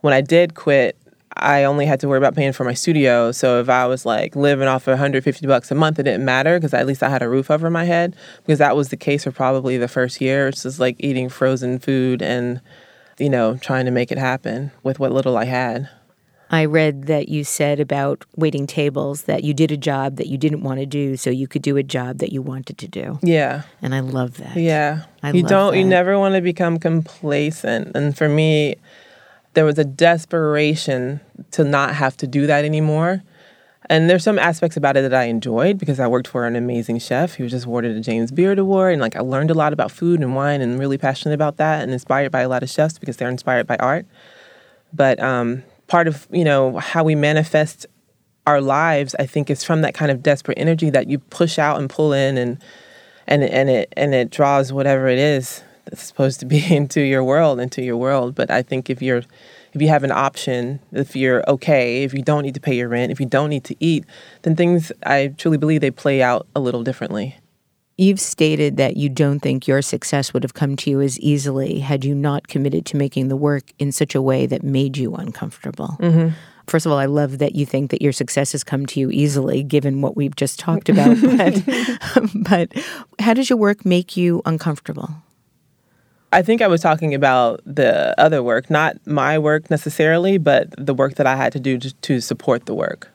when 0.00 0.12
I 0.12 0.20
did 0.20 0.54
quit, 0.54 0.96
I 1.36 1.64
only 1.64 1.86
had 1.86 2.00
to 2.00 2.08
worry 2.08 2.18
about 2.18 2.34
paying 2.34 2.52
for 2.52 2.64
my 2.64 2.74
studio. 2.74 3.32
So 3.32 3.60
if 3.60 3.68
I 3.68 3.86
was 3.86 4.04
like 4.04 4.36
living 4.36 4.68
off 4.68 4.86
of 4.86 4.92
150 4.92 5.46
bucks 5.46 5.70
a 5.70 5.74
month, 5.74 5.98
it 5.98 6.04
didn't 6.04 6.24
matter 6.24 6.58
because 6.58 6.74
at 6.74 6.86
least 6.86 7.02
I 7.02 7.08
had 7.08 7.22
a 7.22 7.28
roof 7.28 7.50
over 7.50 7.70
my 7.70 7.84
head. 7.84 8.14
Because 8.44 8.58
that 8.58 8.76
was 8.76 8.88
the 8.90 8.96
case 8.96 9.24
for 9.24 9.32
probably 9.32 9.78
the 9.78 9.88
first 9.88 10.20
year. 10.20 10.48
It's 10.48 10.62
just 10.62 10.80
like 10.80 10.96
eating 10.98 11.28
frozen 11.28 11.78
food 11.78 12.22
and, 12.22 12.60
you 13.18 13.30
know, 13.30 13.56
trying 13.56 13.86
to 13.86 13.90
make 13.90 14.12
it 14.12 14.18
happen 14.18 14.72
with 14.82 14.98
what 14.98 15.12
little 15.12 15.36
I 15.36 15.44
had. 15.44 15.88
I 16.52 16.66
read 16.66 17.06
that 17.06 17.30
you 17.30 17.44
said 17.44 17.80
about 17.80 18.26
waiting 18.36 18.66
tables 18.66 19.22
that 19.22 19.42
you 19.42 19.54
did 19.54 19.72
a 19.72 19.76
job 19.78 20.16
that 20.16 20.26
you 20.26 20.36
didn't 20.36 20.62
want 20.62 20.80
to 20.80 20.86
do 20.86 21.16
so 21.16 21.30
you 21.30 21.48
could 21.48 21.62
do 21.62 21.78
a 21.78 21.82
job 21.82 22.18
that 22.18 22.30
you 22.30 22.42
wanted 22.42 22.76
to 22.76 22.88
do. 22.88 23.18
Yeah. 23.22 23.62
And 23.80 23.94
I 23.94 24.00
love 24.00 24.36
that. 24.36 24.56
Yeah. 24.56 25.04
I 25.22 25.30
you 25.30 25.44
don't 25.44 25.72
that. 25.72 25.78
you 25.78 25.84
never 25.84 26.18
want 26.18 26.34
to 26.34 26.42
become 26.42 26.78
complacent. 26.78 27.96
And 27.96 28.14
for 28.14 28.28
me, 28.28 28.76
there 29.54 29.64
was 29.64 29.78
a 29.78 29.84
desperation 29.84 31.20
to 31.52 31.64
not 31.64 31.94
have 31.94 32.16
to 32.18 32.26
do 32.26 32.46
that 32.46 32.64
anymore. 32.64 33.22
And 33.90 34.08
there's 34.08 34.22
some 34.22 34.38
aspects 34.38 34.76
about 34.76 34.96
it 34.96 35.02
that 35.02 35.14
I 35.14 35.24
enjoyed 35.24 35.76
because 35.76 35.98
I 35.98 36.06
worked 36.06 36.28
for 36.28 36.46
an 36.46 36.56
amazing 36.56 37.00
chef. 37.00 37.34
He 37.34 37.42
was 37.42 37.52
just 37.52 37.66
awarded 37.66 37.96
a 37.96 38.00
James 38.00 38.30
Beard 38.30 38.58
Award. 38.58 38.92
And 38.92 39.02
like 39.02 39.16
I 39.16 39.20
learned 39.20 39.50
a 39.50 39.54
lot 39.54 39.72
about 39.72 39.90
food 39.90 40.20
and 40.20 40.34
wine 40.34 40.60
and 40.60 40.78
really 40.78 40.98
passionate 40.98 41.34
about 41.34 41.56
that 41.56 41.82
and 41.82 41.92
inspired 41.92 42.30
by 42.30 42.40
a 42.40 42.48
lot 42.48 42.62
of 42.62 42.70
chefs 42.70 42.98
because 42.98 43.16
they're 43.16 43.28
inspired 43.28 43.66
by 43.66 43.76
art. 43.76 44.06
But 44.92 45.20
um, 45.20 45.64
part 45.92 46.08
of 46.08 46.26
you 46.30 46.42
know 46.42 46.78
how 46.78 47.04
we 47.04 47.14
manifest 47.14 47.84
our 48.46 48.62
lives 48.62 49.14
i 49.18 49.26
think 49.26 49.50
is 49.50 49.62
from 49.62 49.82
that 49.82 49.92
kind 49.92 50.10
of 50.10 50.22
desperate 50.22 50.58
energy 50.58 50.88
that 50.88 51.06
you 51.06 51.18
push 51.18 51.58
out 51.58 51.78
and 51.78 51.90
pull 51.90 52.14
in 52.14 52.38
and 52.38 52.64
and 53.26 53.44
and 53.44 53.68
it 53.68 53.92
and 53.94 54.14
it 54.14 54.30
draws 54.30 54.72
whatever 54.72 55.06
it 55.06 55.18
is 55.18 55.62
that's 55.84 56.02
supposed 56.02 56.40
to 56.40 56.46
be 56.46 56.64
into 56.74 57.00
your 57.00 57.24
world 57.24 57.60
into 57.60 57.82
your 57.82 57.96
world 57.96 58.34
but 58.34 58.50
i 58.50 58.62
think 58.62 58.90
if 58.90 59.02
you're 59.02 59.22
if 59.72 59.80
you 59.80 59.88
have 59.88 60.04
an 60.04 60.12
option 60.12 60.80
if 60.92 61.16
you're 61.16 61.48
okay 61.48 62.04
if 62.04 62.12
you 62.12 62.22
don't 62.22 62.42
need 62.42 62.54
to 62.54 62.60
pay 62.60 62.74
your 62.74 62.88
rent 62.88 63.12
if 63.12 63.20
you 63.20 63.26
don't 63.26 63.50
need 63.50 63.64
to 63.64 63.76
eat 63.80 64.04
then 64.42 64.56
things 64.56 64.92
i 65.04 65.28
truly 65.38 65.58
believe 65.58 65.80
they 65.80 65.90
play 65.90 66.22
out 66.22 66.46
a 66.54 66.60
little 66.60 66.82
differently 66.82 67.36
You've 67.98 68.20
stated 68.20 68.78
that 68.78 68.96
you 68.96 69.08
don't 69.08 69.40
think 69.40 69.68
your 69.68 69.82
success 69.82 70.32
would 70.32 70.42
have 70.42 70.54
come 70.54 70.76
to 70.76 70.90
you 70.90 71.00
as 71.00 71.20
easily 71.20 71.80
had 71.80 72.04
you 72.04 72.14
not 72.14 72.48
committed 72.48 72.86
to 72.86 72.96
making 72.96 73.28
the 73.28 73.36
work 73.36 73.70
in 73.78 73.92
such 73.92 74.14
a 74.14 74.22
way 74.22 74.46
that 74.46 74.62
made 74.62 74.96
you 74.96 75.14
uncomfortable. 75.14 75.98
Mm-hmm. 76.00 76.30
First 76.66 76.86
of 76.86 76.92
all, 76.92 76.98
I 76.98 77.06
love 77.06 77.38
that 77.38 77.54
you 77.54 77.66
think 77.66 77.90
that 77.90 78.00
your 78.00 78.12
success 78.12 78.52
has 78.52 78.64
come 78.64 78.86
to 78.86 79.00
you 79.00 79.10
easily, 79.10 79.62
given 79.62 80.00
what 80.00 80.16
we've 80.16 80.34
just 80.34 80.58
talked 80.58 80.88
about. 80.88 81.16
but, 81.22 81.62
but 82.34 82.72
how 83.18 83.34
does 83.34 83.50
your 83.50 83.58
work 83.58 83.84
make 83.84 84.16
you 84.16 84.40
uncomfortable? 84.46 85.10
I 86.32 86.40
think 86.40 86.62
I 86.62 86.66
was 86.66 86.80
talking 86.80 87.14
about 87.14 87.60
the 87.66 88.18
other 88.18 88.42
work, 88.42 88.70
not 88.70 88.96
my 89.06 89.38
work 89.38 89.70
necessarily, 89.70 90.38
but 90.38 90.68
the 90.78 90.94
work 90.94 91.16
that 91.16 91.26
I 91.26 91.36
had 91.36 91.52
to 91.52 91.60
do 91.60 91.76
to, 91.78 91.92
to 91.92 92.20
support 92.22 92.64
the 92.64 92.74
work. 92.74 93.10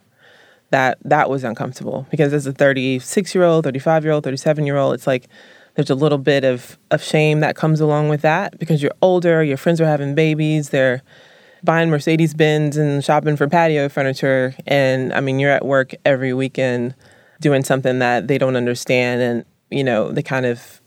That 0.70 1.00
that 1.04 1.30
was 1.30 1.44
uncomfortable 1.44 2.06
because 2.12 2.34
as 2.34 2.46
a 2.46 2.52
36 2.52 3.34
year 3.34 3.46
old 3.46 3.64
35 3.64 4.04
year 4.04 4.12
old 4.12 4.26
37 4.26 4.66
year 4.66 4.76
old 4.76 4.94
it's 4.94 5.08
like 5.08 5.30
there's 5.76 5.90
a 5.90 5.96
little 5.96 6.18
bit 6.18 6.44
of, 6.44 6.78
of 6.92 7.02
shame 7.02 7.40
that 7.40 7.56
comes 7.56 7.80
along 7.80 8.10
with 8.10 8.22
that 8.24 8.60
because 8.60 8.84
you're 8.84 8.92
older 9.02 9.42
your 9.42 9.56
friends 9.56 9.80
are 9.80 9.86
having 9.86 10.14
babies 10.14 10.68
they're 10.68 11.02
buying 11.64 11.90
mercedes 11.90 12.34
benz 12.34 12.76
and 12.76 13.02
shopping 13.02 13.38
for 13.38 13.48
patio 13.48 13.88
furniture 13.88 14.54
and 14.66 15.14
i 15.14 15.22
mean 15.22 15.40
you're 15.40 15.52
at 15.52 15.64
work 15.64 15.96
every 16.04 16.34
weekend 16.34 16.94
doing 17.40 17.64
something 17.64 18.00
that 18.00 18.28
they 18.28 18.38
don't 18.38 18.58
understand 18.58 19.22
and 19.22 19.46
you 19.72 19.86
know 19.86 20.12
they 20.12 20.22
kind 20.22 20.46
of 20.46 20.82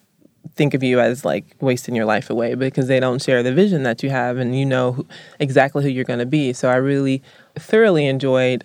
think 0.57 0.75
of 0.75 0.83
you 0.83 1.01
as 1.01 1.25
like 1.25 1.45
wasting 1.61 1.95
your 1.95 2.05
life 2.05 2.31
away 2.31 2.55
because 2.55 2.89
they 2.89 3.01
don't 3.01 3.23
share 3.23 3.43
the 3.43 3.53
vision 3.53 3.83
that 3.83 4.03
you 4.03 4.11
have 4.11 4.37
and 4.37 4.59
you 4.59 4.67
know 4.67 4.93
who, 4.93 5.07
exactly 5.39 5.83
who 5.83 5.89
you're 5.89 6.05
going 6.05 6.19
to 6.19 6.27
be 6.27 6.53
so 6.53 6.69
i 6.69 6.77
really 6.77 7.23
thoroughly 7.57 8.07
enjoyed 8.07 8.65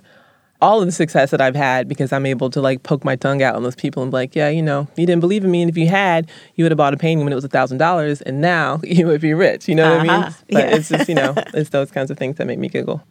all 0.62 0.80
of 0.80 0.86
the 0.86 0.92
success 0.92 1.32
that 1.32 1.42
I've 1.42 1.56
had 1.56 1.88
because 1.88 2.12
I'm 2.14 2.26
able 2.26 2.50
to 2.50 2.62
like 2.62 2.84
poke 2.84 3.04
my 3.04 3.16
tongue 3.16 3.44
out 3.44 3.56
on 3.56 3.64
those 3.64 3.76
people 3.76 4.04
and 4.04 4.12
be 4.12 4.16
like, 4.16 4.36
yeah, 4.36 4.50
you 4.50 4.62
know, 4.62 4.88
you 4.96 5.06
didn't 5.06 5.20
believe 5.20 5.44
in 5.44 5.52
me, 5.52 5.62
and 5.62 5.70
if 5.70 5.78
you 5.78 5.88
had, 5.88 6.30
you 6.56 6.64
would 6.64 6.72
have 6.72 6.78
bought 6.78 6.94
a 6.94 6.98
painting 6.98 7.24
when 7.24 7.34
it 7.34 7.36
was 7.36 7.44
a 7.44 7.50
thousand 7.50 7.78
dollars, 7.78 8.22
and 8.22 8.42
now 8.42 8.80
you 8.84 9.06
would 9.06 9.22
be 9.22 9.34
rich. 9.34 9.68
You 9.68 9.76
know 9.76 9.96
uh-huh. 9.96 9.98
what 9.98 10.10
I 10.10 10.14
mean? 10.14 10.24
Uh-huh. 10.24 10.44
But 10.50 10.70
yeah. 10.70 10.76
it's 10.76 10.90
just 10.90 11.10
you 11.10 11.16
know, 11.16 11.34
it's 11.54 11.70
those 11.70 11.92
kinds 11.92 12.10
of 12.10 12.18
things 12.18 12.38
that 12.38 12.48
make 12.48 12.60
me 12.60 12.70
giggle. 12.70 13.04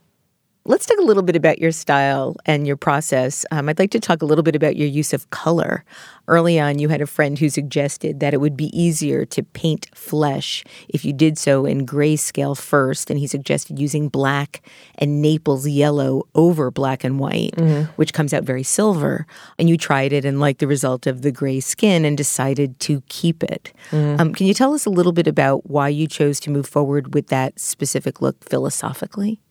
Let's 0.67 0.87
talk 0.87 0.97
a 0.97 1.03
little 1.03 1.23
bit 1.23 1.37
about 1.37 1.59
your 1.59 1.73
style 1.73 2.37
and 2.47 2.67
your 2.67 2.79
process. 2.79 3.45
Um, 3.51 3.69
I'd 3.69 3.79
like 3.79 3.91
to 3.91 4.01
talk 4.01 4.23
a 4.23 4.25
little 4.25 4.43
bit 4.43 4.57
about 4.57 4.77
your 4.77 4.89
use 4.89 5.13
of 5.13 5.29
color. 5.29 5.85
Early 6.27 6.59
on, 6.59 6.79
you 6.79 6.89
had 6.89 7.03
a 7.03 7.07
friend 7.07 7.39
who 7.39 7.51
suggested 7.51 8.21
that 8.21 8.33
it 8.33 8.41
would 8.41 8.57
be 8.57 8.71
easier 8.73 9.27
to 9.27 9.43
paint 9.43 9.91
flesh 9.95 10.65
if 10.89 11.05
you 11.05 11.13
did 11.13 11.37
so 11.37 11.67
in 11.67 11.85
grayscale 11.85 12.57
first, 12.57 13.11
and 13.11 13.21
he 13.21 13.27
suggested 13.27 13.79
using 13.79 14.09
black 14.09 14.67
and 14.95 15.21
Naples 15.21 15.69
yellow 15.69 16.23
over 16.35 16.71
black 16.71 17.05
and 17.05 17.19
white, 17.19 17.55
mm-hmm. 17.57 17.93
which 17.97 18.15
comes 18.15 18.33
out 18.33 18.45
very 18.45 18.63
silver. 18.63 19.27
And 19.59 19.69
you 19.69 19.77
tried 19.77 20.15
it 20.15 20.25
and 20.25 20.41
liked 20.41 20.61
the 20.61 20.67
result 20.67 21.07
of 21.07 21.21
the 21.21 21.31
gray 21.31 21.61
skin 21.61 22.07
and 22.07 22.17
decided 22.17 22.81
to 22.81 23.03
keep 23.11 23.43
it. 23.43 23.71
Mm-hmm. 23.91 24.19
Um, 24.19 24.33
can 24.33 24.47
you 24.47 24.55
tell 24.55 24.73
us 24.73 24.87
a 24.87 24.91
little 24.91 25.13
bit 25.13 25.27
about 25.27 25.69
why 25.69 25.91
you 25.91 26.07
chose 26.07 26.41
to 26.41 26.51
move 26.51 26.67
forward 26.67 27.13
with 27.13 27.27
that 27.27 27.61
specific 27.61 28.23
look 28.23 28.43
philosophically? 28.49 29.43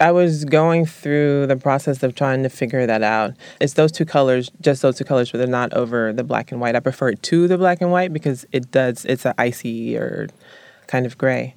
I 0.00 0.10
was 0.10 0.44
going 0.44 0.86
through 0.86 1.46
the 1.46 1.56
process 1.56 2.02
of 2.02 2.14
trying 2.14 2.42
to 2.42 2.48
figure 2.48 2.86
that 2.86 3.02
out. 3.02 3.34
It's 3.60 3.74
those 3.74 3.92
two 3.92 4.04
colors, 4.04 4.50
just 4.60 4.82
those 4.82 4.96
two 4.96 5.04
colors, 5.04 5.30
but 5.30 5.38
they're 5.38 5.46
not 5.46 5.72
over 5.72 6.12
the 6.12 6.24
black 6.24 6.50
and 6.50 6.60
white. 6.60 6.74
I 6.74 6.80
prefer 6.80 7.10
it 7.10 7.22
to 7.24 7.46
the 7.46 7.56
black 7.56 7.80
and 7.80 7.92
white 7.92 8.12
because 8.12 8.44
it 8.52 8.70
does, 8.70 9.04
it's 9.04 9.24
an 9.24 9.34
icy 9.38 9.96
or 9.96 10.28
kind 10.88 11.06
of 11.06 11.16
gray. 11.16 11.54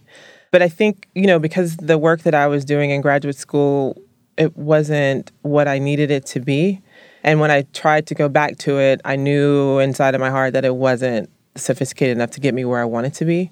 But 0.51 0.61
I 0.61 0.69
think, 0.69 1.07
you 1.15 1.25
know, 1.27 1.39
because 1.39 1.77
the 1.77 1.97
work 1.97 2.21
that 2.21 2.35
I 2.35 2.47
was 2.47 2.63
doing 2.63 2.91
in 2.91 3.01
graduate 3.01 3.35
school, 3.35 3.99
it 4.37 4.55
wasn't 4.55 5.31
what 5.41 5.67
I 5.67 5.79
needed 5.79 6.11
it 6.11 6.25
to 6.27 6.39
be. 6.39 6.81
And 7.23 7.39
when 7.39 7.51
I 7.51 7.63
tried 7.73 8.07
to 8.07 8.15
go 8.15 8.29
back 8.29 8.57
to 8.59 8.79
it, 8.79 9.01
I 9.03 9.15
knew 9.15 9.79
inside 9.79 10.15
of 10.15 10.21
my 10.21 10.29
heart 10.29 10.53
that 10.53 10.63
it 10.63 10.75
wasn't 10.75 11.29
sophisticated 11.55 12.15
enough 12.15 12.31
to 12.31 12.39
get 12.39 12.53
me 12.53 12.63
where 12.65 12.79
I 12.79 12.85
wanted 12.85 13.15
to 13.15 13.25
be. 13.25 13.51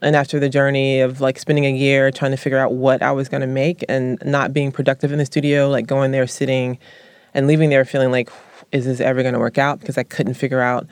And 0.00 0.14
after 0.14 0.38
the 0.38 0.48
journey 0.48 1.00
of 1.00 1.20
like 1.20 1.38
spending 1.38 1.66
a 1.66 1.72
year 1.72 2.10
trying 2.10 2.30
to 2.30 2.36
figure 2.36 2.58
out 2.58 2.74
what 2.74 3.02
I 3.02 3.12
was 3.12 3.28
going 3.28 3.40
to 3.40 3.46
make 3.46 3.84
and 3.88 4.18
not 4.24 4.52
being 4.52 4.70
productive 4.70 5.10
in 5.12 5.18
the 5.18 5.26
studio, 5.26 5.68
like 5.68 5.86
going 5.86 6.12
there, 6.12 6.26
sitting, 6.26 6.78
and 7.34 7.46
leaving 7.46 7.70
there 7.70 7.84
feeling 7.84 8.10
like, 8.10 8.30
is 8.70 8.84
this 8.84 9.00
ever 9.00 9.22
going 9.22 9.34
to 9.34 9.40
work 9.40 9.58
out? 9.58 9.80
Because 9.80 9.98
I 9.98 10.04
couldn't 10.04 10.34
figure 10.34 10.60
out 10.60 10.86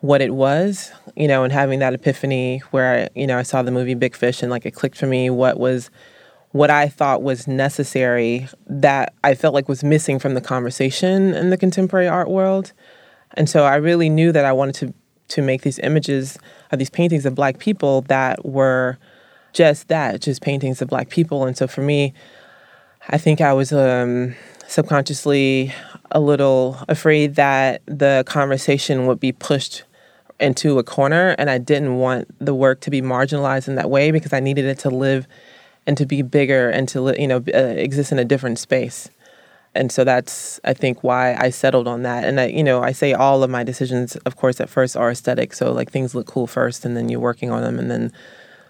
what 0.00 0.20
it 0.20 0.34
was, 0.34 0.92
you 1.16 1.26
know, 1.26 1.44
and 1.44 1.52
having 1.52 1.78
that 1.78 1.94
epiphany 1.94 2.58
where, 2.70 3.04
I, 3.04 3.18
you 3.18 3.26
know, 3.26 3.38
I 3.38 3.42
saw 3.42 3.62
the 3.62 3.70
movie 3.70 3.94
Big 3.94 4.14
Fish 4.14 4.42
and 4.42 4.50
like 4.50 4.66
it 4.66 4.72
clicked 4.72 4.98
for 4.98 5.06
me 5.06 5.30
what 5.30 5.58
was 5.58 5.90
what 6.52 6.70
I 6.70 6.88
thought 6.88 7.22
was 7.22 7.48
necessary 7.48 8.48
that 8.68 9.12
I 9.24 9.34
felt 9.34 9.54
like 9.54 9.68
was 9.68 9.82
missing 9.82 10.20
from 10.20 10.34
the 10.34 10.40
conversation 10.40 11.34
in 11.34 11.50
the 11.50 11.56
contemporary 11.56 12.06
art 12.06 12.28
world. 12.30 12.72
And 13.32 13.50
so 13.50 13.64
I 13.64 13.74
really 13.74 14.08
knew 14.08 14.30
that 14.30 14.44
I 14.44 14.52
wanted 14.52 14.76
to 14.76 14.94
to 15.34 15.42
make 15.42 15.62
these 15.62 15.80
images 15.80 16.38
of 16.70 16.78
these 16.78 16.90
paintings 16.90 17.26
of 17.26 17.34
black 17.34 17.58
people 17.58 18.02
that 18.02 18.44
were 18.44 18.96
just 19.52 19.88
that, 19.88 20.20
just 20.20 20.42
paintings 20.42 20.80
of 20.80 20.88
black 20.88 21.08
people. 21.08 21.44
And 21.44 21.56
so 21.56 21.66
for 21.66 21.80
me, 21.80 22.14
I 23.08 23.18
think 23.18 23.40
I 23.40 23.52
was 23.52 23.72
um, 23.72 24.36
subconsciously 24.68 25.74
a 26.12 26.20
little 26.20 26.78
afraid 26.88 27.34
that 27.34 27.82
the 27.86 28.22
conversation 28.26 29.06
would 29.06 29.18
be 29.18 29.32
pushed 29.32 29.82
into 30.38 30.78
a 30.78 30.84
corner, 30.84 31.34
and 31.38 31.50
I 31.50 31.58
didn't 31.58 31.96
want 31.96 32.28
the 32.44 32.54
work 32.54 32.80
to 32.80 32.90
be 32.90 33.02
marginalized 33.02 33.68
in 33.68 33.74
that 33.74 33.90
way 33.90 34.10
because 34.10 34.32
I 34.32 34.40
needed 34.40 34.64
it 34.64 34.78
to 34.80 34.90
live 34.90 35.26
and 35.86 35.96
to 35.96 36.06
be 36.06 36.22
bigger 36.22 36.70
and 36.70 36.88
to 36.90 37.14
you 37.20 37.28
know 37.28 37.42
uh, 37.52 37.58
exist 37.58 38.12
in 38.12 38.18
a 38.18 38.24
different 38.24 38.58
space 38.58 39.10
and 39.74 39.90
so 39.90 40.04
that's 40.04 40.60
i 40.64 40.72
think 40.72 41.02
why 41.02 41.34
i 41.34 41.50
settled 41.50 41.88
on 41.88 42.02
that. 42.02 42.24
And 42.24 42.40
i 42.40 42.46
you 42.46 42.64
know 42.64 42.82
i 42.82 42.92
say 42.92 43.12
all 43.12 43.42
of 43.42 43.50
my 43.50 43.64
decisions 43.64 44.16
of 44.16 44.36
course 44.36 44.60
at 44.60 44.68
first 44.68 44.96
are 44.96 45.10
aesthetic. 45.10 45.52
So 45.54 45.72
like 45.72 45.90
things 45.90 46.14
look 46.14 46.26
cool 46.26 46.46
first 46.46 46.84
and 46.84 46.96
then 46.96 47.08
you're 47.08 47.20
working 47.20 47.50
on 47.50 47.62
them. 47.62 47.78
And 47.78 47.90
then 47.90 48.12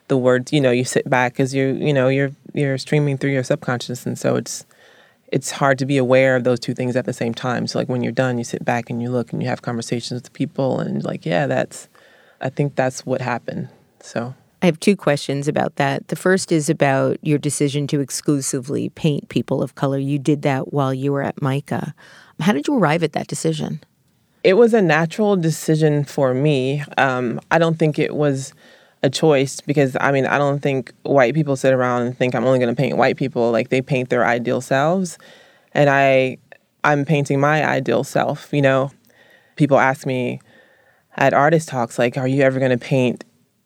the 0.08 0.16
words 0.16 0.52
you 0.52 0.60
know 0.60 0.70
you 0.70 0.84
sit 0.84 1.08
back 1.08 1.40
as 1.40 1.54
you 1.54 1.74
you 1.74 1.92
know 1.92 2.08
you're 2.08 2.32
you're 2.52 2.78
streaming 2.78 3.18
through 3.18 3.32
your 3.32 3.44
subconscious. 3.44 4.06
And 4.06 4.18
so 4.18 4.36
it's 4.36 4.64
it's 5.28 5.50
hard 5.50 5.78
to 5.78 5.86
be 5.86 5.96
aware 5.96 6.36
of 6.36 6.44
those 6.44 6.60
two 6.60 6.74
things 6.74 6.96
at 6.96 7.06
the 7.06 7.12
same 7.12 7.34
time. 7.34 7.66
So 7.66 7.78
like 7.78 7.88
when 7.88 8.02
you're 8.02 8.12
done 8.12 8.38
you 8.38 8.44
sit 8.44 8.64
back 8.64 8.90
and 8.90 9.02
you 9.02 9.10
look 9.10 9.32
and 9.32 9.42
you 9.42 9.48
have 9.48 9.62
conversations 9.62 10.22
with 10.22 10.32
people 10.32 10.80
and 10.80 11.04
like 11.04 11.26
yeah 11.26 11.46
that's 11.46 11.88
i 12.40 12.48
think 12.48 12.76
that's 12.76 13.04
what 13.06 13.20
happened. 13.20 13.68
So 14.00 14.34
I 14.64 14.66
have 14.66 14.80
two 14.80 14.96
questions 14.96 15.46
about 15.46 15.76
that. 15.76 16.08
The 16.08 16.16
first 16.16 16.50
is 16.50 16.70
about 16.70 17.18
your 17.20 17.36
decision 17.36 17.86
to 17.88 18.00
exclusively 18.00 18.88
paint 18.88 19.28
people 19.28 19.62
of 19.62 19.74
color. 19.74 19.98
You 19.98 20.18
did 20.18 20.40
that 20.40 20.72
while 20.72 20.94
you 20.94 21.12
were 21.12 21.20
at 21.20 21.42
MICA. 21.42 21.94
How 22.40 22.52
did 22.54 22.66
you 22.66 22.78
arrive 22.78 23.02
at 23.02 23.12
that 23.12 23.26
decision? 23.26 23.84
It 24.42 24.54
was 24.54 24.72
a 24.72 24.80
natural 24.80 25.36
decision 25.36 26.02
for 26.02 26.32
me. 26.32 26.82
Um, 26.96 27.42
I 27.50 27.58
don't 27.58 27.78
think 27.78 27.98
it 27.98 28.14
was 28.14 28.54
a 29.02 29.10
choice 29.10 29.60
because 29.60 29.98
I 30.00 30.10
mean 30.12 30.24
I 30.24 30.38
don't 30.38 30.60
think 30.60 30.94
white 31.02 31.34
people 31.34 31.56
sit 31.56 31.74
around 31.74 32.06
and 32.06 32.16
think 32.16 32.34
I'm 32.34 32.46
only 32.46 32.58
going 32.58 32.74
to 32.74 32.80
paint 32.80 32.96
white 32.96 33.18
people. 33.18 33.50
Like 33.50 33.68
they 33.68 33.82
paint 33.82 34.08
their 34.08 34.24
ideal 34.24 34.62
selves, 34.62 35.18
and 35.72 35.90
I 35.90 36.38
I'm 36.84 37.04
painting 37.04 37.38
my 37.38 37.68
ideal 37.68 38.02
self. 38.02 38.50
You 38.50 38.62
know, 38.62 38.92
people 39.56 39.78
ask 39.78 40.06
me 40.06 40.40
at 41.18 41.34
artist 41.34 41.68
talks 41.68 41.98
like, 41.98 42.16
"Are 42.16 42.26
you 42.26 42.40
ever 42.40 42.58
going 42.58 42.70
to 42.70 42.78
paint 42.78 43.24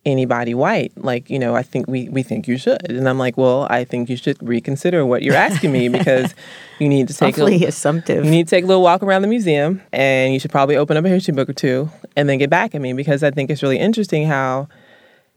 anybody 0.09 0.55
white 0.55 0.93
like 0.97 1.29
you 1.29 1.39
know 1.39 1.55
i 1.55 1.63
think 1.63 1.87
we 1.87 2.09
we 2.09 2.23
think 2.23 2.49
you 2.49 2.57
should. 2.57 2.91
And 2.91 3.09
i'm 3.09 3.19
like 3.19 3.37
well 3.37 3.67
i 3.71 3.85
think 3.85 4.09
you 4.09 4.17
should 4.17 4.37
reconsider 4.43 5.05
what 5.05 5.23
you're 5.23 5.35
asking 5.35 5.71
me 5.73 5.89
because 5.89 6.35
you 6.79 6.89
need 6.89 7.09
to 7.09 7.15
take 7.15 7.35
Awfully 7.35 7.65
a, 7.65 7.69
assumptive. 7.69 8.25
you 8.25 8.31
need 8.31 8.47
to 8.47 8.51
take 8.51 8.65
a 8.65 8.67
little 8.67 8.83
walk 8.83 9.03
around 9.03 9.23
the 9.23 9.29
museum 9.29 9.83
and 9.93 10.33
you 10.33 10.41
should 10.41 10.51
probably 10.51 10.77
open 10.77 10.97
up 10.97 11.05
a 11.05 11.09
history 11.09 11.35
book 11.35 11.49
or 11.49 11.53
two 11.53 11.91
and 12.17 12.29
then 12.29 12.39
get 12.39 12.49
back 12.51 12.75
at 12.75 12.81
me 12.81 12.93
because 12.93 13.23
i 13.23 13.31
think 13.31 13.51
it's 13.51 13.63
really 13.63 13.79
interesting 13.79 14.27
how 14.27 14.69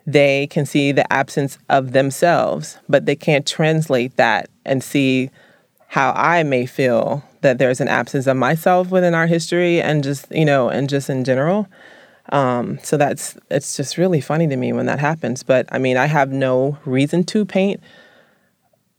they 0.08 0.48
can 0.48 0.66
see 0.66 0.92
the 0.92 1.12
absence 1.12 1.58
of 1.70 1.92
themselves 1.92 2.78
but 2.88 3.06
they 3.06 3.16
can't 3.16 3.46
translate 3.46 4.16
that 4.16 4.50
and 4.66 4.84
see 4.84 5.30
how 5.88 6.14
i 6.16 6.44
may 6.44 6.66
feel 6.66 7.24
that 7.42 7.58
there's 7.58 7.82
an 7.82 7.88
absence 7.88 8.26
of 8.28 8.38
myself 8.38 8.90
within 8.90 9.14
our 9.14 9.28
history 9.28 9.82
and 9.82 10.04
just 10.04 10.32
you 10.32 10.46
know 10.46 10.70
and 10.70 10.90
just 10.90 11.10
in 11.10 11.24
general 11.24 11.68
um, 12.32 12.80
so 12.82 12.98
that's 12.98 13.38
it's 13.50 13.76
just 13.76 13.98
really 13.98 14.22
funny 14.22 14.48
to 14.48 14.56
me 14.56 14.74
when 14.74 14.86
that 14.86 15.00
happens. 15.00 15.44
But 15.44 15.68
I 15.72 15.78
mean, 15.78 15.98
I 15.98 16.06
have 16.06 16.32
no 16.32 16.78
reason 16.86 17.24
to 17.26 17.46
paint 17.46 17.82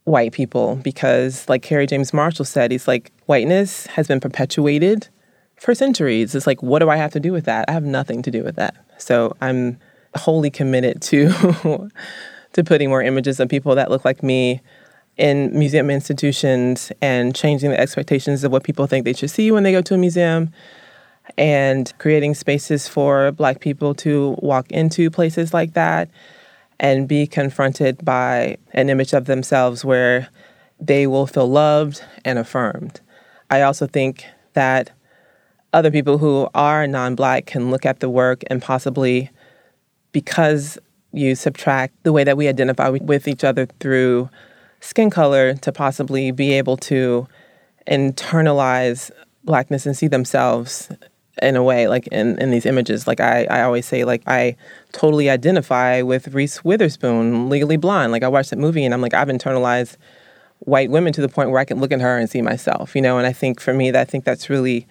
white 0.03 0.33
people 0.33 0.75
because, 0.77 1.47
like 1.49 1.61
Kerry 1.61 1.87
James 1.87 2.13
Marshall 2.13 2.45
said, 2.45 2.71
he's 2.71 2.87
like 2.87 3.11
whiteness 3.25 3.87
has 3.87 4.07
been 4.07 4.19
perpetuated 4.19 5.07
for 5.57 5.73
centuries. 5.73 6.35
It's 6.35 6.45
like, 6.45 6.61
what 6.61 6.79
do 6.79 6.89
I 6.89 6.97
have 6.97 7.11
to 7.13 7.19
do 7.19 7.31
with 7.31 7.45
that? 7.45 7.65
I 7.67 7.71
have 7.71 7.83
nothing 7.83 8.21
to 8.23 8.31
do 8.31 8.43
with 8.43 8.55
that. 8.57 8.75
So 8.97 9.35
I'm 9.41 9.79
wholly 10.15 10.51
committed 10.51 11.01
to 11.01 11.29
to 12.53 12.63
putting 12.63 12.89
more 12.89 13.01
images 13.01 13.39
of 13.39 13.49
people 13.49 13.73
that 13.75 13.89
look 13.89 14.05
like 14.05 14.21
me 14.21 14.61
in 15.17 15.57
museum 15.57 15.89
institutions 15.89 16.91
and 17.01 17.35
changing 17.35 17.69
the 17.71 17.79
expectations 17.79 18.43
of 18.43 18.51
what 18.51 18.63
people 18.63 18.87
think 18.87 19.05
they 19.05 19.13
should 19.13 19.29
see 19.29 19.51
when 19.51 19.63
they 19.63 19.71
go 19.71 19.81
to 19.81 19.93
a 19.93 19.97
museum 19.97 20.51
and 21.37 21.93
creating 21.97 22.35
spaces 22.35 22.87
for 22.87 23.31
Black 23.31 23.59
people 23.59 23.93
to 23.95 24.35
walk 24.39 24.71
into 24.71 25.09
places 25.09 25.53
like 25.53 25.73
that 25.73 26.09
and 26.79 27.07
be 27.07 27.25
confronted 27.25 28.03
by 28.03 28.57
an 28.73 28.89
image 28.89 29.13
of 29.13 29.25
themselves 29.25 29.85
where 29.85 30.27
they 30.79 31.07
will 31.07 31.25
feel 31.25 31.49
loved 31.49 32.03
and 32.25 32.37
affirmed. 32.37 32.99
I 33.49 33.61
also 33.61 33.87
think 33.87 34.25
that 34.53 34.91
other 35.71 35.91
people 35.91 36.17
who 36.17 36.47
are 36.53 36.85
non 36.87 37.15
Black 37.15 37.45
can 37.45 37.71
look 37.71 37.85
at 37.85 37.99
the 37.99 38.09
work 38.09 38.43
and 38.47 38.61
possibly, 38.61 39.29
because 40.11 40.77
you 41.11 41.35
subtract 41.35 41.93
the 42.03 42.11
way 42.11 42.23
that 42.23 42.37
we 42.37 42.47
identify 42.47 42.89
with 42.89 43.27
each 43.27 43.43
other 43.43 43.67
through 43.79 44.29
skin 44.81 45.09
color, 45.09 45.53
to 45.55 45.71
possibly 45.71 46.31
be 46.31 46.53
able 46.53 46.75
to 46.75 47.27
internalize 47.87 49.09
blackness 49.43 49.85
and 49.85 49.95
see 49.95 50.07
themselves 50.07 50.89
in 51.41 51.55
a 51.55 51.63
way, 51.63 51.87
like 51.87 52.07
in, 52.07 52.37
in 52.39 52.51
these 52.51 52.65
images. 52.65 53.07
Like 53.07 53.19
I, 53.19 53.45
I 53.45 53.61
always 53.63 53.85
say, 53.85 54.03
like 54.03 54.21
I 54.27 54.55
totally 54.91 55.29
identify 55.29 56.01
with 56.01 56.33
Reese 56.33 56.63
Witherspoon, 56.63 57.49
Legally 57.49 57.77
Blonde. 57.77 58.11
Like 58.11 58.23
I 58.23 58.27
watched 58.27 58.51
that 58.51 58.59
movie 58.59 58.85
and 58.85 58.93
I'm 58.93 59.01
like, 59.01 59.13
I've 59.13 59.29
internalized 59.29 59.97
white 60.59 60.91
women 60.91 61.11
to 61.13 61.21
the 61.21 61.29
point 61.29 61.49
where 61.49 61.59
I 61.59 61.65
can 61.65 61.79
look 61.79 61.91
at 61.91 62.01
her 62.01 62.17
and 62.17 62.29
see 62.29 62.41
myself, 62.41 62.95
you 62.95 63.01
know. 63.01 63.17
And 63.17 63.27
I 63.27 63.33
think 63.33 63.59
for 63.59 63.73
me, 63.73 63.91
that 63.91 64.01
I 64.01 64.05
think 64.05 64.25
that's 64.25 64.49
really 64.49 64.87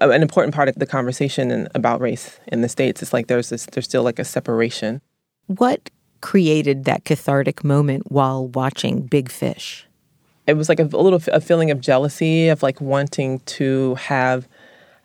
an 0.00 0.22
important 0.22 0.54
part 0.54 0.68
of 0.68 0.76
the 0.76 0.86
conversation 0.86 1.68
about 1.74 2.00
race 2.00 2.38
in 2.48 2.60
the 2.60 2.68
states. 2.68 3.02
It's 3.02 3.12
like 3.12 3.26
there's 3.26 3.50
this, 3.50 3.66
there's 3.66 3.84
still 3.84 4.02
like 4.02 4.18
a 4.18 4.24
separation. 4.24 5.00
What 5.46 5.90
created 6.20 6.84
that 6.84 7.04
cathartic 7.04 7.64
moment 7.64 8.10
while 8.10 8.48
watching 8.48 9.02
Big 9.02 9.30
Fish? 9.30 9.86
It 10.46 10.54
was 10.54 10.68
like 10.68 10.80
a, 10.80 10.84
a 10.84 11.02
little 11.02 11.20
a 11.32 11.40
feeling 11.40 11.70
of 11.70 11.80
jealousy 11.80 12.48
of 12.48 12.62
like 12.62 12.80
wanting 12.80 13.40
to 13.40 13.94
have 13.96 14.48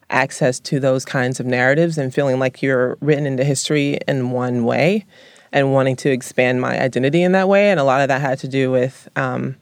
access 0.09 0.59
to 0.59 0.79
those 0.79 1.05
kinds 1.05 1.39
of 1.39 1.45
narratives 1.45 1.97
and 1.97 2.13
feeling 2.13 2.39
like 2.39 2.61
you're 2.61 2.97
written 3.01 3.25
into 3.25 3.43
history 3.43 3.99
in 4.07 4.31
one 4.31 4.63
way 4.63 5.05
and 5.51 5.73
wanting 5.73 5.95
to 5.95 6.09
expand 6.09 6.61
my 6.61 6.79
identity 6.79 7.23
in 7.23 7.31
that 7.31 7.47
way. 7.47 7.71
And 7.71 7.79
a 7.79 7.83
lot 7.83 8.01
of 8.01 8.07
that 8.09 8.21
had 8.21 8.39
to 8.39 8.47
do 8.47 8.71
with, 8.71 9.09
um, 9.15 9.55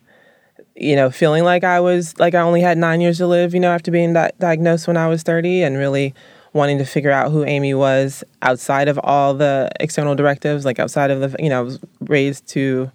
you 0.76 0.96
know, 0.96 1.12
feeling 1.12 1.44
like 1.44 1.64
I 1.64 1.80
was 1.80 2.18
like 2.20 2.34
I 2.34 2.42
only 2.42 2.62
had 2.62 2.78
nine 2.78 3.00
years 3.00 3.18
to 3.20 3.28
live, 3.28 3.54
you 3.54 3.60
know, 3.60 3.72
after 3.72 3.92
being 3.92 4.14
di- 4.14 4.32
diagnosed 4.40 4.88
when 4.88 4.98
I 4.98 5.08
was 5.08 5.24
30 5.24 5.64
and 5.64 5.78
really 5.78 6.14
wanting 6.52 6.78
to 6.78 6.86
figure 6.86 7.12
out 7.12 7.32
who 7.32 7.44
Amy 7.46 7.74
was 7.74 8.24
outside 8.42 8.88
of 8.88 9.00
all 9.04 9.34
the 9.34 9.70
external 9.80 10.16
directives, 10.16 10.66
like 10.66 10.80
outside 10.80 11.12
of 11.12 11.20
the, 11.20 11.36
you 11.42 11.50
know, 11.50 11.60
I 11.60 11.64
was 11.64 11.80
raised 12.02 12.48
to 12.50 12.92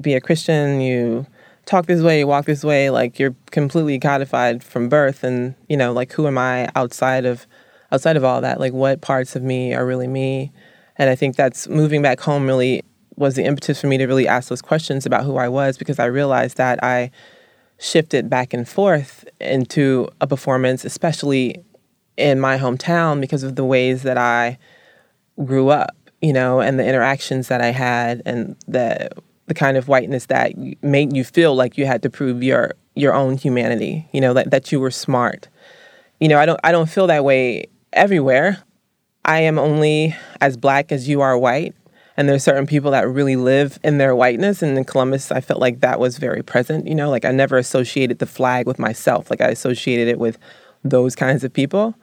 be 0.00 0.14
a 0.14 0.20
Christian. 0.20 0.80
You 0.80 1.26
talk 1.68 1.84
this 1.84 2.00
way, 2.00 2.24
walk 2.24 2.46
this 2.46 2.64
way, 2.64 2.88
like 2.88 3.18
you're 3.18 3.36
completely 3.50 3.98
codified 4.00 4.64
from 4.64 4.88
birth 4.88 5.22
and, 5.22 5.54
you 5.68 5.76
know, 5.76 5.92
like 5.92 6.12
who 6.12 6.26
am 6.26 6.38
I 6.38 6.70
outside 6.74 7.26
of 7.26 7.46
outside 7.92 8.16
of 8.16 8.24
all 8.24 8.40
that? 8.40 8.58
Like 8.58 8.72
what 8.72 9.02
parts 9.02 9.36
of 9.36 9.42
me 9.42 9.74
are 9.74 9.84
really 9.84 10.08
me? 10.08 10.50
And 10.96 11.10
I 11.10 11.14
think 11.14 11.36
that's 11.36 11.68
moving 11.68 12.00
back 12.00 12.20
home 12.20 12.46
really 12.46 12.82
was 13.16 13.34
the 13.34 13.44
impetus 13.44 13.80
for 13.80 13.86
me 13.86 13.98
to 13.98 14.06
really 14.06 14.26
ask 14.26 14.48
those 14.48 14.62
questions 14.62 15.04
about 15.04 15.24
who 15.24 15.36
I 15.36 15.48
was 15.48 15.76
because 15.76 15.98
I 15.98 16.06
realized 16.06 16.56
that 16.56 16.82
I 16.82 17.10
shifted 17.78 18.30
back 18.30 18.54
and 18.54 18.66
forth 18.66 19.24
into 19.38 20.08
a 20.20 20.26
performance, 20.26 20.84
especially 20.84 21.64
in 22.16 22.40
my 22.40 22.56
hometown 22.56 23.20
because 23.20 23.42
of 23.42 23.56
the 23.56 23.64
ways 23.64 24.04
that 24.04 24.16
I 24.16 24.58
grew 25.44 25.68
up, 25.68 25.94
you 26.22 26.32
know, 26.32 26.60
and 26.60 26.78
the 26.78 26.86
interactions 26.86 27.48
that 27.48 27.60
I 27.60 27.72
had 27.72 28.22
and 28.24 28.56
the 28.66 29.10
the 29.48 29.54
kind 29.54 29.76
of 29.76 29.88
whiteness 29.88 30.26
that 30.26 30.52
made 30.82 31.16
you 31.16 31.24
feel 31.24 31.54
like 31.54 31.76
you 31.76 31.86
had 31.86 32.02
to 32.02 32.10
prove 32.10 32.42
your 32.42 32.74
your 32.94 33.14
own 33.14 33.36
humanity. 33.36 34.08
You 34.12 34.20
know, 34.20 34.34
that 34.34 34.50
that 34.50 34.70
you 34.70 34.78
were 34.78 34.90
smart. 34.90 35.48
You 36.20 36.28
know, 36.28 36.38
I 36.38 36.46
don't 36.46 36.60
I 36.62 36.70
don't 36.72 36.88
feel 36.88 37.06
that 37.08 37.24
way 37.24 37.66
everywhere. 37.92 38.62
I 39.24 39.40
am 39.40 39.58
only 39.58 40.16
as 40.40 40.56
black 40.56 40.92
as 40.92 41.08
you 41.08 41.20
are 41.20 41.36
white. 41.36 41.74
And 42.16 42.28
there's 42.28 42.42
certain 42.42 42.66
people 42.66 42.90
that 42.90 43.08
really 43.08 43.36
live 43.36 43.78
in 43.84 43.98
their 43.98 44.14
whiteness. 44.16 44.60
And 44.60 44.76
in 44.76 44.84
Columbus, 44.84 45.30
I 45.30 45.40
felt 45.40 45.60
like 45.60 45.80
that 45.80 46.00
was 46.00 46.18
very 46.18 46.42
present. 46.42 46.88
You 46.88 46.94
know, 46.94 47.10
like 47.10 47.24
I 47.24 47.30
never 47.30 47.56
associated 47.56 48.18
the 48.18 48.26
flag 48.26 48.66
with 48.66 48.78
myself. 48.78 49.30
Like 49.30 49.40
I 49.40 49.48
associated 49.48 50.08
it 50.08 50.18
with 50.18 50.36
those 50.82 51.14
kinds 51.14 51.44
of 51.44 51.52
people. 51.52 51.94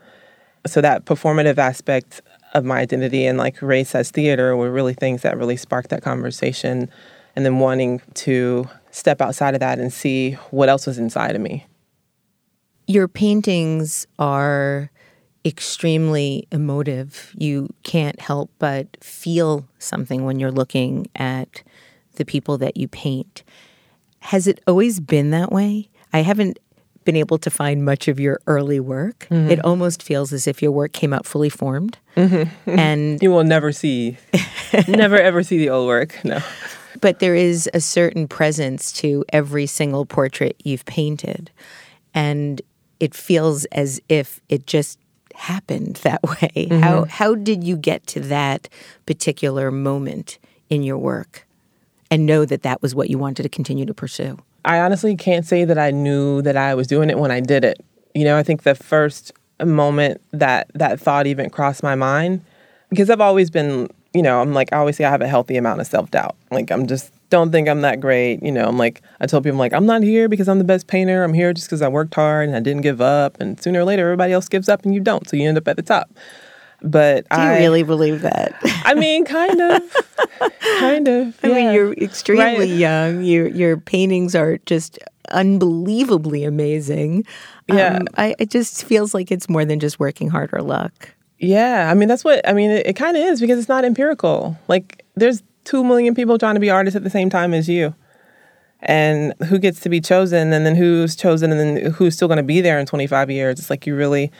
So 0.65 0.81
that 0.81 1.05
performative 1.05 1.57
aspect 1.57 2.21
of 2.53 2.63
my 2.63 2.79
identity 2.79 3.25
and 3.25 3.37
like 3.37 3.61
race 3.61 3.93
as 3.93 4.09
theater 4.09 4.55
were 4.55 4.71
really 4.71 4.93
things 4.93 5.21
that 5.23 5.37
really 5.37 5.57
sparked 5.57 5.89
that 5.89 6.01
conversation 6.01 6.89
and 7.35 7.45
then 7.45 7.59
wanting 7.59 8.01
to 8.13 8.69
step 8.91 9.21
outside 9.21 9.53
of 9.53 9.59
that 9.59 9.79
and 9.79 9.91
see 9.91 10.33
what 10.51 10.69
else 10.69 10.87
was 10.87 10.97
inside 10.97 11.35
of 11.35 11.41
me. 11.41 11.65
Your 12.87 13.07
paintings 13.07 14.07
are 14.19 14.89
extremely 15.43 16.47
emotive. 16.51 17.33
You 17.37 17.69
can't 17.83 18.19
help 18.19 18.51
but 18.57 18.97
feel 19.01 19.67
something 19.79 20.25
when 20.25 20.39
you're 20.39 20.51
looking 20.51 21.07
at 21.15 21.61
the 22.15 22.25
people 22.25 22.57
that 22.59 22.77
you 22.77 22.87
paint. 22.87 23.43
Has 24.19 24.47
it 24.47 24.61
always 24.65 24.99
been 24.99 25.31
that 25.31 25.51
way? 25.51 25.89
I 26.13 26.19
haven't 26.19 26.57
been 27.03 27.15
able 27.15 27.37
to 27.37 27.51
find 27.51 27.85
much 27.85 28.07
of 28.07 28.19
your 28.19 28.39
early 28.47 28.79
work. 28.79 29.27
Mm-hmm. 29.29 29.51
It 29.51 29.63
almost 29.63 30.01
feels 30.01 30.33
as 30.33 30.47
if 30.47 30.61
your 30.61 30.71
work 30.71 30.91
came 30.91 31.13
out 31.13 31.25
fully 31.25 31.49
formed. 31.49 31.99
Mm-hmm. 32.17 32.79
And 32.79 33.21
you 33.21 33.29
will 33.29 33.43
never 33.43 33.71
see, 33.71 34.17
never 34.87 35.15
ever 35.15 35.43
see 35.43 35.59
the 35.59 35.69
old 35.69 35.87
work. 35.87 36.19
No. 36.23 36.39
But 37.01 37.19
there 37.19 37.35
is 37.35 37.69
a 37.73 37.81
certain 37.81 38.27
presence 38.27 38.91
to 38.93 39.25
every 39.29 39.65
single 39.65 40.05
portrait 40.05 40.55
you've 40.63 40.85
painted. 40.85 41.51
And 42.13 42.61
it 42.99 43.13
feels 43.13 43.65
as 43.65 44.01
if 44.07 44.39
it 44.49 44.65
just 44.65 44.99
happened 45.33 45.97
that 45.97 46.23
way. 46.23 46.67
Mm-hmm. 46.69 46.79
How 46.79 47.05
how 47.05 47.35
did 47.35 47.63
you 47.63 47.77
get 47.77 48.07
to 48.07 48.19
that 48.21 48.69
particular 49.05 49.71
moment 49.71 50.37
in 50.69 50.83
your 50.83 50.97
work? 50.97 51.45
and 52.11 52.25
know 52.25 52.45
that 52.45 52.63
that 52.63 52.81
was 52.81 52.95
what 52.95 53.09
you 53.09 53.17
wanted 53.17 53.43
to 53.43 53.49
continue 53.49 53.85
to 53.85 53.93
pursue? 53.93 54.37
I 54.63 54.79
honestly 54.79 55.15
can't 55.15 55.45
say 55.45 55.65
that 55.65 55.77
I 55.77 55.91
knew 55.91 56.41
that 56.43 56.57
I 56.57 56.73
was 56.73 56.87
doing 56.87 57.09
it 57.09 57.19
when 57.19 57.31
I 57.31 57.39
did 57.39 57.63
it. 57.63 57.83
You 58.13 58.23
know, 58.23 58.37
I 58.37 58.43
think 58.43 58.63
the 58.63 58.75
first 58.75 59.31
moment 59.63 60.21
that 60.31 60.71
that 60.73 60.99
thought 60.99 61.27
even 61.27 61.49
crossed 61.49 61.83
my 61.83 61.95
mind, 61.95 62.41
because 62.89 63.09
I've 63.09 63.21
always 63.21 63.49
been, 63.49 63.89
you 64.15 64.21
know, 64.23 64.41
I'm 64.41 64.53
like, 64.53 64.71
I 64.73 64.77
always 64.77 64.95
say 64.97 65.03
I 65.05 65.09
have 65.11 65.21
a 65.21 65.27
healthy 65.27 65.57
amount 65.57 65.81
of 65.81 65.87
self 65.87 66.09
doubt. 66.11 66.35
Like, 66.51 66.71
I'm 66.71 66.87
just 66.87 67.11
don't 67.29 67.51
think 67.51 67.67
I'm 67.67 67.81
that 67.81 67.99
great. 67.99 68.41
You 68.41 68.51
know, 68.51 68.65
I'm 68.67 68.77
like, 68.77 69.01
I 69.19 69.25
told 69.27 69.43
people, 69.43 69.55
I'm 69.55 69.59
like, 69.59 69.73
I'm 69.73 69.85
not 69.85 70.01
here 70.03 70.29
because 70.29 70.47
I'm 70.47 70.57
the 70.59 70.63
best 70.63 70.87
painter. 70.87 71.23
I'm 71.23 71.33
here 71.33 71.53
just 71.53 71.67
because 71.67 71.81
I 71.81 71.87
worked 71.87 72.13
hard 72.15 72.47
and 72.47 72.55
I 72.55 72.59
didn't 72.61 72.81
give 72.83 73.01
up. 73.01 73.39
And 73.41 73.59
sooner 73.61 73.81
or 73.81 73.83
later, 73.83 74.03
everybody 74.03 74.31
else 74.33 74.47
gives 74.47 74.69
up 74.69 74.85
and 74.85 74.93
you 74.95 75.01
don't. 75.01 75.27
So 75.27 75.35
you 75.35 75.47
end 75.47 75.57
up 75.57 75.67
at 75.67 75.75
the 75.75 75.81
top. 75.83 76.09
But 76.81 77.27
Do 77.29 77.37
you 77.41 77.47
I 77.47 77.57
really 77.59 77.83
believe 77.83 78.21
that? 78.21 78.53
I 78.85 78.93
mean, 78.93 79.25
kind 79.25 79.59
of, 79.59 79.81
kind 80.79 81.07
of. 81.07 81.39
I 81.43 81.47
mean, 81.47 81.73
you're 81.73 81.93
extremely 81.93 82.43
Right. 82.59 82.67
young. 82.69 83.23
Your 83.23 83.47
your 83.47 83.77
paintings 83.77 84.35
are 84.35 84.57
just 84.65 84.99
unbelievably 85.31 86.43
amazing. 86.43 87.25
Yeah. 87.67 87.97
Um, 87.97 88.07
I, 88.17 88.35
it 88.37 88.49
just 88.51 88.83
feels 88.83 89.13
like 89.15 89.31
it's 89.31 89.49
more 89.49 89.65
than 89.65 89.79
just 89.79 89.99
working 89.99 90.29
hard 90.29 90.49
or 90.53 90.61
luck. 90.61 91.14
Yeah, 91.39 91.89
I 91.91 91.93
mean 91.93 92.07
that's 92.07 92.23
what 92.23 92.47
I 92.47 92.53
mean. 92.53 92.71
It, 92.71 92.87
it 92.87 92.93
kind 92.95 93.17
of 93.17 93.23
is 93.23 93.41
because 93.41 93.59
it's 93.59 93.69
not 93.69 93.83
empirical. 93.83 94.57
Like 94.67 95.05
there's 95.15 95.43
two 95.63 95.83
million 95.83 96.15
people 96.15 96.37
trying 96.37 96.55
to 96.55 96.59
be 96.59 96.69
artists 96.69 96.95
at 96.95 97.03
the 97.03 97.09
same 97.09 97.29
time 97.29 97.53
as 97.53 97.67
you, 97.67 97.93
and 98.81 99.33
who 99.49 99.59
gets 99.59 99.81
to 99.81 99.89
be 99.89 99.99
chosen, 99.99 100.53
and 100.53 100.65
then 100.65 100.75
who's 100.75 101.15
chosen, 101.15 101.51
and 101.51 101.59
then 101.59 101.91
who's 101.93 102.15
still 102.15 102.27
going 102.27 102.37
to 102.37 102.43
be 102.43 102.61
there 102.61 102.79
in 102.79 102.85
25 102.85 103.29
years. 103.29 103.59
It's 103.59 103.69
like 103.69 103.85
you 103.85 103.95
really 103.95 104.31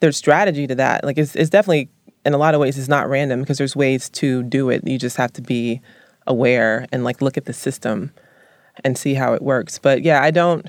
there's 0.00 0.16
strategy 0.16 0.66
to 0.66 0.74
that. 0.74 1.04
Like 1.04 1.16
it's 1.16 1.34
it's 1.34 1.50
definitely 1.50 1.88
in 2.26 2.34
a 2.34 2.38
lot 2.38 2.54
of 2.54 2.60
ways 2.60 2.76
it's 2.78 2.88
not 2.88 3.08
random 3.08 3.40
because 3.40 3.58
there's 3.58 3.74
ways 3.74 4.10
to 4.10 4.42
do 4.42 4.68
it. 4.68 4.86
You 4.86 4.98
just 4.98 5.16
have 5.16 5.32
to 5.34 5.42
be 5.42 5.80
aware 6.26 6.86
and 6.92 7.02
like 7.02 7.22
look 7.22 7.36
at 7.36 7.46
the 7.46 7.52
system 7.52 8.12
and 8.84 8.98
see 8.98 9.14
how 9.14 9.32
it 9.32 9.42
works. 9.42 9.78
But 9.78 10.02
yeah, 10.02 10.22
I 10.22 10.30
don't. 10.30 10.66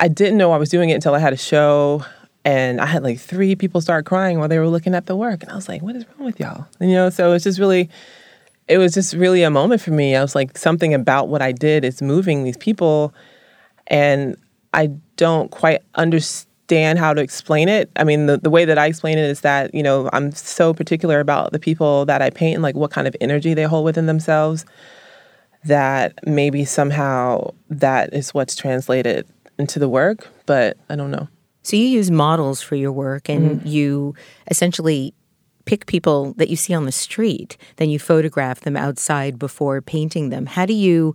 I 0.00 0.06
didn't 0.06 0.36
know 0.38 0.52
I 0.52 0.58
was 0.58 0.68
doing 0.68 0.90
it 0.90 0.94
until 0.94 1.14
I 1.14 1.18
had 1.18 1.32
a 1.32 1.36
show 1.36 2.04
and 2.48 2.80
I 2.80 2.86
had 2.86 3.02
like 3.02 3.20
three 3.20 3.54
people 3.54 3.82
start 3.82 4.06
crying 4.06 4.38
while 4.38 4.48
they 4.48 4.58
were 4.58 4.68
looking 4.68 4.94
at 4.94 5.04
the 5.04 5.14
work. 5.14 5.42
And 5.42 5.52
I 5.52 5.54
was 5.54 5.68
like, 5.68 5.82
what 5.82 5.94
is 5.94 6.06
wrong 6.08 6.24
with 6.24 6.40
y'all? 6.40 6.66
And, 6.80 6.88
you 6.88 6.96
know, 6.96 7.10
so 7.10 7.34
it's 7.34 7.44
just 7.44 7.58
really, 7.58 7.90
it 8.68 8.78
was 8.78 8.94
just 8.94 9.12
really 9.12 9.42
a 9.42 9.50
moment 9.50 9.82
for 9.82 9.90
me. 9.90 10.16
I 10.16 10.22
was 10.22 10.34
like, 10.34 10.56
something 10.56 10.94
about 10.94 11.28
what 11.28 11.42
I 11.42 11.52
did 11.52 11.84
is 11.84 12.00
moving 12.00 12.44
these 12.44 12.56
people. 12.56 13.12
And 13.88 14.34
I 14.72 14.86
don't 15.16 15.50
quite 15.50 15.82
understand 15.96 16.98
how 16.98 17.12
to 17.12 17.20
explain 17.20 17.68
it. 17.68 17.90
I 17.96 18.04
mean, 18.04 18.24
the, 18.24 18.38
the 18.38 18.48
way 18.48 18.64
that 18.64 18.78
I 18.78 18.86
explain 18.86 19.18
it 19.18 19.28
is 19.28 19.42
that, 19.42 19.74
you 19.74 19.82
know, 19.82 20.08
I'm 20.14 20.32
so 20.32 20.72
particular 20.72 21.20
about 21.20 21.52
the 21.52 21.58
people 21.58 22.06
that 22.06 22.22
I 22.22 22.30
paint 22.30 22.54
and 22.54 22.62
like 22.62 22.76
what 22.76 22.90
kind 22.90 23.06
of 23.06 23.14
energy 23.20 23.52
they 23.52 23.64
hold 23.64 23.84
within 23.84 24.06
themselves 24.06 24.64
that 25.64 26.14
maybe 26.26 26.64
somehow 26.64 27.52
that 27.68 28.14
is 28.14 28.32
what's 28.32 28.56
translated 28.56 29.26
into 29.58 29.78
the 29.78 29.88
work, 29.88 30.28
but 30.46 30.78
I 30.88 30.96
don't 30.96 31.10
know. 31.10 31.28
So 31.68 31.76
you 31.76 31.84
use 31.84 32.10
models 32.10 32.62
for 32.62 32.76
your 32.76 32.92
work, 32.92 33.28
and 33.28 33.60
mm-hmm. 33.60 33.68
you 33.68 34.14
essentially 34.50 35.12
pick 35.66 35.84
people 35.84 36.32
that 36.38 36.48
you 36.48 36.56
see 36.56 36.72
on 36.72 36.86
the 36.86 36.92
street, 36.92 37.58
then 37.76 37.90
you 37.90 37.98
photograph 37.98 38.62
them 38.62 38.74
outside 38.74 39.38
before 39.38 39.82
painting 39.82 40.30
them. 40.30 40.46
How 40.46 40.64
do 40.64 40.72
you 40.72 41.14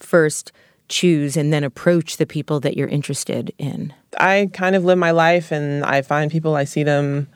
first 0.00 0.52
choose 0.90 1.38
and 1.38 1.54
then 1.54 1.64
approach 1.64 2.18
the 2.18 2.26
people 2.26 2.60
that 2.60 2.76
you're 2.76 2.86
interested 2.86 3.54
in? 3.56 3.94
I 4.20 4.50
kind 4.52 4.76
of 4.76 4.84
live 4.84 4.98
my 4.98 5.10
life 5.10 5.50
and 5.50 5.82
I 5.86 6.02
find 6.02 6.30
people, 6.30 6.54
I 6.54 6.64
see 6.64 6.82
them. 6.82 7.26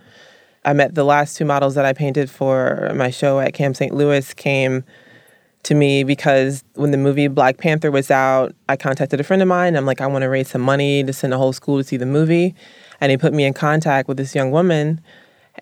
I 0.63 0.75
met 0.75 0.95
the 0.95 1.05
last 1.05 1.39
two 1.39 1.47
models 1.47 1.75
that 1.75 1.87
I 1.87 1.95
painted 1.95 2.29
for 2.29 2.93
my 2.95 3.09
show 3.09 3.41
at 3.41 3.55
CAM 3.55 3.73
St. 3.73 3.95
Louis 3.95 4.35
came 4.35 4.85
to 5.69 5.75
me 5.75 6.03
because 6.03 6.65
when 6.75 6.91
the 6.91 6.99
movie 6.99 7.29
Black 7.29 7.59
Panther 7.59 7.91
was 7.91 8.11
out, 8.11 8.55
I 8.69 8.77
contacted 8.77 9.21
a 9.21 9.25
friend 9.25 9.43
of 9.43 9.49
mine. 9.49 9.77
I'm 9.77 9.87
like, 9.87 10.01
I 10.01 10.07
want 10.07 10.23
to 10.23 10.29
raise 10.29 10.49
some 10.49 10.63
money 10.63 11.05
to 11.05 11.13
send 11.13 11.33
a 11.33 11.39
whole 11.39 11.53
school 11.53 11.79
to 11.79 11.85
see 11.85 11.97
the 11.97 12.07
movie. 12.07 12.55
And 13.01 13.11
he 13.11 13.17
put 13.17 13.33
me 13.33 13.45
in 13.45 13.55
contact 13.55 14.09
with 14.09 14.17
this 14.17 14.35
young 14.35 14.51
woman 14.51 15.01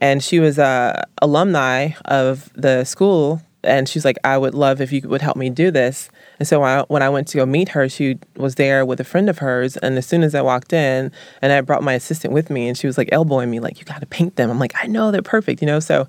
and 0.00 0.22
she 0.22 0.38
was 0.40 0.58
a 0.58 1.04
alumni 1.22 1.90
of 2.04 2.52
the 2.54 2.84
school 2.84 3.40
and 3.64 3.88
she's 3.88 4.04
like 4.04 4.16
i 4.24 4.36
would 4.36 4.54
love 4.54 4.80
if 4.80 4.92
you 4.92 5.00
would 5.08 5.22
help 5.22 5.36
me 5.36 5.50
do 5.50 5.70
this 5.70 6.10
and 6.38 6.46
so 6.46 6.62
I, 6.62 6.82
when 6.82 7.02
i 7.02 7.08
went 7.08 7.28
to 7.28 7.38
go 7.38 7.46
meet 7.46 7.70
her 7.70 7.88
she 7.88 8.18
was 8.36 8.56
there 8.56 8.84
with 8.84 9.00
a 9.00 9.04
friend 9.04 9.30
of 9.30 9.38
hers 9.38 9.76
and 9.78 9.96
as 9.96 10.06
soon 10.06 10.22
as 10.22 10.34
i 10.34 10.42
walked 10.42 10.72
in 10.72 11.10
and 11.40 11.52
i 11.52 11.60
brought 11.62 11.82
my 11.82 11.94
assistant 11.94 12.32
with 12.32 12.50
me 12.50 12.68
and 12.68 12.76
she 12.76 12.86
was 12.86 12.98
like 12.98 13.08
elbowing 13.10 13.50
me 13.50 13.58
like 13.58 13.78
you 13.78 13.84
got 13.84 14.00
to 14.00 14.06
paint 14.06 14.36
them 14.36 14.50
i'm 14.50 14.58
like 14.58 14.74
i 14.76 14.86
know 14.86 15.10
they're 15.10 15.22
perfect 15.22 15.62
you 15.62 15.66
know 15.66 15.80
so 15.80 16.06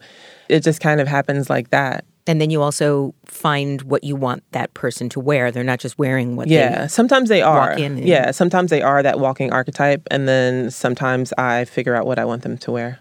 it 0.50 0.60
just 0.60 0.82
kind 0.82 1.00
of 1.00 1.08
happens 1.08 1.50
like 1.50 1.70
that 1.70 2.04
And 2.28 2.42
then 2.42 2.50
you 2.50 2.62
also 2.62 3.16
find 3.26 3.82
what 3.84 4.04
you 4.04 4.16
want 4.16 4.44
that 4.52 4.74
person 4.74 5.10
to 5.10 5.20
wear. 5.20 5.52
They're 5.52 5.64
not 5.64 5.80
just 5.80 5.98
wearing 5.98 6.36
what 6.36 6.48
yeah 6.48 6.82
they 6.82 6.88
sometimes 6.88 7.30
they 7.30 7.42
are 7.42 7.78
yeah 7.80 8.32
sometimes 8.32 8.70
they 8.70 8.82
are 8.82 9.04
that 9.04 9.20
walking 9.20 9.52
archetype 9.52 10.08
and 10.12 10.28
then 10.28 10.72
sometimes 10.72 11.34
i 11.38 11.66
figure 11.66 11.96
out 11.96 12.06
what 12.06 12.20
i 12.20 12.26
want 12.26 12.44
them 12.44 12.58
to 12.58 12.72
wear 12.72 13.00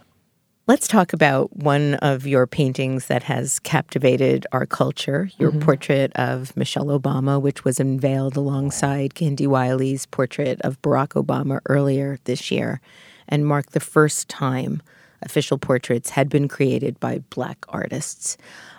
Let's 0.69 0.89
talk 0.89 1.13
about 1.13 1.55
one 1.55 1.95
of 1.95 2.27
your 2.27 2.45
paintings 2.49 3.07
that 3.07 3.23
has 3.23 3.61
captivated 3.61 4.49
our 4.51 4.67
culture, 4.67 5.31
your 5.39 5.53
mm-hmm. 5.53 5.61
portrait 5.61 6.11
of 6.17 6.57
Michelle 6.57 6.87
Obama, 6.87 7.41
which 7.41 7.65
was 7.65 7.79
unveiled 7.79 8.37
alongside 8.37 9.15
Kehinde 9.15 9.47
Wiley's 9.47 10.07
portrait 10.07 10.61
of 10.63 10.83
Barack 10.83 11.11
Obama 11.11 11.61
earlier 11.67 12.19
this 12.25 12.51
year 12.51 12.81
and 13.29 13.47
marked 13.47 13.75
the 13.75 13.81
first 13.81 14.29
time 14.29 14.83
official 15.23 15.57
portraits 15.57 16.11
had 16.11 16.29
been 16.29 16.49
created 16.49 16.99
by 16.99 17.21
black 17.31 17.65
artists. 17.69 18.37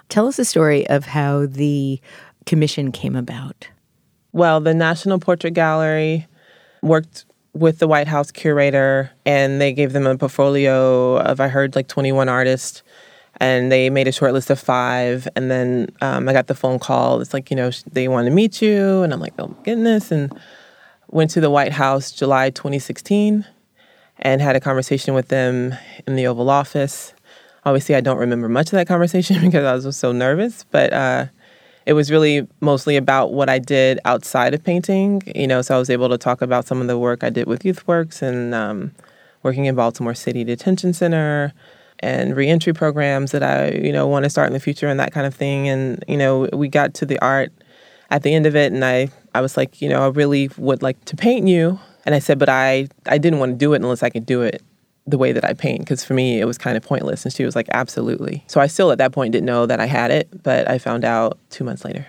Tell 0.10 0.28
us 0.28 0.39
a 0.39 0.45
story 0.45 0.88
of 0.88 1.05
how 1.05 1.45
the 1.45 1.99
commission 2.45 2.91
came 2.91 3.16
about. 3.16 3.68
Well, 4.32 4.62
the 4.62 4.74
National 4.74 5.20
Portrait 5.20 5.53
Gallery 5.53 6.28
worked 6.82 7.26
with 7.53 7.80
the 7.80 7.88
White 7.88 8.08
House 8.08 8.32
curator, 8.32 9.12
and 9.26 9.60
they 9.60 9.74
gave 9.74 9.93
them 9.93 10.05
a 10.05 10.18
portfolio 10.18 11.18
of, 11.18 11.39
I 11.39 11.47
heard, 11.47 11.76
like 11.76 11.88
21 11.88 12.30
artists. 12.30 12.84
And 13.39 13.72
they 13.72 13.89
made 13.89 14.08
a 14.08 14.12
short 14.12 14.34
list 14.34 14.49
of 14.49 14.60
five. 14.60 15.28
And 15.36 15.51
then 15.51 15.89
um, 16.01 16.28
I 16.28 16.34
got 16.34 16.47
the 16.47 16.55
phone 16.55 16.80
call. 16.80 17.22
It's 17.22 17.34
like, 17.34 17.51
you 17.51 17.55
know, 17.55 17.70
they 17.91 18.08
want 18.08 18.26
to 18.26 18.32
meet 18.32 18.62
you. 18.62 19.03
And 19.03 19.14
I'm 19.14 19.20
like, 19.20 19.34
oh, 19.38 19.47
my 19.47 19.64
goodness. 19.64 20.12
And 20.12 20.34
went 21.10 21.32
to 21.32 21.41
the 21.41 21.49
White 21.49 21.72
House 21.72 22.12
July 22.12 22.49
2016 22.49 23.45
and 24.20 24.41
had 24.41 24.55
a 24.55 24.60
conversation 24.60 25.14
with 25.14 25.28
them 25.28 25.76
in 26.08 26.16
the 26.16 26.26
Oval 26.26 26.49
Office. 26.49 27.14
Obviously, 27.68 27.95
I 27.95 27.99
don't 27.99 28.18
remember 28.18 28.47
much 28.47 28.68
of 28.68 28.72
that 28.78 28.88
conversation 28.88 29.41
because 29.45 29.65
I 29.65 29.86
was 29.86 29.97
so 29.97 30.13
nervous, 30.13 30.63
but 30.72 30.93
uh, 30.93 31.26
it 31.86 31.91
was 31.91 32.09
really 32.09 32.47
mostly 32.61 32.95
about 32.95 33.34
what 33.34 33.49
I 33.49 33.59
did 33.59 33.99
outside 34.05 34.53
of 34.53 34.63
painting. 34.63 35.22
You 35.36 35.47
know, 35.47 35.61
so 35.61 35.76
I 35.76 35.78
was 35.78 35.89
able 35.89 36.07
to 36.07 36.18
talk 36.18 36.41
about 36.41 36.65
some 36.65 36.80
of 36.80 36.88
the 36.88 36.97
work 36.97 37.26
I 37.26 37.30
did 37.30 37.45
with 37.45 37.63
YouthWorks 37.63 38.22
and 38.22 38.55
um, 38.55 38.93
working 39.43 39.65
in 39.65 39.76
Baltimore 39.76 40.13
City 40.13 40.45
Detention 40.45 40.93
Center 40.93 41.51
and 41.99 42.38
reentry 42.38 42.72
programs 42.72 43.34
that 43.34 43.43
I, 43.43 43.72
you 43.72 43.91
know, 43.91 44.07
want 44.07 44.24
to 44.24 44.30
start 44.30 44.47
in 44.47 44.53
the 44.53 44.61
future 44.61 44.88
and 44.88 44.97
that 45.01 45.11
kind 45.11 45.28
of 45.28 45.36
thing. 45.36 45.68
And 45.68 46.05
you 46.07 46.15
know, 46.15 46.47
we 46.53 46.70
got 46.70 46.93
to 46.93 47.05
the 47.05 47.20
art 47.20 47.51
at 48.09 48.24
the 48.24 48.34
end 48.34 48.45
of 48.45 48.55
it, 48.55 48.72
and 48.72 48.86
I, 48.86 49.09
I 49.36 49.41
was 49.41 49.57
like, 49.57 49.82
you 49.82 49.89
know, 49.89 50.05
I 50.05 50.07
really 50.07 50.49
would 50.57 50.82
like 50.82 51.03
to 51.03 51.18
paint 51.18 51.49
you. 51.49 51.82
And 52.05 52.15
I 52.15 52.20
said, 52.20 52.39
but 52.39 52.47
I, 52.47 52.88
I 53.07 53.18
didn't 53.18 53.39
want 53.39 53.51
to 53.51 53.57
do 53.57 53.74
it 53.74 53.82
unless 53.82 54.03
I 54.03 54.09
could 54.09 54.26
do 54.26 54.41
it 54.41 54.63
the 55.08 55.18
way 55.18 55.32
that 55.32 55.45
I 55.45 55.53
paint 55.53 55.80
because 55.80 56.03
for 56.03 56.14
me 56.14 56.39
it 56.39 56.45
was 56.45 56.58
kind 56.58 56.76
of 56.76 56.84
pointless. 56.84 57.24
And 57.24 57.34
she 57.34 57.45
was 57.45 57.55
like, 57.55 57.68
absolutely. 57.72 58.43
So 58.47 58.60
I 58.60 58.68
still 58.68 58.91
at 58.91 58.97
that 58.97 59.14
point 59.14 59.32
didn't 59.32 59.45
know 59.45 59.66
that 59.66 59.80
I 59.80 59.86
had 59.86 60.12
it, 60.12 60.43
but 60.43 60.70
I 60.70 60.78
found 60.78 61.05
out 61.05 61.39
two 61.49 61.64
months 61.64 61.86
later. 61.86 62.05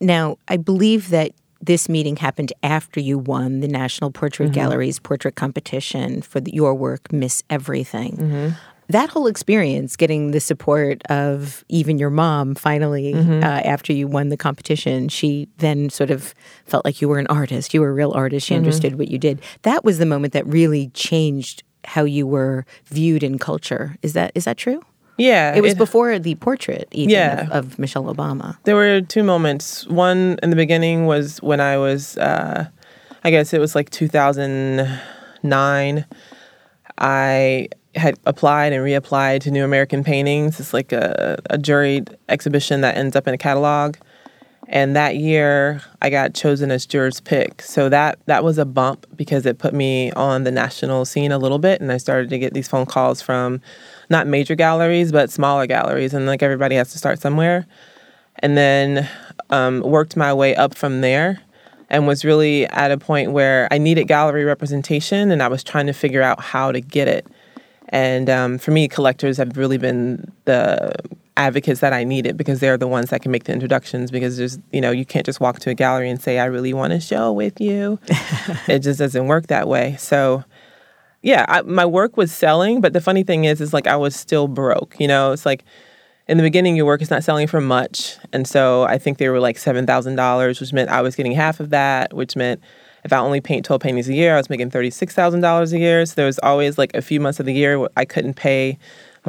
Now, 0.00 0.38
I 0.46 0.56
believe 0.56 1.10
that 1.10 1.32
this 1.60 1.88
meeting 1.88 2.16
happened 2.16 2.52
after 2.62 3.00
you 3.00 3.18
won 3.18 3.60
the 3.60 3.68
National 3.68 4.12
Portrait 4.12 4.46
mm-hmm. 4.46 4.54
Gallery's 4.54 5.00
portrait 5.00 5.34
competition 5.34 6.22
for 6.22 6.40
the, 6.40 6.52
your 6.54 6.74
work, 6.74 7.12
Miss 7.12 7.42
Everything. 7.50 8.16
Mm-hmm. 8.16 8.48
That 8.90 9.10
whole 9.10 9.26
experience, 9.26 9.96
getting 9.96 10.30
the 10.30 10.40
support 10.40 11.02
of 11.10 11.62
even 11.68 11.98
your 11.98 12.08
mom 12.08 12.54
finally 12.54 13.12
mm-hmm. 13.12 13.44
uh, 13.44 13.46
after 13.46 13.92
you 13.92 14.08
won 14.08 14.30
the 14.30 14.36
competition, 14.36 15.10
she 15.10 15.46
then 15.58 15.90
sort 15.90 16.10
of 16.10 16.32
felt 16.64 16.86
like 16.86 17.02
you 17.02 17.08
were 17.08 17.18
an 17.18 17.26
artist. 17.26 17.74
You 17.74 17.82
were 17.82 17.90
a 17.90 17.92
real 17.92 18.12
artist. 18.12 18.46
She 18.46 18.54
understood 18.54 18.96
what 18.96 19.08
you 19.08 19.18
did. 19.18 19.42
That 19.62 19.84
was 19.84 19.98
the 19.98 20.06
moment 20.06 20.32
that 20.32 20.46
really 20.46 20.88
changed 20.94 21.64
how 21.88 22.04
you 22.04 22.26
were 22.26 22.64
viewed 22.86 23.22
in 23.22 23.38
culture. 23.38 23.96
Is 24.02 24.12
that 24.12 24.30
is 24.34 24.44
that 24.44 24.56
true? 24.56 24.82
Yeah. 25.16 25.54
It 25.56 25.62
was 25.62 25.74
before 25.74 26.18
the 26.20 26.36
portrait, 26.36 26.86
even 26.92 27.10
Yeah. 27.10 27.48
of, 27.50 27.72
of 27.72 27.78
Michelle 27.78 28.04
Obama. 28.04 28.56
There 28.64 28.76
were 28.76 29.00
two 29.00 29.24
moments. 29.24 29.84
One 29.88 30.38
in 30.44 30.50
the 30.50 30.56
beginning 30.56 31.06
was 31.06 31.42
when 31.42 31.60
I 31.60 31.76
was, 31.76 32.16
uh, 32.18 32.68
I 33.24 33.30
guess 33.32 33.52
it 33.52 33.58
was 33.58 33.74
like 33.74 33.90
2009. 33.90 36.04
I 36.98 37.68
had 37.94 38.18
applied 38.26 38.72
and 38.72 38.84
reapplied 38.84 39.40
to 39.42 39.50
New 39.50 39.64
American 39.64 40.04
Paintings. 40.04 40.60
It's 40.60 40.72
like 40.72 40.92
a, 40.92 41.38
a 41.50 41.58
juried 41.58 42.14
exhibition 42.28 42.80
that 42.82 42.96
ends 42.96 43.16
up 43.16 43.26
in 43.26 43.34
a 43.34 43.38
catalog. 43.38 43.96
And 44.70 44.94
that 44.96 45.16
year, 45.16 45.80
I 46.02 46.10
got 46.10 46.34
chosen 46.34 46.70
as 46.70 46.86
juror's 46.86 47.20
pick. 47.20 47.62
So 47.62 47.88
that 47.88 48.18
that 48.26 48.44
was 48.44 48.58
a 48.58 48.66
bump 48.66 49.06
because 49.16 49.46
it 49.46 49.58
put 49.58 49.74
me 49.74 50.12
on 50.12 50.44
the 50.44 50.50
national 50.50 51.06
scene 51.06 51.32
a 51.32 51.38
little 51.38 51.58
bit, 51.58 51.80
and 51.80 51.90
I 51.90 51.96
started 51.96 52.30
to 52.30 52.38
get 52.38 52.52
these 52.54 52.68
phone 52.68 52.86
calls 52.86 53.22
from 53.22 53.60
not 54.10 54.26
major 54.26 54.54
galleries 54.54 55.10
but 55.12 55.30
smaller 55.30 55.66
galleries, 55.66 56.14
and 56.14 56.26
like 56.26 56.42
everybody 56.42 56.76
has 56.76 56.92
to 56.92 56.98
start 56.98 57.20
somewhere. 57.20 57.66
and 58.40 58.56
then 58.56 59.08
um, 59.50 59.80
worked 59.80 60.16
my 60.16 60.32
way 60.32 60.54
up 60.54 60.74
from 60.74 61.00
there 61.00 61.40
and 61.90 62.06
was 62.06 62.24
really 62.24 62.66
at 62.66 62.90
a 62.90 62.98
point 62.98 63.32
where 63.32 63.68
I 63.70 63.78
needed 63.78 64.06
gallery 64.08 64.44
representation 64.44 65.30
and 65.30 65.42
I 65.42 65.48
was 65.48 65.64
trying 65.64 65.86
to 65.86 65.92
figure 65.92 66.22
out 66.22 66.40
how 66.40 66.72
to 66.72 66.80
get 66.80 67.08
it. 67.08 67.26
And 67.88 68.28
um, 68.28 68.58
for 68.58 68.70
me, 68.70 68.86
collectors 68.88 69.38
have 69.38 69.56
really 69.56 69.78
been 69.78 70.30
the 70.44 70.92
advocates 71.38 71.80
that 71.80 71.92
I 71.92 72.04
needed 72.04 72.36
because 72.36 72.60
they're 72.60 72.76
the 72.76 72.88
ones 72.88 73.10
that 73.10 73.22
can 73.22 73.30
make 73.30 73.44
the 73.44 73.52
introductions 73.52 74.10
because 74.10 74.36
there's, 74.36 74.58
you 74.72 74.80
know, 74.80 74.90
you 74.90 75.06
can't 75.06 75.24
just 75.24 75.40
walk 75.40 75.60
to 75.60 75.70
a 75.70 75.74
gallery 75.74 76.10
and 76.10 76.20
say, 76.20 76.38
I 76.38 76.46
really 76.46 76.74
want 76.74 76.92
to 76.92 77.00
show 77.00 77.32
with 77.32 77.60
you. 77.60 77.98
it 78.68 78.80
just 78.80 78.98
doesn't 78.98 79.26
work 79.26 79.46
that 79.46 79.68
way. 79.68 79.96
So, 79.98 80.44
yeah, 81.22 81.46
I, 81.48 81.62
my 81.62 81.86
work 81.86 82.16
was 82.16 82.32
selling, 82.32 82.80
but 82.80 82.92
the 82.92 83.00
funny 83.00 83.22
thing 83.22 83.44
is, 83.44 83.60
is 83.60 83.72
like 83.72 83.86
I 83.86 83.96
was 83.96 84.16
still 84.16 84.48
broke. 84.48 84.96
You 84.98 85.08
know, 85.08 85.32
it's 85.32 85.46
like 85.46 85.64
in 86.26 86.36
the 86.36 86.42
beginning, 86.42 86.76
your 86.76 86.86
work 86.86 87.00
is 87.00 87.10
not 87.10 87.24
selling 87.24 87.46
for 87.46 87.60
much. 87.60 88.16
And 88.32 88.46
so 88.46 88.82
I 88.82 88.98
think 88.98 89.18
they 89.18 89.28
were 89.28 89.40
like 89.40 89.56
$7,000, 89.56 90.60
which 90.60 90.72
meant 90.72 90.90
I 90.90 91.00
was 91.00 91.14
getting 91.14 91.32
half 91.32 91.60
of 91.60 91.70
that, 91.70 92.12
which 92.12 92.36
meant 92.36 92.60
if 93.04 93.12
I 93.12 93.18
only 93.18 93.40
paint 93.40 93.64
12 93.64 93.80
paintings 93.80 94.08
a 94.08 94.14
year, 94.14 94.34
I 94.34 94.38
was 94.38 94.50
making 94.50 94.70
$36,000 94.70 95.72
a 95.72 95.78
year. 95.78 96.04
So 96.04 96.14
there 96.16 96.26
was 96.26 96.38
always 96.40 96.78
like 96.78 96.94
a 96.94 97.02
few 97.02 97.20
months 97.20 97.40
of 97.40 97.46
the 97.46 97.54
year 97.54 97.78
where 97.78 97.90
I 97.96 98.04
couldn't 98.04 98.34
pay 98.34 98.78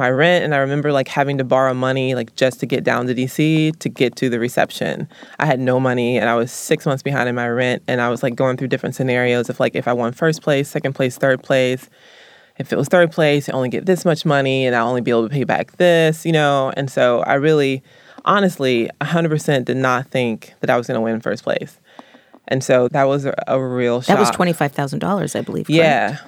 my 0.00 0.10
rent 0.10 0.44
and 0.44 0.54
I 0.54 0.58
remember 0.58 0.90
like 0.90 1.06
having 1.06 1.38
to 1.38 1.44
borrow 1.44 1.72
money 1.74 2.16
like 2.16 2.34
just 2.34 2.58
to 2.60 2.66
get 2.66 2.82
down 2.82 3.06
to 3.06 3.14
DC 3.14 3.78
to 3.78 3.88
get 3.88 4.16
to 4.16 4.28
the 4.28 4.40
reception. 4.40 5.08
I 5.38 5.46
had 5.46 5.60
no 5.60 5.78
money 5.78 6.18
and 6.18 6.28
I 6.28 6.34
was 6.34 6.50
6 6.50 6.84
months 6.86 7.02
behind 7.04 7.28
in 7.28 7.36
my 7.36 7.48
rent 7.48 7.82
and 7.86 8.00
I 8.00 8.08
was 8.08 8.22
like 8.22 8.34
going 8.34 8.56
through 8.56 8.68
different 8.68 8.96
scenarios 8.96 9.48
of 9.48 9.60
like 9.60 9.76
if 9.76 9.86
I 9.86 9.92
won 9.92 10.12
first 10.12 10.42
place, 10.42 10.68
second 10.68 10.94
place, 10.94 11.16
third 11.16 11.42
place. 11.42 11.88
If 12.58 12.72
it 12.72 12.76
was 12.76 12.88
third 12.88 13.12
place, 13.12 13.48
I 13.48 13.52
only 13.52 13.68
get 13.68 13.86
this 13.86 14.04
much 14.04 14.26
money 14.26 14.66
and 14.66 14.74
I'll 14.74 14.88
only 14.88 15.00
be 15.00 15.10
able 15.10 15.28
to 15.28 15.32
pay 15.32 15.44
back 15.44 15.76
this, 15.76 16.26
you 16.26 16.32
know. 16.32 16.72
And 16.76 16.90
so 16.90 17.20
I 17.20 17.34
really 17.34 17.82
honestly 18.24 18.90
100% 19.00 19.64
did 19.64 19.76
not 19.76 20.08
think 20.08 20.52
that 20.60 20.68
I 20.68 20.76
was 20.76 20.86
going 20.86 20.96
to 20.96 21.00
win 21.00 21.20
first 21.20 21.42
place. 21.44 21.78
And 22.48 22.64
so 22.64 22.88
that 22.88 23.04
was 23.04 23.24
a, 23.24 23.34
a 23.46 23.62
real 23.62 24.00
shock. 24.00 24.16
That 24.16 24.20
was 24.20 24.30
$25,000, 24.32 25.38
I 25.38 25.42
believe. 25.42 25.70
Yeah. 25.70 26.18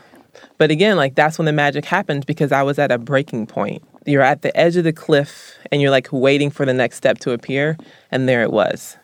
But 0.59 0.71
again, 0.71 0.97
like 0.97 1.15
that's 1.15 1.39
when 1.39 1.47
the 1.47 1.53
magic 1.53 1.85
happened 1.85 2.27
because 2.27 2.53
I 2.53 2.63
was 2.63 2.79
at 2.79 2.93
a 2.93 2.99
breaking 2.99 3.47
point. 3.47 3.83
You're 4.07 4.23
at 4.23 4.43
the 4.43 4.57
edge 4.57 4.77
of 4.77 4.85
the 4.85 4.93
cliff 4.93 5.57
and 5.71 5.81
you're 5.81 5.91
like 5.91 6.09
waiting 6.13 6.51
for 6.51 6.67
the 6.67 6.75
next 6.75 6.97
step 6.97 7.19
to 7.21 7.33
appear, 7.33 7.77
and 8.11 8.29
there 8.29 8.43
it 8.43 8.53
was. 8.53 8.97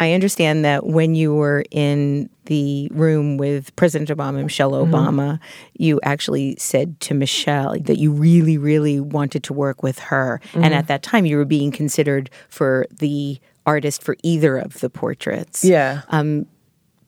I 0.00 0.14
understand 0.14 0.64
that 0.64 0.86
when 0.86 1.14
you 1.14 1.34
were 1.34 1.62
in 1.70 2.30
the 2.46 2.88
room 2.90 3.36
with 3.36 3.76
President 3.76 4.08
Obama, 4.08 4.36
and 4.36 4.44
Michelle 4.44 4.72
Obama, 4.72 5.38
you 5.74 6.00
actually 6.02 6.56
said 6.56 6.98
to 7.00 7.14
Michelle 7.14 7.78
that 7.80 7.98
you 7.98 8.10
really, 8.10 8.56
really 8.56 8.98
wanted 8.98 9.44
to 9.44 9.52
work 9.52 9.82
with 9.82 9.98
her. 9.98 10.40
And 10.54 10.72
at 10.72 10.86
that 10.86 11.02
time, 11.02 11.26
you 11.26 11.36
were 11.36 11.44
being 11.44 11.70
considered 11.70 12.30
for 12.48 12.86
the 12.90 13.38
artist 13.66 14.02
for 14.02 14.16
either 14.22 14.56
of 14.56 14.80
the 14.80 14.88
portraits. 14.88 15.62
Yeah. 15.62 16.00
Um, 16.08 16.46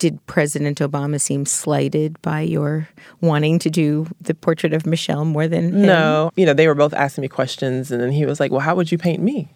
did 0.02 0.26
President 0.26 0.80
Obama 0.80 1.20
seem 1.20 1.46
slighted 1.46 2.20
by 2.22 2.40
your 2.40 2.88
wanting 3.20 3.60
to 3.60 3.70
do 3.70 4.08
the 4.20 4.34
portrait 4.34 4.72
of 4.72 4.84
Michelle 4.84 5.24
more 5.24 5.46
than 5.46 5.66
him? 5.66 5.82
No, 5.82 6.32
you 6.34 6.44
know, 6.44 6.54
they 6.54 6.66
were 6.66 6.74
both 6.74 6.92
asking 6.92 7.22
me 7.22 7.28
questions, 7.28 7.92
and 7.92 8.02
then 8.02 8.10
he 8.10 8.26
was 8.26 8.40
like, 8.40 8.50
Well, 8.50 8.58
how 8.58 8.74
would 8.74 8.90
you 8.90 8.98
paint 8.98 9.22
me? 9.22 9.48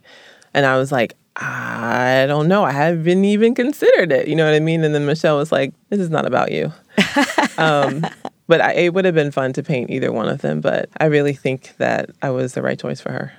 And 0.54 0.64
I 0.64 0.78
was 0.78 0.92
like, 0.92 1.16
I 1.34 2.26
don't 2.28 2.46
know. 2.46 2.62
I 2.62 2.70
haven't 2.70 3.24
even 3.24 3.56
considered 3.56 4.12
it. 4.12 4.28
You 4.28 4.36
know 4.36 4.44
what 4.44 4.54
I 4.54 4.60
mean? 4.60 4.84
And 4.84 4.94
then 4.94 5.04
Michelle 5.04 5.36
was 5.36 5.50
like, 5.50 5.74
This 5.90 5.98
is 5.98 6.10
not 6.10 6.26
about 6.26 6.52
you. 6.52 6.72
um, 7.58 8.06
but 8.46 8.60
I, 8.60 8.74
it 8.74 8.94
would 8.94 9.04
have 9.04 9.16
been 9.16 9.32
fun 9.32 9.52
to 9.54 9.64
paint 9.64 9.90
either 9.90 10.12
one 10.12 10.28
of 10.28 10.42
them, 10.42 10.60
but 10.60 10.88
I 11.00 11.06
really 11.06 11.34
think 11.34 11.74
that 11.78 12.10
I 12.22 12.30
was 12.30 12.54
the 12.54 12.62
right 12.62 12.78
choice 12.78 13.00
for 13.00 13.10
her. 13.10 13.32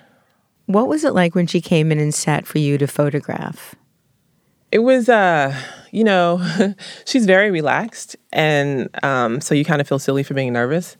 What 0.66 0.89
was 0.89 1.05
it 1.05 1.14
like 1.14 1.36
when 1.36 1.47
she 1.47 1.62
came 1.62 1.89
in 1.89 1.99
and 1.99 2.14
sat 2.14 2.45
for 2.45 2.58
you 2.58 2.78
to 2.78 2.86
photograph? 2.86 3.76
It 4.74 4.80
was, 4.80 5.08
uh, 5.08 5.58
you 5.98 6.04
know, 6.04 6.39
she's 7.06 7.26
very 7.26 7.50
relaxed, 7.50 8.16
and 8.32 8.88
um, 9.04 9.41
so 9.41 9.56
you 9.56 9.66
kind 9.66 9.82
of 9.82 9.88
feel 9.88 9.98
silly 9.98 10.22
for 10.22 10.36
being 10.36 10.54
nervous. 10.54 10.95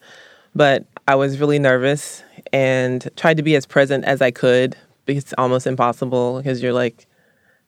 But 0.56 0.86
I 1.08 1.14
was 1.14 1.40
really 1.40 1.60
nervous 1.60 2.24
and 2.52 3.08
tried 3.16 3.38
to 3.38 3.44
be 3.44 3.56
as 3.56 3.68
present 3.68 4.06
as 4.06 4.22
I 4.22 4.32
could. 4.32 4.76
Because 5.06 5.24
it's 5.24 5.34
almost 5.38 5.68
impossible 5.68 6.38
because 6.38 6.62
you're 6.62 6.74
like, 6.74 7.06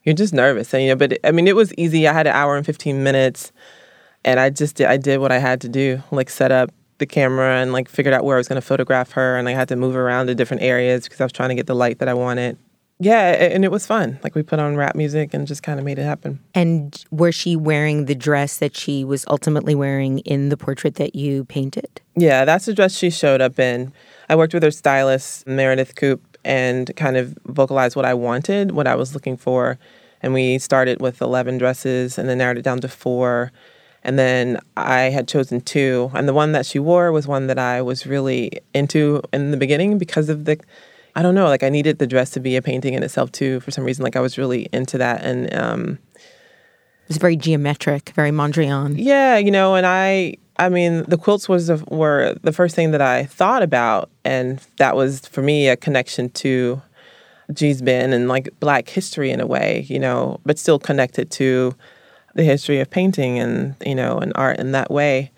you're 0.04 0.14
just 0.14 0.34
nervous, 0.34 0.74
and 0.74 0.82
you 0.82 0.88
know. 0.90 0.96
But 0.96 1.18
I 1.24 1.30
mean, 1.30 1.46
it 1.46 1.56
was 1.56 1.72
easy. 1.74 2.06
I 2.06 2.12
had 2.12 2.26
an 2.26 2.34
hour 2.34 2.56
and 2.56 2.66
fifteen 2.66 3.02
minutes, 3.04 3.52
and 4.24 4.40
I 4.40 4.50
just 4.50 4.76
did, 4.76 4.88
I 4.88 4.96
did 4.96 5.20
what 5.20 5.30
I 5.32 5.38
had 5.38 5.60
to 5.62 5.68
do, 5.68 6.02
like 6.10 6.28
set 6.28 6.52
up 6.52 6.70
the 6.98 7.06
camera 7.06 7.62
and 7.62 7.72
like 7.72 7.88
figured 7.88 8.12
out 8.12 8.24
where 8.24 8.36
I 8.36 8.38
was 8.38 8.48
going 8.48 8.60
to 8.60 8.66
photograph 8.66 9.12
her, 9.12 9.38
and 9.38 9.48
I 9.48 9.52
had 9.52 9.68
to 9.68 9.76
move 9.76 9.94
around 9.94 10.26
to 10.26 10.34
different 10.34 10.62
areas 10.62 11.04
because 11.04 11.20
I 11.20 11.24
was 11.24 11.32
trying 11.32 11.50
to 11.50 11.54
get 11.54 11.66
the 11.66 11.76
light 11.76 12.00
that 12.00 12.08
I 12.08 12.14
wanted 12.14 12.58
yeah, 13.02 13.30
and 13.30 13.64
it 13.64 13.70
was 13.70 13.86
fun. 13.86 14.18
Like 14.22 14.34
we 14.34 14.42
put 14.42 14.58
on 14.58 14.76
rap 14.76 14.94
music 14.94 15.32
and 15.32 15.46
just 15.46 15.62
kind 15.62 15.78
of 15.78 15.86
made 15.86 15.98
it 15.98 16.04
happen. 16.04 16.38
And 16.54 17.02
was 17.10 17.34
she 17.34 17.56
wearing 17.56 18.04
the 18.04 18.14
dress 18.14 18.58
that 18.58 18.76
she 18.76 19.04
was 19.04 19.24
ultimately 19.28 19.74
wearing 19.74 20.18
in 20.20 20.50
the 20.50 20.56
portrait 20.58 20.96
that 20.96 21.14
you 21.14 21.44
painted? 21.46 22.02
Yeah, 22.14 22.44
that's 22.44 22.66
the 22.66 22.74
dress 22.74 22.94
she 22.94 23.08
showed 23.08 23.40
up 23.40 23.58
in. 23.58 23.94
I 24.28 24.36
worked 24.36 24.52
with 24.52 24.62
her 24.62 24.70
stylist, 24.70 25.46
Meredith 25.46 25.96
Koop, 25.96 26.38
and 26.44 26.94
kind 26.94 27.16
of 27.16 27.38
vocalized 27.46 27.96
what 27.96 28.04
I 28.04 28.12
wanted, 28.12 28.72
what 28.72 28.86
I 28.86 28.96
was 28.96 29.14
looking 29.14 29.38
for. 29.38 29.78
And 30.20 30.34
we 30.34 30.58
started 30.58 31.00
with 31.00 31.22
11 31.22 31.56
dresses 31.56 32.18
and 32.18 32.28
then 32.28 32.36
narrowed 32.36 32.58
it 32.58 32.62
down 32.62 32.80
to 32.80 32.88
four. 32.88 33.50
And 34.04 34.18
then 34.18 34.58
I 34.76 35.04
had 35.04 35.26
chosen 35.26 35.62
two. 35.62 36.10
And 36.14 36.28
the 36.28 36.34
one 36.34 36.52
that 36.52 36.66
she 36.66 36.78
wore 36.78 37.12
was 37.12 37.26
one 37.26 37.46
that 37.46 37.58
I 37.58 37.80
was 37.80 38.06
really 38.06 38.60
into 38.74 39.22
in 39.32 39.52
the 39.52 39.56
beginning 39.56 39.96
because 39.96 40.28
of 40.28 40.44
the, 40.44 40.58
I 41.14 41.22
don't 41.22 41.34
know, 41.34 41.46
like 41.46 41.62
I 41.62 41.68
needed 41.68 41.98
the 41.98 42.06
dress 42.06 42.30
to 42.30 42.40
be 42.40 42.56
a 42.56 42.62
painting 42.62 42.94
in 42.94 43.02
itself 43.02 43.32
too 43.32 43.60
for 43.60 43.70
some 43.70 43.84
reason. 43.84 44.02
Like 44.04 44.16
I 44.16 44.20
was 44.20 44.38
really 44.38 44.68
into 44.72 44.98
that. 44.98 45.22
And 45.22 45.52
um, 45.54 45.98
It 46.14 47.08
was 47.08 47.16
very 47.16 47.36
geometric, 47.36 48.10
very 48.10 48.30
Mondrian. 48.30 48.94
Yeah, 48.96 49.36
you 49.36 49.50
know, 49.50 49.74
and 49.74 49.86
I 49.86 50.36
I 50.56 50.68
mean, 50.68 51.04
the 51.08 51.16
quilts 51.16 51.48
was 51.48 51.68
the, 51.68 51.82
were 51.88 52.34
the 52.42 52.52
first 52.52 52.76
thing 52.76 52.90
that 52.90 53.00
I 53.00 53.24
thought 53.24 53.62
about 53.62 54.10
and 54.24 54.60
that 54.76 54.94
was 54.94 55.20
for 55.26 55.42
me 55.42 55.68
a 55.68 55.76
connection 55.76 56.28
to 56.30 56.82
Gee's 57.52 57.82
Bend 57.82 58.12
and 58.14 58.28
like 58.28 58.48
black 58.60 58.88
history 58.88 59.30
in 59.30 59.40
a 59.40 59.46
way, 59.46 59.86
you 59.88 59.98
know, 59.98 60.38
but 60.44 60.58
still 60.58 60.78
connected 60.78 61.30
to 61.32 61.74
the 62.34 62.44
history 62.44 62.78
of 62.78 62.90
painting 62.90 63.38
and, 63.38 63.74
you 63.84 63.94
know, 63.94 64.18
and 64.18 64.32
art 64.36 64.60
in 64.60 64.72
that 64.72 64.90
way. 64.90 65.32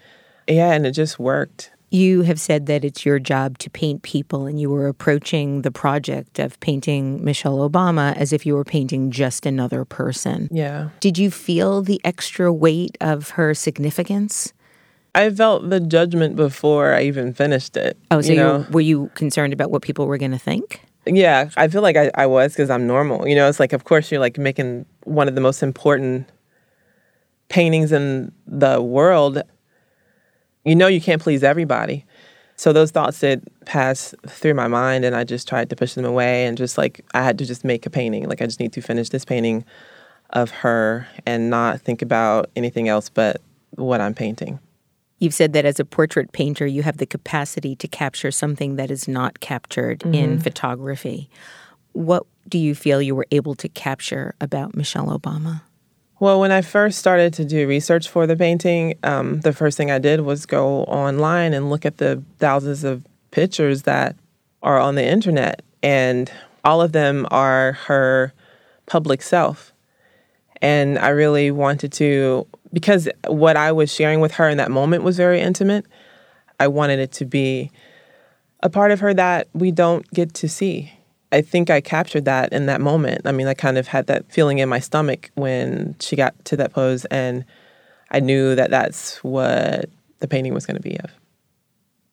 Yeah, 0.47 0.73
and 0.73 0.85
it 0.87 0.91
just 0.91 1.19
worked. 1.19 1.71
You 1.93 2.23
have 2.23 2.41
said 2.41 2.65
that 2.67 2.87
it's 2.87 3.05
your 3.05 3.19
job 3.19 3.59
to 3.59 3.69
paint 3.69 4.03
people, 4.03 4.47
and 4.47 4.59
you 4.59 4.71
were 4.71 4.89
approaching 4.89 5.61
the 5.61 5.71
project 5.71 6.39
of 6.39 6.59
painting 6.61 7.23
Michelle 7.23 7.59
Obama 7.69 8.17
as 8.17 8.33
if 8.33 8.47
you 8.47 8.55
were 8.55 8.65
painting 8.65 9.11
just 9.11 9.45
another 9.45 9.85
person. 9.85 10.49
Yeah. 10.51 10.89
Did 11.01 11.19
you 11.19 11.31
feel 11.31 11.83
the 11.83 12.01
extra 12.03 12.51
weight 12.51 12.97
of 13.03 13.31
her 13.31 13.53
significance? 13.53 14.55
I 15.15 15.29
felt 15.29 15.69
the 15.69 15.81
judgment 15.81 16.35
before 16.35 16.95
I 16.95 17.03
even 17.03 17.35
finished 17.35 17.77
it. 17.77 17.99
Oh, 18.11 18.23
so 18.23 18.33
you 18.33 18.39
know? 18.39 18.67
were 18.71 18.81
you 18.81 19.11
concerned 19.15 19.53
about 19.53 19.71
what 19.71 19.83
people 19.83 20.07
were 20.07 20.17
going 20.17 20.31
to 20.31 20.39
think? 20.39 20.81
Yeah, 21.05 21.51
I 21.59 21.69
feel 21.69 21.83
like 21.83 21.97
I, 21.99 22.11
I 22.15 22.25
was 22.25 22.53
because 22.53 22.71
I'm 22.71 22.87
normal. 22.87 23.29
You 23.29 23.35
know, 23.35 23.51
it's 23.51 23.61
like, 23.61 23.75
of 23.75 23.85
course, 23.85 24.11
you're 24.11 24.21
like 24.21 24.39
making 24.39 24.87
one 25.05 25.29
of 25.29 25.35
the 25.35 25.43
most 25.43 25.63
important 25.63 26.27
paintings 27.51 27.93
in 27.93 28.33
the 28.47 28.81
world. 28.81 29.43
You 30.65 30.77
know, 30.77 30.87
you 30.87 31.01
can't 31.01 31.21
please 31.21 31.43
everybody. 31.43 32.05
So 32.57 32.73
those 32.73 32.91
thoughts 32.91 33.19
did 33.19 33.43
pass 33.65 34.15
through 34.27 34.55
my 34.55 34.69
mind, 34.69 35.05
and 35.05 35.17
I 35.17 35.25
just 35.25 35.49
tried 35.49 35.71
to 35.71 35.77
push 35.77 35.95
them 35.95 36.05
away. 36.05 36.47
And 36.47 36.57
just 36.57 36.79
like, 36.79 37.05
I 37.15 37.23
had 37.23 37.39
to 37.39 37.47
just 37.47 37.65
make 37.65 37.87
a 37.87 37.91
painting. 37.91 38.29
Like, 38.29 38.41
I 38.41 38.47
just 38.47 38.61
need 38.61 38.73
to 38.75 38.81
finish 38.81 39.09
this 39.09 39.25
painting 39.25 39.65
of 40.31 40.51
her 40.51 41.07
and 41.27 41.51
not 41.51 41.81
think 41.81 42.03
about 42.03 42.51
anything 42.57 42.89
else 42.89 43.09
but 43.09 43.41
what 43.77 44.01
I'm 44.01 44.15
painting. 44.15 44.61
You've 45.19 45.35
said 45.35 45.53
that 45.53 45.65
as 45.65 45.79
a 45.79 45.85
portrait 45.85 46.33
painter, 46.33 46.67
you 46.67 46.83
have 46.83 46.97
the 46.97 47.07
capacity 47.07 47.77
to 47.77 47.87
capture 47.87 48.31
something 48.31 48.77
that 48.77 48.91
is 48.91 49.07
not 49.07 49.41
captured 49.41 50.03
in 50.03 50.13
mm-hmm. 50.13 50.39
photography. 50.39 51.31
What 51.93 52.27
do 52.49 52.59
you 52.59 52.75
feel 52.75 53.01
you 53.01 53.15
were 53.15 53.27
able 53.31 53.55
to 53.57 53.69
capture 53.69 54.35
about 54.41 54.75
Michelle 54.75 55.17
Obama? 55.17 55.63
Well, 56.23 56.39
when 56.39 56.53
I 56.53 56.63
first 56.63 57.01
started 57.01 57.35
to 57.35 57.45
do 57.45 57.67
research 57.67 58.09
for 58.09 58.29
the 58.29 58.37
painting, 58.37 58.97
um, 59.03 59.41
the 59.41 59.53
first 59.53 59.77
thing 59.77 59.91
I 59.91 59.99
did 59.99 60.21
was 60.21 60.47
go 60.47 60.85
online 60.85 61.53
and 61.53 61.69
look 61.69 61.85
at 61.85 61.97
the 61.97 62.23
thousands 62.39 62.85
of 62.85 63.05
pictures 63.33 63.83
that 63.83 64.15
are 64.63 64.79
on 64.79 64.95
the 64.95 65.05
internet. 65.05 65.63
And 65.83 66.31
all 66.65 66.81
of 66.81 66.93
them 66.93 67.27
are 67.33 67.73
her 67.73 68.33
public 68.87 69.21
self. 69.21 69.73
And 70.61 70.97
I 70.97 71.09
really 71.09 71.51
wanted 71.51 71.91
to, 71.95 72.47
because 72.73 73.09
what 73.27 73.57
I 73.57 73.73
was 73.73 73.93
sharing 73.93 74.21
with 74.21 74.35
her 74.35 74.49
in 74.49 74.59
that 74.59 74.71
moment 74.71 75.03
was 75.03 75.17
very 75.17 75.41
intimate, 75.41 75.87
I 76.61 76.69
wanted 76.69 77.01
it 77.01 77.11
to 77.15 77.25
be 77.25 77.73
a 78.63 78.71
part 78.71 78.93
of 78.93 79.01
her 79.01 79.13
that 79.13 79.49
we 79.55 79.73
don't 79.73 80.09
get 80.13 80.35
to 80.35 80.49
see. 80.49 80.93
I 81.33 81.41
think 81.41 81.71
I 81.71 81.81
captured 81.81 82.27
that 82.27 82.53
in 82.53 82.67
that 82.67 82.81
moment. 82.81 83.23
I 83.25 83.33
mean, 83.33 83.47
I 83.47 83.55
kind 83.55 83.79
of 83.79 83.89
had 83.89 84.07
that 84.07 84.31
feeling 84.31 84.59
in 84.59 84.69
my 84.69 84.79
stomach 84.79 85.31
when 85.35 85.97
she 85.99 86.15
got 86.15 86.33
to 86.45 86.57
that 86.57 86.73
pose, 86.73 87.07
and 87.07 87.45
I 88.11 88.21
knew 88.21 88.55
that 88.55 88.71
that's 88.71 89.17
what 89.25 89.87
the 90.21 90.29
painting 90.29 90.53
was 90.53 90.67
going 90.67 90.77
to 90.77 90.83
be 90.83 90.99
of. 90.99 91.11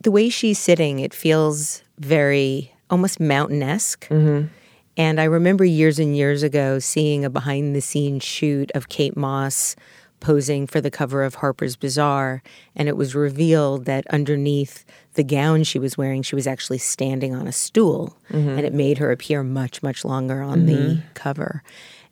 The 0.01 0.11
way 0.11 0.29
she's 0.29 0.57
sitting, 0.57 0.99
it 0.99 1.13
feels 1.13 1.83
very 1.99 2.73
almost 2.89 3.19
mountain 3.19 3.61
esque. 3.61 4.07
Mm-hmm. 4.07 4.47
And 4.95 5.21
I 5.21 5.25
remember 5.25 5.63
years 5.63 5.99
and 5.99 6.15
years 6.15 6.41
ago 6.41 6.79
seeing 6.79 7.23
a 7.23 7.29
behind 7.29 7.75
the 7.75 7.81
scenes 7.81 8.23
shoot 8.23 8.71
of 8.73 8.89
Kate 8.89 9.15
Moss 9.15 9.75
posing 10.19 10.67
for 10.67 10.81
the 10.81 10.91
cover 10.91 11.23
of 11.23 11.35
Harper's 11.35 11.75
Bazaar. 11.75 12.41
And 12.75 12.87
it 12.87 12.97
was 12.97 13.15
revealed 13.15 13.85
that 13.85 14.07
underneath 14.07 14.85
the 15.13 15.23
gown 15.23 15.63
she 15.63 15.79
was 15.79 15.97
wearing, 15.97 16.21
she 16.21 16.35
was 16.35 16.47
actually 16.47 16.77
standing 16.77 17.33
on 17.33 17.47
a 17.47 17.51
stool. 17.51 18.17
Mm-hmm. 18.29 18.49
And 18.49 18.61
it 18.61 18.73
made 18.73 18.97
her 18.97 19.11
appear 19.11 19.43
much, 19.43 19.81
much 19.83 20.03
longer 20.05 20.41
on 20.41 20.59
mm-hmm. 20.59 20.67
the 20.67 21.01
cover. 21.13 21.63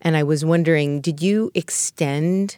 And 0.02 0.16
I 0.16 0.24
was 0.24 0.46
wondering, 0.46 1.02
did 1.02 1.22
you 1.22 1.52
extend 1.56 2.58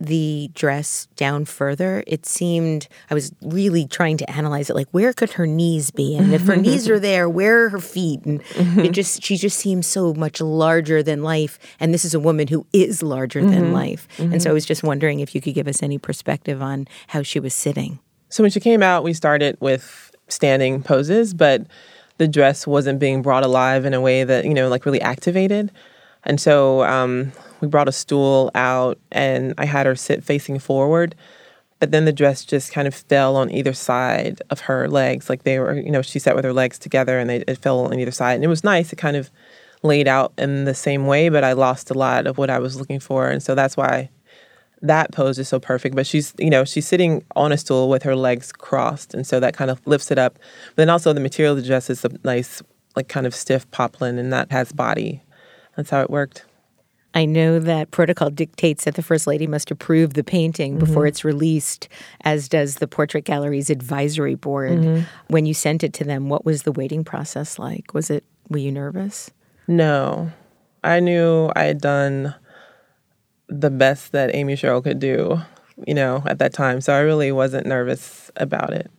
the 0.00 0.50
dress 0.54 1.08
down 1.16 1.44
further, 1.44 2.04
it 2.06 2.24
seemed 2.24 2.88
I 3.10 3.14
was 3.14 3.32
really 3.42 3.86
trying 3.86 4.16
to 4.18 4.30
analyze 4.30 4.70
it 4.70 4.76
like 4.76 4.88
where 4.90 5.12
could 5.12 5.32
her 5.32 5.46
knees 5.46 5.90
be? 5.90 6.16
And 6.16 6.32
if 6.32 6.46
her 6.46 6.56
knees 6.64 6.88
are 6.88 7.00
there, 7.00 7.28
where 7.28 7.64
are 7.64 7.68
her 7.70 7.80
feet? 7.80 8.24
And 8.24 8.42
mm-hmm. 8.44 8.80
it 8.80 8.92
just 8.92 9.22
she 9.22 9.36
just 9.36 9.58
seems 9.58 9.86
so 9.86 10.14
much 10.14 10.40
larger 10.40 11.02
than 11.02 11.22
life. 11.22 11.58
And 11.80 11.92
this 11.92 12.04
is 12.04 12.14
a 12.14 12.20
woman 12.20 12.48
who 12.48 12.66
is 12.72 13.02
larger 13.02 13.40
mm-hmm. 13.40 13.50
than 13.50 13.72
life. 13.72 14.08
Mm-hmm. 14.16 14.34
And 14.34 14.42
so 14.42 14.50
I 14.50 14.52
was 14.52 14.66
just 14.66 14.82
wondering 14.82 15.20
if 15.20 15.34
you 15.34 15.40
could 15.40 15.54
give 15.54 15.68
us 15.68 15.82
any 15.82 15.98
perspective 15.98 16.62
on 16.62 16.86
how 17.08 17.22
she 17.22 17.40
was 17.40 17.54
sitting. 17.54 17.98
So 18.28 18.42
when 18.42 18.50
she 18.50 18.60
came 18.60 18.82
out, 18.82 19.04
we 19.04 19.14
started 19.14 19.56
with 19.60 20.14
standing 20.28 20.82
poses, 20.82 21.34
but 21.34 21.62
the 22.18 22.28
dress 22.28 22.66
wasn't 22.66 22.98
being 22.98 23.22
brought 23.22 23.44
alive 23.44 23.84
in 23.84 23.94
a 23.94 24.00
way 24.00 24.24
that, 24.24 24.44
you 24.44 24.52
know, 24.52 24.68
like 24.68 24.84
really 24.84 25.00
activated. 25.00 25.72
And 26.24 26.40
so 26.40 26.82
um, 26.84 27.32
we 27.60 27.68
brought 27.68 27.88
a 27.88 27.92
stool 27.92 28.50
out 28.54 28.98
and 29.10 29.54
I 29.58 29.64
had 29.64 29.86
her 29.86 29.96
sit 29.96 30.24
facing 30.24 30.58
forward. 30.58 31.14
But 31.80 31.92
then 31.92 32.06
the 32.06 32.12
dress 32.12 32.44
just 32.44 32.72
kind 32.72 32.88
of 32.88 32.94
fell 32.94 33.36
on 33.36 33.50
either 33.52 33.72
side 33.72 34.42
of 34.50 34.60
her 34.60 34.88
legs. 34.88 35.30
Like 35.30 35.44
they 35.44 35.58
were, 35.60 35.74
you 35.74 35.90
know, 35.90 36.02
she 36.02 36.18
sat 36.18 36.34
with 36.34 36.44
her 36.44 36.52
legs 36.52 36.78
together 36.78 37.18
and 37.18 37.30
they, 37.30 37.44
it 37.46 37.58
fell 37.58 37.80
on 37.80 37.98
either 37.98 38.10
side. 38.10 38.34
And 38.34 38.44
it 38.44 38.48
was 38.48 38.64
nice. 38.64 38.92
It 38.92 38.96
kind 38.96 39.16
of 39.16 39.30
laid 39.82 40.08
out 40.08 40.32
in 40.36 40.64
the 40.64 40.74
same 40.74 41.06
way, 41.06 41.28
but 41.28 41.44
I 41.44 41.52
lost 41.52 41.90
a 41.90 41.94
lot 41.94 42.26
of 42.26 42.36
what 42.36 42.50
I 42.50 42.58
was 42.58 42.76
looking 42.76 42.98
for. 42.98 43.28
And 43.28 43.40
so 43.40 43.54
that's 43.54 43.76
why 43.76 44.10
that 44.82 45.12
pose 45.12 45.38
is 45.38 45.48
so 45.48 45.60
perfect. 45.60 45.94
But 45.94 46.06
she's, 46.06 46.34
you 46.38 46.50
know, 46.50 46.64
she's 46.64 46.86
sitting 46.86 47.24
on 47.36 47.52
a 47.52 47.56
stool 47.56 47.88
with 47.88 48.02
her 48.02 48.16
legs 48.16 48.50
crossed. 48.50 49.14
And 49.14 49.24
so 49.24 49.38
that 49.38 49.54
kind 49.54 49.70
of 49.70 49.80
lifts 49.86 50.10
it 50.10 50.18
up. 50.18 50.34
But 50.34 50.76
then 50.76 50.90
also 50.90 51.12
the 51.12 51.20
material 51.20 51.56
of 51.56 51.62
the 51.62 51.66
dress 51.66 51.90
is 51.90 52.04
a 52.04 52.10
nice, 52.24 52.60
like 52.96 53.06
kind 53.06 53.26
of 53.26 53.36
stiff 53.36 53.70
poplin 53.70 54.18
and 54.18 54.32
that 54.32 54.50
has 54.50 54.72
body. 54.72 55.22
That's 55.76 55.90
how 55.90 56.00
it 56.00 56.10
worked. 56.10 56.44
I 57.18 57.24
know 57.24 57.58
that 57.58 57.90
protocol 57.90 58.30
dictates 58.30 58.84
that 58.84 58.94
the 58.94 59.02
First 59.02 59.26
Lady 59.26 59.48
must 59.48 59.72
approve 59.72 60.14
the 60.14 60.22
painting 60.22 60.76
mm-hmm. 60.76 60.84
before 60.84 61.04
it's 61.04 61.24
released, 61.24 61.88
as 62.20 62.48
does 62.48 62.76
the 62.76 62.86
Portrait 62.86 63.24
Gallery's 63.24 63.70
advisory 63.70 64.36
board. 64.36 64.78
Mm-hmm. 64.78 65.02
When 65.26 65.44
you 65.44 65.52
sent 65.52 65.82
it 65.82 65.92
to 65.94 66.04
them, 66.04 66.28
what 66.28 66.44
was 66.44 66.62
the 66.62 66.70
waiting 66.70 67.02
process 67.02 67.58
like? 67.58 67.92
Was 67.92 68.08
it, 68.08 68.22
were 68.48 68.58
you 68.58 68.70
nervous? 68.70 69.32
No. 69.66 70.30
I 70.84 71.00
knew 71.00 71.50
I 71.56 71.64
had 71.64 71.80
done 71.80 72.36
the 73.48 73.70
best 73.70 74.12
that 74.12 74.32
Amy 74.32 74.54
Sherald 74.54 74.84
could 74.84 75.00
do, 75.00 75.40
you 75.88 75.94
know, 75.94 76.22
at 76.24 76.38
that 76.38 76.52
time. 76.52 76.80
So 76.80 76.94
I 76.94 77.00
really 77.00 77.32
wasn't 77.32 77.66
nervous 77.66 78.30
about 78.36 78.72
it. 78.72 78.92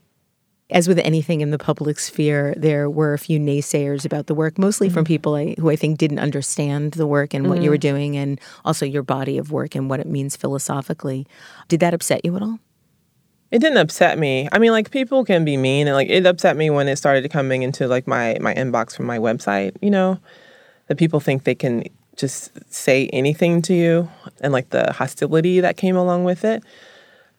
As 0.71 0.87
with 0.87 0.99
anything 0.99 1.41
in 1.41 1.49
the 1.49 1.57
public 1.57 1.97
sphere, 1.97 2.53
there 2.55 2.89
were 2.89 3.13
a 3.13 3.17
few 3.17 3.39
naysayers 3.39 4.05
about 4.05 4.27
the 4.27 4.35
work, 4.35 4.59
mostly 4.59 4.87
mm-hmm. 4.87 4.93
from 4.93 5.05
people 5.05 5.35
I, 5.35 5.55
who 5.57 5.71
I 5.71 5.75
think 5.75 5.97
didn't 5.97 6.19
understand 6.19 6.91
the 6.91 7.07
work 7.07 7.33
and 7.33 7.43
mm-hmm. 7.43 7.53
what 7.53 7.63
you 7.63 7.71
were 7.71 7.77
mm-hmm. 7.77 7.95
doing, 7.95 8.17
and 8.17 8.39
also 8.63 8.85
your 8.85 9.01
body 9.01 9.39
of 9.39 9.51
work 9.51 9.73
and 9.73 9.89
what 9.89 9.99
it 9.99 10.05
means 10.05 10.35
philosophically. 10.35 11.25
Did 11.67 11.79
that 11.79 11.95
upset 11.95 12.23
you 12.23 12.35
at 12.35 12.43
all? 12.43 12.59
It 13.51 13.59
didn't 13.59 13.77
upset 13.77 14.19
me. 14.19 14.47
I 14.51 14.59
mean, 14.59 14.71
like 14.71 14.91
people 14.91 15.25
can 15.25 15.43
be 15.43 15.57
mean, 15.57 15.87
and 15.87 15.95
like 15.95 16.09
it 16.09 16.25
upset 16.25 16.55
me 16.55 16.69
when 16.69 16.87
it 16.87 16.97
started 16.97 17.27
coming 17.31 17.63
into 17.63 17.87
like 17.87 18.05
my 18.05 18.37
my 18.39 18.53
inbox 18.53 18.95
from 18.95 19.07
my 19.07 19.17
website. 19.17 19.75
You 19.81 19.89
know, 19.89 20.19
that 20.87 20.97
people 20.97 21.19
think 21.19 21.45
they 21.45 21.55
can 21.55 21.85
just 22.15 22.51
say 22.71 23.07
anything 23.07 23.63
to 23.63 23.73
you, 23.73 24.07
and 24.41 24.53
like 24.53 24.69
the 24.69 24.93
hostility 24.93 25.61
that 25.61 25.77
came 25.77 25.95
along 25.95 26.25
with 26.25 26.45
it. 26.45 26.63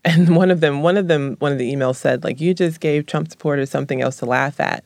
And 0.05 0.37
one 0.37 0.51
of 0.51 0.61
them, 0.61 0.83
one 0.83 0.97
of 0.97 1.09
them, 1.09 1.37
one 1.39 1.53
of 1.53 1.59
the 1.59 1.73
emails 1.73 1.97
said, 1.97 2.25
like, 2.25 2.41
you 2.41 2.55
just 2.55 2.81
gave 2.81 3.07
Trump 3.07 3.31
supporters 3.31 3.71
something 3.71 4.01
else 4.01 4.17
to 4.19 4.27
laugh 4.27 4.61
at. 4.61 4.85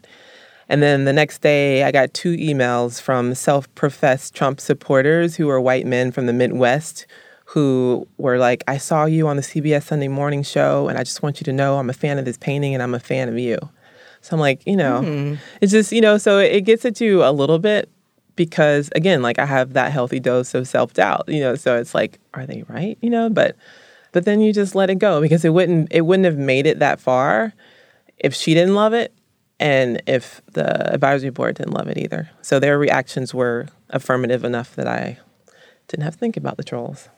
And 0.68 0.82
then 0.82 1.04
the 1.04 1.12
next 1.12 1.42
day, 1.42 1.84
I 1.84 1.92
got 1.92 2.14
two 2.14 2.36
emails 2.36 3.00
from 3.00 3.34
self 3.34 3.72
professed 3.74 4.34
Trump 4.34 4.60
supporters 4.60 5.36
who 5.36 5.46
were 5.46 5.60
white 5.60 5.86
men 5.86 6.10
from 6.10 6.26
the 6.26 6.32
Midwest 6.32 7.06
who 7.46 8.08
were 8.16 8.38
like, 8.38 8.64
I 8.66 8.78
saw 8.78 9.04
you 9.04 9.28
on 9.28 9.36
the 9.36 9.42
CBS 9.42 9.84
Sunday 9.84 10.08
morning 10.08 10.42
show, 10.42 10.88
and 10.88 10.98
I 10.98 11.04
just 11.04 11.22
want 11.22 11.40
you 11.40 11.44
to 11.44 11.52
know 11.52 11.78
I'm 11.78 11.90
a 11.90 11.92
fan 11.92 12.18
of 12.18 12.24
this 12.24 12.38
painting 12.38 12.74
and 12.74 12.82
I'm 12.82 12.94
a 12.94 13.00
fan 13.00 13.28
of 13.28 13.38
you. 13.38 13.58
So 14.22 14.34
I'm 14.34 14.40
like, 14.40 14.66
you 14.66 14.76
know, 14.76 15.02
mm-hmm. 15.02 15.34
it's 15.60 15.70
just, 15.70 15.92
you 15.92 16.00
know, 16.00 16.16
so 16.16 16.38
it 16.38 16.62
gets 16.62 16.84
at 16.86 17.00
you 17.00 17.22
a 17.22 17.30
little 17.30 17.58
bit 17.58 17.90
because, 18.36 18.90
again, 18.94 19.20
like 19.20 19.38
I 19.38 19.44
have 19.44 19.74
that 19.74 19.92
healthy 19.92 20.18
dose 20.18 20.54
of 20.54 20.66
self 20.66 20.94
doubt, 20.94 21.28
you 21.28 21.40
know, 21.40 21.54
so 21.54 21.76
it's 21.76 21.94
like, 21.94 22.18
are 22.32 22.46
they 22.46 22.64
right? 22.68 22.96
You 23.02 23.10
know, 23.10 23.28
but 23.28 23.54
but 24.14 24.24
then 24.24 24.40
you 24.40 24.52
just 24.52 24.76
let 24.76 24.90
it 24.90 24.94
go 24.94 25.20
because 25.20 25.44
it 25.44 25.50
wouldn't 25.50 25.88
it 25.90 26.02
wouldn't 26.02 26.24
have 26.24 26.38
made 26.38 26.66
it 26.66 26.78
that 26.78 27.00
far 27.00 27.52
if 28.16 28.32
she 28.32 28.54
didn't 28.54 28.76
love 28.76 28.94
it 28.94 29.12
and 29.58 30.00
if 30.06 30.40
the 30.52 30.94
advisory 30.94 31.30
board 31.30 31.56
didn't 31.56 31.72
love 31.74 31.88
it 31.88 31.98
either. 31.98 32.30
So 32.40 32.60
their 32.60 32.78
reactions 32.78 33.34
were 33.34 33.66
affirmative 33.90 34.44
enough 34.44 34.76
that 34.76 34.86
I 34.86 35.18
didn't 35.88 36.04
have 36.04 36.14
to 36.14 36.18
think 36.18 36.36
about 36.36 36.56
the 36.56 36.62
trolls. 36.62 37.08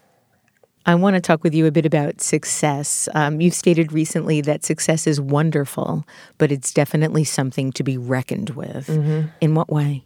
I 0.86 0.94
want 0.94 1.16
to 1.16 1.20
talk 1.20 1.42
with 1.42 1.52
you 1.52 1.66
a 1.66 1.70
bit 1.70 1.84
about 1.84 2.22
success. 2.22 3.08
Um, 3.12 3.40
you've 3.42 3.54
stated 3.54 3.92
recently 3.92 4.40
that 4.42 4.64
success 4.64 5.06
is 5.06 5.20
wonderful, 5.20 6.06
but 6.38 6.50
it's 6.50 6.72
definitely 6.72 7.24
something 7.24 7.72
to 7.72 7.82
be 7.82 7.98
reckoned 7.98 8.50
with. 8.50 8.86
Mm-hmm. 8.86 9.28
In 9.42 9.54
what 9.54 9.68
way? 9.68 10.04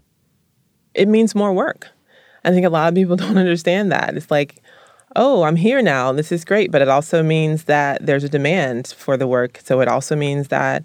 It 0.94 1.06
means 1.06 1.36
more 1.36 1.52
work. 1.52 1.88
I 2.44 2.50
think 2.50 2.66
a 2.66 2.70
lot 2.70 2.88
of 2.88 2.94
people 2.94 3.16
don't 3.24 3.38
understand 3.38 3.92
that. 3.92 4.16
It's 4.16 4.30
like 4.30 4.60
oh, 5.16 5.42
I'm 5.42 5.56
here 5.56 5.82
now. 5.82 6.12
This 6.12 6.32
is 6.32 6.44
great. 6.44 6.70
But 6.70 6.82
it 6.82 6.88
also 6.88 7.22
means 7.22 7.64
that 7.64 8.04
there's 8.04 8.24
a 8.24 8.28
demand 8.28 8.88
for 8.88 9.16
the 9.16 9.26
work. 9.26 9.60
So 9.64 9.80
it 9.80 9.88
also 9.88 10.16
means 10.16 10.48
that, 10.48 10.84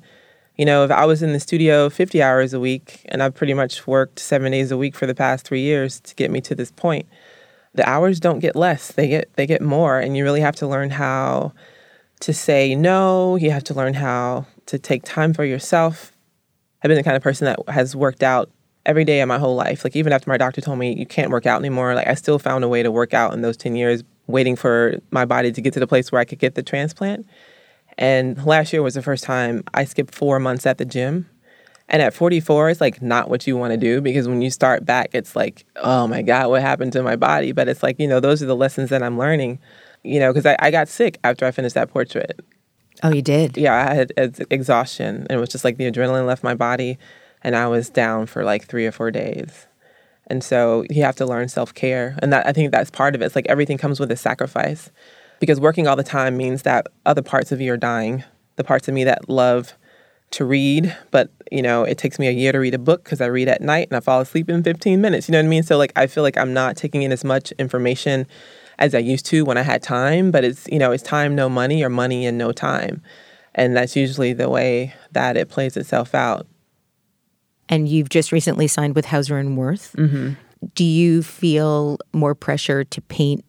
you 0.55 0.65
know, 0.65 0.83
if 0.83 0.91
I 0.91 1.05
was 1.05 1.21
in 1.21 1.33
the 1.33 1.39
studio 1.39 1.89
50 1.89 2.21
hours 2.21 2.53
a 2.53 2.59
week 2.59 3.01
and 3.05 3.21
I've 3.21 3.35
pretty 3.35 3.53
much 3.53 3.85
worked 3.87 4.19
seven 4.19 4.51
days 4.51 4.71
a 4.71 4.77
week 4.77 4.95
for 4.95 5.05
the 5.05 5.15
past 5.15 5.45
three 5.45 5.61
years 5.61 5.99
to 6.01 6.15
get 6.15 6.31
me 6.31 6.41
to 6.41 6.55
this 6.55 6.71
point, 6.71 7.07
the 7.73 7.87
hours 7.87 8.19
don't 8.19 8.39
get 8.39 8.55
less. 8.55 8.91
They 8.91 9.07
get 9.07 9.33
they 9.35 9.45
get 9.45 9.61
more. 9.61 9.99
And 9.99 10.15
you 10.15 10.23
really 10.23 10.41
have 10.41 10.55
to 10.57 10.67
learn 10.67 10.91
how 10.91 11.53
to 12.21 12.33
say 12.33 12.73
no. 12.73 13.35
You 13.35 13.51
have 13.51 13.65
to 13.65 13.73
learn 13.73 13.93
how 13.93 14.45
to 14.67 14.79
take 14.79 15.03
time 15.03 15.33
for 15.33 15.43
yourself. 15.43 16.13
I've 16.81 16.89
been 16.89 16.97
the 16.97 17.03
kind 17.03 17.17
of 17.17 17.23
person 17.23 17.45
that 17.45 17.59
has 17.67 17.95
worked 17.95 18.23
out 18.23 18.49
every 18.85 19.03
day 19.03 19.19
of 19.21 19.27
my 19.27 19.39
whole 19.39 19.55
life. 19.55 19.83
Like 19.83 19.95
even 19.95 20.13
after 20.13 20.29
my 20.29 20.37
doctor 20.37 20.61
told 20.61 20.79
me 20.79 20.93
you 20.93 21.05
can't 21.05 21.31
work 21.31 21.45
out 21.45 21.59
anymore, 21.59 21.95
like 21.95 22.07
I 22.07 22.13
still 22.13 22.39
found 22.39 22.63
a 22.63 22.67
way 22.67 22.83
to 22.83 22.91
work 22.91 23.13
out 23.13 23.33
in 23.33 23.41
those 23.41 23.57
10 23.57 23.75
years 23.75 24.03
waiting 24.27 24.55
for 24.55 24.99
my 25.11 25.25
body 25.25 25.51
to 25.51 25.61
get 25.61 25.73
to 25.73 25.79
the 25.79 25.87
place 25.87 26.11
where 26.11 26.21
I 26.21 26.25
could 26.25 26.39
get 26.39 26.55
the 26.55 26.63
transplant. 26.63 27.27
And 27.97 28.43
last 28.45 28.73
year 28.73 28.81
was 28.81 28.95
the 28.95 29.01
first 29.01 29.23
time 29.23 29.63
I 29.73 29.85
skipped 29.85 30.13
four 30.13 30.39
months 30.39 30.65
at 30.65 30.77
the 30.77 30.85
gym. 30.85 31.29
And 31.87 32.01
at 32.01 32.13
44, 32.13 32.71
it's 32.71 32.81
like 32.81 33.01
not 33.01 33.29
what 33.29 33.45
you 33.45 33.55
want 33.55 33.71
to 33.71 33.77
do 33.77 34.01
because 34.01 34.27
when 34.27 34.41
you 34.41 34.49
start 34.49 34.85
back, 34.85 35.11
it's 35.13 35.35
like, 35.35 35.65
oh 35.75 36.07
my 36.07 36.23
God, 36.23 36.49
what 36.49 36.61
happened 36.61 36.93
to 36.93 37.03
my 37.03 37.15
body? 37.15 37.51
But 37.51 37.67
it's 37.67 37.83
like, 37.83 37.99
you 37.99 38.07
know, 38.07 38.19
those 38.19 38.41
are 38.41 38.47
the 38.47 38.55
lessons 38.55 38.89
that 38.89 39.03
I'm 39.03 39.19
learning, 39.19 39.59
you 40.03 40.19
know, 40.19 40.33
because 40.33 40.47
I, 40.47 40.55
I 40.59 40.71
got 40.71 40.87
sick 40.87 41.19
after 41.23 41.45
I 41.45 41.51
finished 41.51 41.75
that 41.75 41.89
portrait. 41.89 42.39
Oh, 43.03 43.13
you 43.13 43.21
did? 43.21 43.55
Yeah, 43.55 43.87
I 43.87 43.93
had 43.93 44.13
uh, 44.17 44.29
exhaustion. 44.49 45.27
And 45.29 45.31
it 45.31 45.37
was 45.37 45.49
just 45.49 45.63
like 45.63 45.77
the 45.77 45.89
adrenaline 45.91 46.25
left 46.25 46.43
my 46.43 46.55
body 46.55 46.97
and 47.43 47.55
I 47.55 47.67
was 47.67 47.89
down 47.89 48.25
for 48.25 48.43
like 48.43 48.65
three 48.65 48.87
or 48.87 48.91
four 48.91 49.11
days. 49.11 49.67
And 50.27 50.43
so 50.43 50.85
you 50.89 51.03
have 51.03 51.15
to 51.17 51.25
learn 51.25 51.49
self 51.49 51.73
care. 51.73 52.17
And 52.21 52.33
that 52.33 52.47
I 52.47 52.53
think 52.53 52.71
that's 52.71 52.89
part 52.89 53.15
of 53.15 53.21
it. 53.21 53.25
It's 53.25 53.35
like 53.35 53.47
everything 53.47 53.77
comes 53.77 53.99
with 53.99 54.11
a 54.11 54.15
sacrifice. 54.15 54.89
Because 55.39 55.59
working 55.59 55.87
all 55.87 55.95
the 55.95 56.03
time 56.03 56.37
means 56.37 56.63
that 56.63 56.87
other 57.05 57.21
parts 57.21 57.51
of 57.51 57.59
you 57.61 57.73
are 57.73 57.77
dying. 57.77 58.23
The 58.55 58.63
parts 58.63 58.87
of 58.87 58.93
me 58.93 59.03
that 59.03 59.29
love 59.29 59.73
to 60.31 60.45
read, 60.45 60.95
but 61.11 61.29
you 61.51 61.61
know, 61.61 61.83
it 61.83 61.97
takes 61.97 62.17
me 62.19 62.27
a 62.27 62.31
year 62.31 62.51
to 62.51 62.57
read 62.57 62.73
a 62.73 62.79
book 62.79 63.03
because 63.03 63.21
I 63.21 63.27
read 63.27 63.47
at 63.47 63.61
night 63.61 63.87
and 63.89 63.97
I 63.97 63.99
fall 63.99 64.21
asleep 64.21 64.49
in 64.49 64.63
15 64.63 64.99
minutes. 64.99 65.27
You 65.27 65.33
know 65.33 65.39
what 65.39 65.45
I 65.45 65.49
mean? 65.49 65.63
So 65.63 65.77
like 65.77 65.93
I 65.95 66.07
feel 66.07 66.23
like 66.23 66.37
I'm 66.37 66.53
not 66.53 66.77
taking 66.77 67.03
in 67.03 67.11
as 67.11 67.23
much 67.23 67.51
information 67.53 68.25
as 68.79 68.95
I 68.95 68.99
used 68.99 69.25
to 69.27 69.45
when 69.45 69.57
I 69.57 69.61
had 69.61 69.83
time, 69.83 70.31
but 70.31 70.43
it's 70.43 70.67
you 70.67 70.79
know, 70.79 70.91
it's 70.91 71.03
time 71.03 71.35
no 71.35 71.47
money 71.49 71.83
or 71.83 71.89
money 71.89 72.25
and 72.25 72.37
no 72.37 72.51
time. 72.51 73.01
And 73.53 73.75
that's 73.75 73.95
usually 73.95 74.33
the 74.33 74.49
way 74.49 74.93
that 75.11 75.37
it 75.37 75.49
plays 75.49 75.77
itself 75.77 76.13
out 76.13 76.47
and 77.69 77.87
you've 77.87 78.09
just 78.09 78.31
recently 78.31 78.67
signed 78.67 78.95
with 78.95 79.05
Hauser 79.05 79.37
and 79.37 79.57
Wirth. 79.57 79.95
Mm-hmm. 79.97 80.33
Do 80.73 80.83
you 80.83 81.21
feel 81.21 81.97
more 82.13 82.35
pressure 82.35 82.83
to 82.83 83.01
paint 83.01 83.43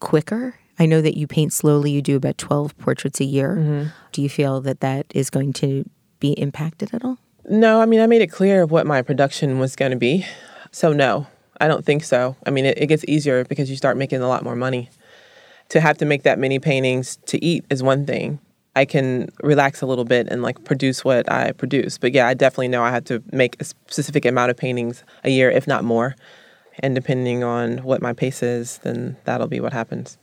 quicker? 0.00 0.56
I 0.78 0.86
know 0.86 1.02
that 1.02 1.16
you 1.16 1.26
paint 1.26 1.52
slowly. 1.52 1.90
You 1.90 2.02
do 2.02 2.16
about 2.16 2.38
twelve 2.38 2.76
portraits 2.78 3.20
a 3.20 3.24
year. 3.24 3.56
Mm-hmm. 3.56 3.88
Do 4.12 4.22
you 4.22 4.28
feel 4.28 4.60
that 4.62 4.80
that 4.80 5.06
is 5.14 5.30
going 5.30 5.52
to 5.54 5.88
be 6.20 6.32
impacted 6.32 6.94
at 6.94 7.04
all? 7.04 7.18
No, 7.48 7.80
I 7.80 7.86
mean 7.86 8.00
I 8.00 8.06
made 8.06 8.22
it 8.22 8.28
clear 8.28 8.66
what 8.66 8.86
my 8.86 9.02
production 9.02 9.58
was 9.58 9.76
going 9.76 9.90
to 9.90 9.96
be. 9.96 10.24
So 10.72 10.92
no, 10.92 11.26
I 11.60 11.68
don't 11.68 11.84
think 11.84 12.04
so. 12.04 12.36
I 12.46 12.50
mean 12.50 12.64
it, 12.64 12.78
it 12.78 12.86
gets 12.86 13.04
easier 13.06 13.44
because 13.44 13.70
you 13.70 13.76
start 13.76 13.96
making 13.96 14.22
a 14.22 14.28
lot 14.28 14.42
more 14.42 14.56
money. 14.56 14.88
To 15.70 15.80
have 15.80 15.98
to 15.98 16.04
make 16.04 16.24
that 16.24 16.38
many 16.38 16.58
paintings 16.58 17.16
to 17.26 17.44
eat 17.44 17.64
is 17.70 17.82
one 17.82 18.04
thing, 18.04 18.40
I 18.76 18.84
can 18.84 19.28
relax 19.42 19.82
a 19.82 19.86
little 19.86 20.04
bit 20.04 20.28
and 20.28 20.42
like 20.42 20.64
produce 20.64 21.04
what 21.04 21.30
I 21.30 21.52
produce. 21.52 21.98
But 21.98 22.12
yeah, 22.12 22.28
I 22.28 22.34
definitely 22.34 22.68
know 22.68 22.82
I 22.82 22.90
have 22.90 23.04
to 23.04 23.22
make 23.32 23.60
a 23.60 23.64
specific 23.64 24.24
amount 24.24 24.50
of 24.50 24.56
paintings 24.56 25.04
a 25.24 25.30
year, 25.30 25.50
if 25.50 25.66
not 25.66 25.84
more. 25.84 26.14
And 26.78 26.94
depending 26.94 27.42
on 27.42 27.78
what 27.78 28.00
my 28.00 28.12
pace 28.12 28.42
is, 28.42 28.78
then 28.78 29.16
that'll 29.24 29.48
be 29.48 29.60
what 29.60 29.72
happens. 29.72 30.18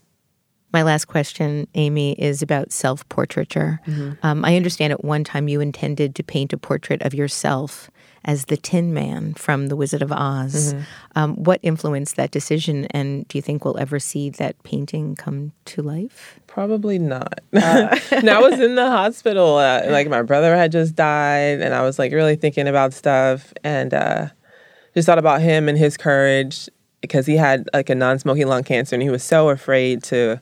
My 0.74 0.84
last 0.84 1.06
question, 1.06 1.68
Amy, 1.76 2.14
is 2.14 2.42
about 2.42 2.72
self 2.72 3.08
portraiture. 3.10 3.80
Mm-hmm. 3.86 4.12
Um, 4.24 4.44
I 4.44 4.56
understand 4.56 4.92
at 4.92 5.04
one 5.04 5.24
time 5.24 5.48
you 5.48 5.62
intended 5.62 6.16
to 6.16 6.24
paint 6.24 6.54
a 6.54 6.58
portrait 6.58 7.02
of 7.04 7.14
yourself 7.14 7.90
as 8.26 8.46
the 8.46 8.58
Tin 8.58 8.94
Man 8.94 9.34
from 9.34 9.68
The 9.68 9.76
Wizard 9.76 10.02
of 10.02 10.12
Oz. 10.12 10.74
Mm-hmm. 10.74 10.82
Um, 11.16 11.36
what 11.36 11.60
influenced 11.64 12.16
that 12.16 12.32
decision, 12.32 12.86
and 12.92 13.28
do 13.28 13.38
you 13.38 13.42
think 13.42 13.64
we'll 13.64 13.78
ever 13.80 14.00
see 14.00 14.30
that 14.32 14.62
painting 14.64 15.16
come 15.16 15.54
to 15.66 15.82
life? 15.82 16.40
Probably 16.48 17.00
not. 17.00 17.40
Uh, 17.54 17.98
no, 18.24 18.38
I 18.38 18.50
was 18.50 18.60
in 18.60 18.76
the 18.76 18.90
hospital. 18.90 19.58
Uh, 19.58 19.84
like 19.88 20.10
my 20.10 20.22
brother 20.22 20.56
had 20.56 20.72
just 20.72 20.96
died, 20.96 21.62
and 21.62 21.74
I 21.74 21.82
was 21.82 21.98
like 21.98 22.12
really 22.12 22.36
thinking 22.36 22.68
about 22.68 22.94
stuff, 22.94 23.54
and 23.64 23.94
uh, 23.94 24.28
just 24.94 25.06
thought 25.06 25.20
about 25.20 25.42
him 25.42 25.70
and 25.70 25.78
his 25.78 25.98
courage 25.98 26.70
because 27.02 27.26
he 27.26 27.38
had 27.38 27.70
like 27.74 27.90
a 27.90 27.96
non-smoking 27.96 28.48
lung 28.48 28.64
cancer, 28.64 28.96
and 28.96 29.04
he 29.04 29.10
was 29.10 29.24
so 29.24 29.50
afraid 29.50 30.04
to 30.04 30.40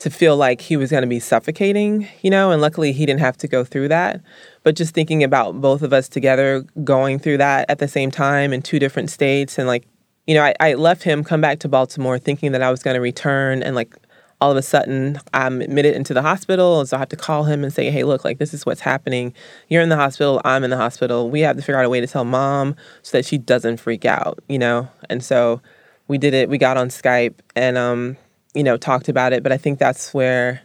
to 0.00 0.10
feel 0.10 0.36
like 0.36 0.62
he 0.62 0.76
was 0.76 0.90
going 0.90 1.02
to 1.02 1.06
be 1.06 1.20
suffocating, 1.20 2.08
you 2.22 2.30
know, 2.30 2.50
and 2.50 2.60
luckily 2.60 2.92
he 2.92 3.06
didn't 3.06 3.20
have 3.20 3.36
to 3.36 3.46
go 3.46 3.64
through 3.64 3.88
that. 3.88 4.20
But 4.62 4.74
just 4.74 4.94
thinking 4.94 5.22
about 5.22 5.60
both 5.60 5.82
of 5.82 5.92
us 5.92 6.08
together 6.08 6.64
going 6.82 7.18
through 7.18 7.38
that 7.38 7.68
at 7.70 7.78
the 7.78 7.88
same 7.88 8.10
time 8.10 8.52
in 8.52 8.62
two 8.62 8.78
different 8.78 9.10
states, 9.10 9.58
and 9.58 9.68
like, 9.68 9.86
you 10.26 10.34
know, 10.34 10.42
I, 10.42 10.54
I 10.58 10.74
left 10.74 11.02
him, 11.02 11.22
come 11.22 11.40
back 11.40 11.58
to 11.60 11.68
Baltimore 11.68 12.18
thinking 12.18 12.52
that 12.52 12.62
I 12.62 12.70
was 12.70 12.82
going 12.82 12.94
to 12.94 13.00
return, 13.00 13.62
and 13.62 13.76
like 13.76 13.94
all 14.40 14.50
of 14.50 14.56
a 14.56 14.62
sudden 14.62 15.20
I'm 15.34 15.60
admitted 15.60 15.94
into 15.94 16.14
the 16.14 16.22
hospital. 16.22 16.80
And 16.80 16.88
so 16.88 16.96
I 16.96 17.00
have 17.00 17.10
to 17.10 17.16
call 17.16 17.44
him 17.44 17.62
and 17.62 17.72
say, 17.72 17.90
hey, 17.90 18.04
look, 18.04 18.24
like 18.24 18.38
this 18.38 18.54
is 18.54 18.64
what's 18.64 18.80
happening. 18.80 19.34
You're 19.68 19.82
in 19.82 19.90
the 19.90 19.96
hospital, 19.96 20.40
I'm 20.46 20.64
in 20.64 20.70
the 20.70 20.78
hospital. 20.78 21.28
We 21.28 21.40
have 21.40 21.56
to 21.56 21.62
figure 21.62 21.78
out 21.78 21.84
a 21.84 21.90
way 21.90 22.00
to 22.00 22.06
tell 22.06 22.24
mom 22.24 22.74
so 23.02 23.18
that 23.18 23.26
she 23.26 23.36
doesn't 23.36 23.78
freak 23.78 24.06
out, 24.06 24.38
you 24.48 24.58
know? 24.58 24.88
And 25.10 25.22
so 25.22 25.60
we 26.08 26.16
did 26.16 26.32
it. 26.32 26.48
We 26.48 26.56
got 26.56 26.78
on 26.78 26.88
Skype 26.88 27.34
and 27.54 27.76
um, 27.76 28.16
you 28.54 28.62
know, 28.62 28.76
talked 28.76 29.08
about 29.08 29.32
it, 29.32 29.42
but 29.42 29.52
I 29.52 29.56
think 29.56 29.78
that's 29.78 30.12
where 30.12 30.62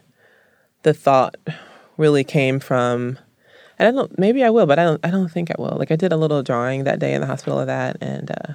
the 0.83 0.93
thought 0.93 1.35
really 1.97 2.23
came 2.23 2.59
from. 2.59 3.17
And 3.77 3.87
I 3.87 3.91
don't 3.91 4.17
maybe 4.17 4.43
I 4.43 4.49
will, 4.49 4.65
but 4.65 4.79
I 4.79 4.83
don't 4.83 5.05
I 5.05 5.11
don't 5.11 5.29
think 5.29 5.51
I 5.51 5.55
will. 5.59 5.75
Like 5.77 5.91
I 5.91 5.95
did 5.95 6.13
a 6.13 6.17
little 6.17 6.43
drawing 6.43 6.85
that 6.85 6.99
day 6.99 7.13
in 7.13 7.21
the 7.21 7.27
hospital 7.27 7.59
of 7.59 7.67
that 7.67 7.97
and 8.01 8.31
uh, 8.31 8.53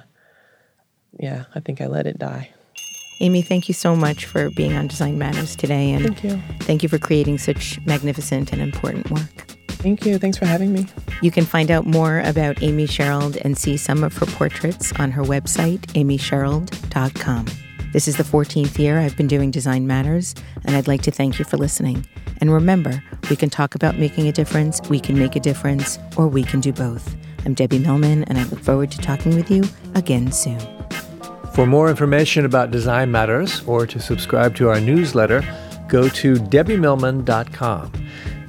yeah, 1.19 1.45
I 1.53 1.59
think 1.59 1.81
I 1.81 1.87
let 1.87 2.07
it 2.07 2.17
die. 2.17 2.49
Amy, 3.19 3.43
thank 3.43 3.67
you 3.67 3.75
so 3.75 3.95
much 3.95 4.25
for 4.25 4.49
being 4.49 4.73
on 4.73 4.87
Design 4.87 5.19
Matters 5.19 5.55
today 5.55 5.91
and 5.91 6.03
thank 6.03 6.23
you. 6.23 6.41
Thank 6.61 6.81
you 6.81 6.89
for 6.89 6.97
creating 6.97 7.37
such 7.37 7.79
magnificent 7.85 8.51
and 8.51 8.61
important 8.61 9.11
work. 9.11 9.51
Thank 9.67 10.05
you. 10.05 10.17
Thanks 10.17 10.37
for 10.37 10.45
having 10.45 10.73
me. 10.73 10.87
You 11.21 11.29
can 11.29 11.45
find 11.45 11.69
out 11.69 11.85
more 11.85 12.19
about 12.21 12.63
Amy 12.63 12.87
Sherald 12.87 13.37
and 13.43 13.57
see 13.57 13.77
some 13.77 14.03
of 14.03 14.15
her 14.17 14.25
portraits 14.25 14.91
on 14.93 15.11
her 15.11 15.23
website, 15.23 15.81
amysherald.com. 15.93 17.45
This 17.93 18.07
is 18.07 18.15
the 18.15 18.23
14th 18.23 18.79
year 18.79 18.99
I've 18.99 19.17
been 19.17 19.27
doing 19.27 19.51
Design 19.51 19.85
Matters, 19.85 20.33
and 20.63 20.77
I'd 20.77 20.87
like 20.87 21.01
to 21.01 21.11
thank 21.11 21.39
you 21.39 21.43
for 21.43 21.57
listening. 21.57 22.07
And 22.39 22.49
remember, 22.49 23.03
we 23.29 23.35
can 23.35 23.49
talk 23.49 23.75
about 23.75 23.97
making 23.97 24.29
a 24.29 24.31
difference, 24.31 24.79
we 24.89 24.97
can 24.97 25.19
make 25.19 25.35
a 25.35 25.41
difference, 25.41 25.99
or 26.15 26.29
we 26.29 26.43
can 26.43 26.61
do 26.61 26.71
both. 26.71 27.13
I'm 27.45 27.53
Debbie 27.53 27.79
Millman, 27.79 28.23
and 28.25 28.37
I 28.37 28.45
look 28.45 28.61
forward 28.61 28.91
to 28.91 28.97
talking 28.99 29.35
with 29.35 29.51
you 29.51 29.65
again 29.93 30.31
soon. 30.31 30.59
For 31.53 31.65
more 31.65 31.89
information 31.89 32.45
about 32.45 32.71
Design 32.71 33.11
Matters 33.11 33.61
or 33.67 33.85
to 33.85 33.99
subscribe 33.99 34.55
to 34.55 34.69
our 34.69 34.79
newsletter, 34.79 35.43
go 35.89 36.07
to 36.07 36.35
debbiemillman.com. 36.35 37.91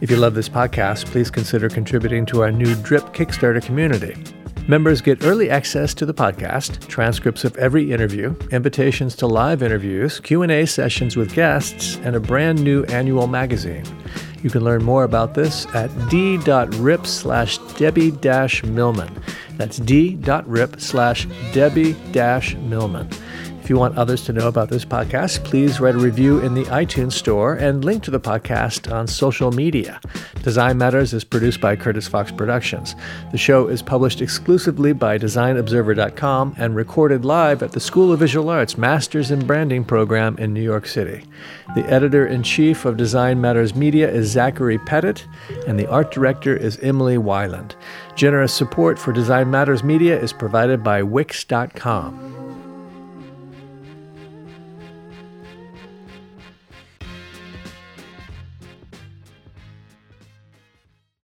If 0.00 0.08
you 0.08 0.18
love 0.18 0.34
this 0.34 0.48
podcast, 0.48 1.06
please 1.06 1.32
consider 1.32 1.68
contributing 1.68 2.26
to 2.26 2.42
our 2.42 2.52
new 2.52 2.76
DRIP 2.76 3.12
Kickstarter 3.12 3.60
community. 3.60 4.14
Members 4.68 5.00
get 5.00 5.24
early 5.24 5.50
access 5.50 5.92
to 5.94 6.06
the 6.06 6.14
podcast, 6.14 6.86
transcripts 6.86 7.44
of 7.44 7.56
every 7.56 7.90
interview, 7.92 8.32
invitations 8.52 9.16
to 9.16 9.26
live 9.26 9.60
interviews, 9.60 10.20
Q&A 10.20 10.66
sessions 10.66 11.16
with 11.16 11.34
guests, 11.34 11.96
and 12.04 12.14
a 12.14 12.20
brand 12.20 12.62
new 12.62 12.84
annual 12.84 13.26
magazine. 13.26 13.84
You 14.40 14.50
can 14.50 14.62
learn 14.62 14.84
more 14.84 15.02
about 15.02 15.34
this 15.34 15.66
at 15.74 15.90
d.rip 16.08 17.06
slash 17.06 17.58
Debbie 17.74 18.12
Millman. 18.62 19.20
That's 19.56 19.78
d.rip 19.78 20.80
slash 20.80 21.26
Debbie 21.52 21.96
Millman. 22.54 23.08
If 23.62 23.70
you 23.70 23.76
want 23.76 23.96
others 23.96 24.24
to 24.24 24.32
know 24.32 24.48
about 24.48 24.70
this 24.70 24.84
podcast, 24.84 25.44
please 25.44 25.78
write 25.78 25.94
a 25.94 25.98
review 25.98 26.40
in 26.40 26.54
the 26.54 26.64
iTunes 26.64 27.12
Store 27.12 27.54
and 27.54 27.84
link 27.84 28.02
to 28.02 28.10
the 28.10 28.18
podcast 28.18 28.92
on 28.92 29.06
social 29.06 29.52
media. 29.52 30.00
Design 30.42 30.78
Matters 30.78 31.14
is 31.14 31.22
produced 31.22 31.60
by 31.60 31.76
Curtis 31.76 32.08
Fox 32.08 32.32
Productions. 32.32 32.96
The 33.30 33.38
show 33.38 33.68
is 33.68 33.80
published 33.80 34.20
exclusively 34.20 34.92
by 34.92 35.16
DesignObserver.com 35.16 36.56
and 36.58 36.74
recorded 36.74 37.24
live 37.24 37.62
at 37.62 37.70
the 37.70 37.78
School 37.78 38.10
of 38.10 38.18
Visual 38.18 38.50
Arts 38.50 38.76
Masters 38.76 39.30
in 39.30 39.46
Branding 39.46 39.84
program 39.84 40.36
in 40.38 40.52
New 40.52 40.60
York 40.60 40.88
City. 40.88 41.22
The 41.76 41.84
editor 41.84 42.26
in 42.26 42.42
chief 42.42 42.84
of 42.84 42.96
Design 42.96 43.40
Matters 43.40 43.76
Media 43.76 44.10
is 44.10 44.28
Zachary 44.28 44.78
Pettit, 44.78 45.24
and 45.68 45.78
the 45.78 45.88
art 45.88 46.10
director 46.10 46.56
is 46.56 46.78
Emily 46.78 47.16
Weiland. 47.16 47.76
Generous 48.16 48.52
support 48.52 48.98
for 48.98 49.12
Design 49.12 49.52
Matters 49.52 49.84
Media 49.84 50.20
is 50.20 50.32
provided 50.32 50.82
by 50.82 51.04
Wix.com. 51.04 52.41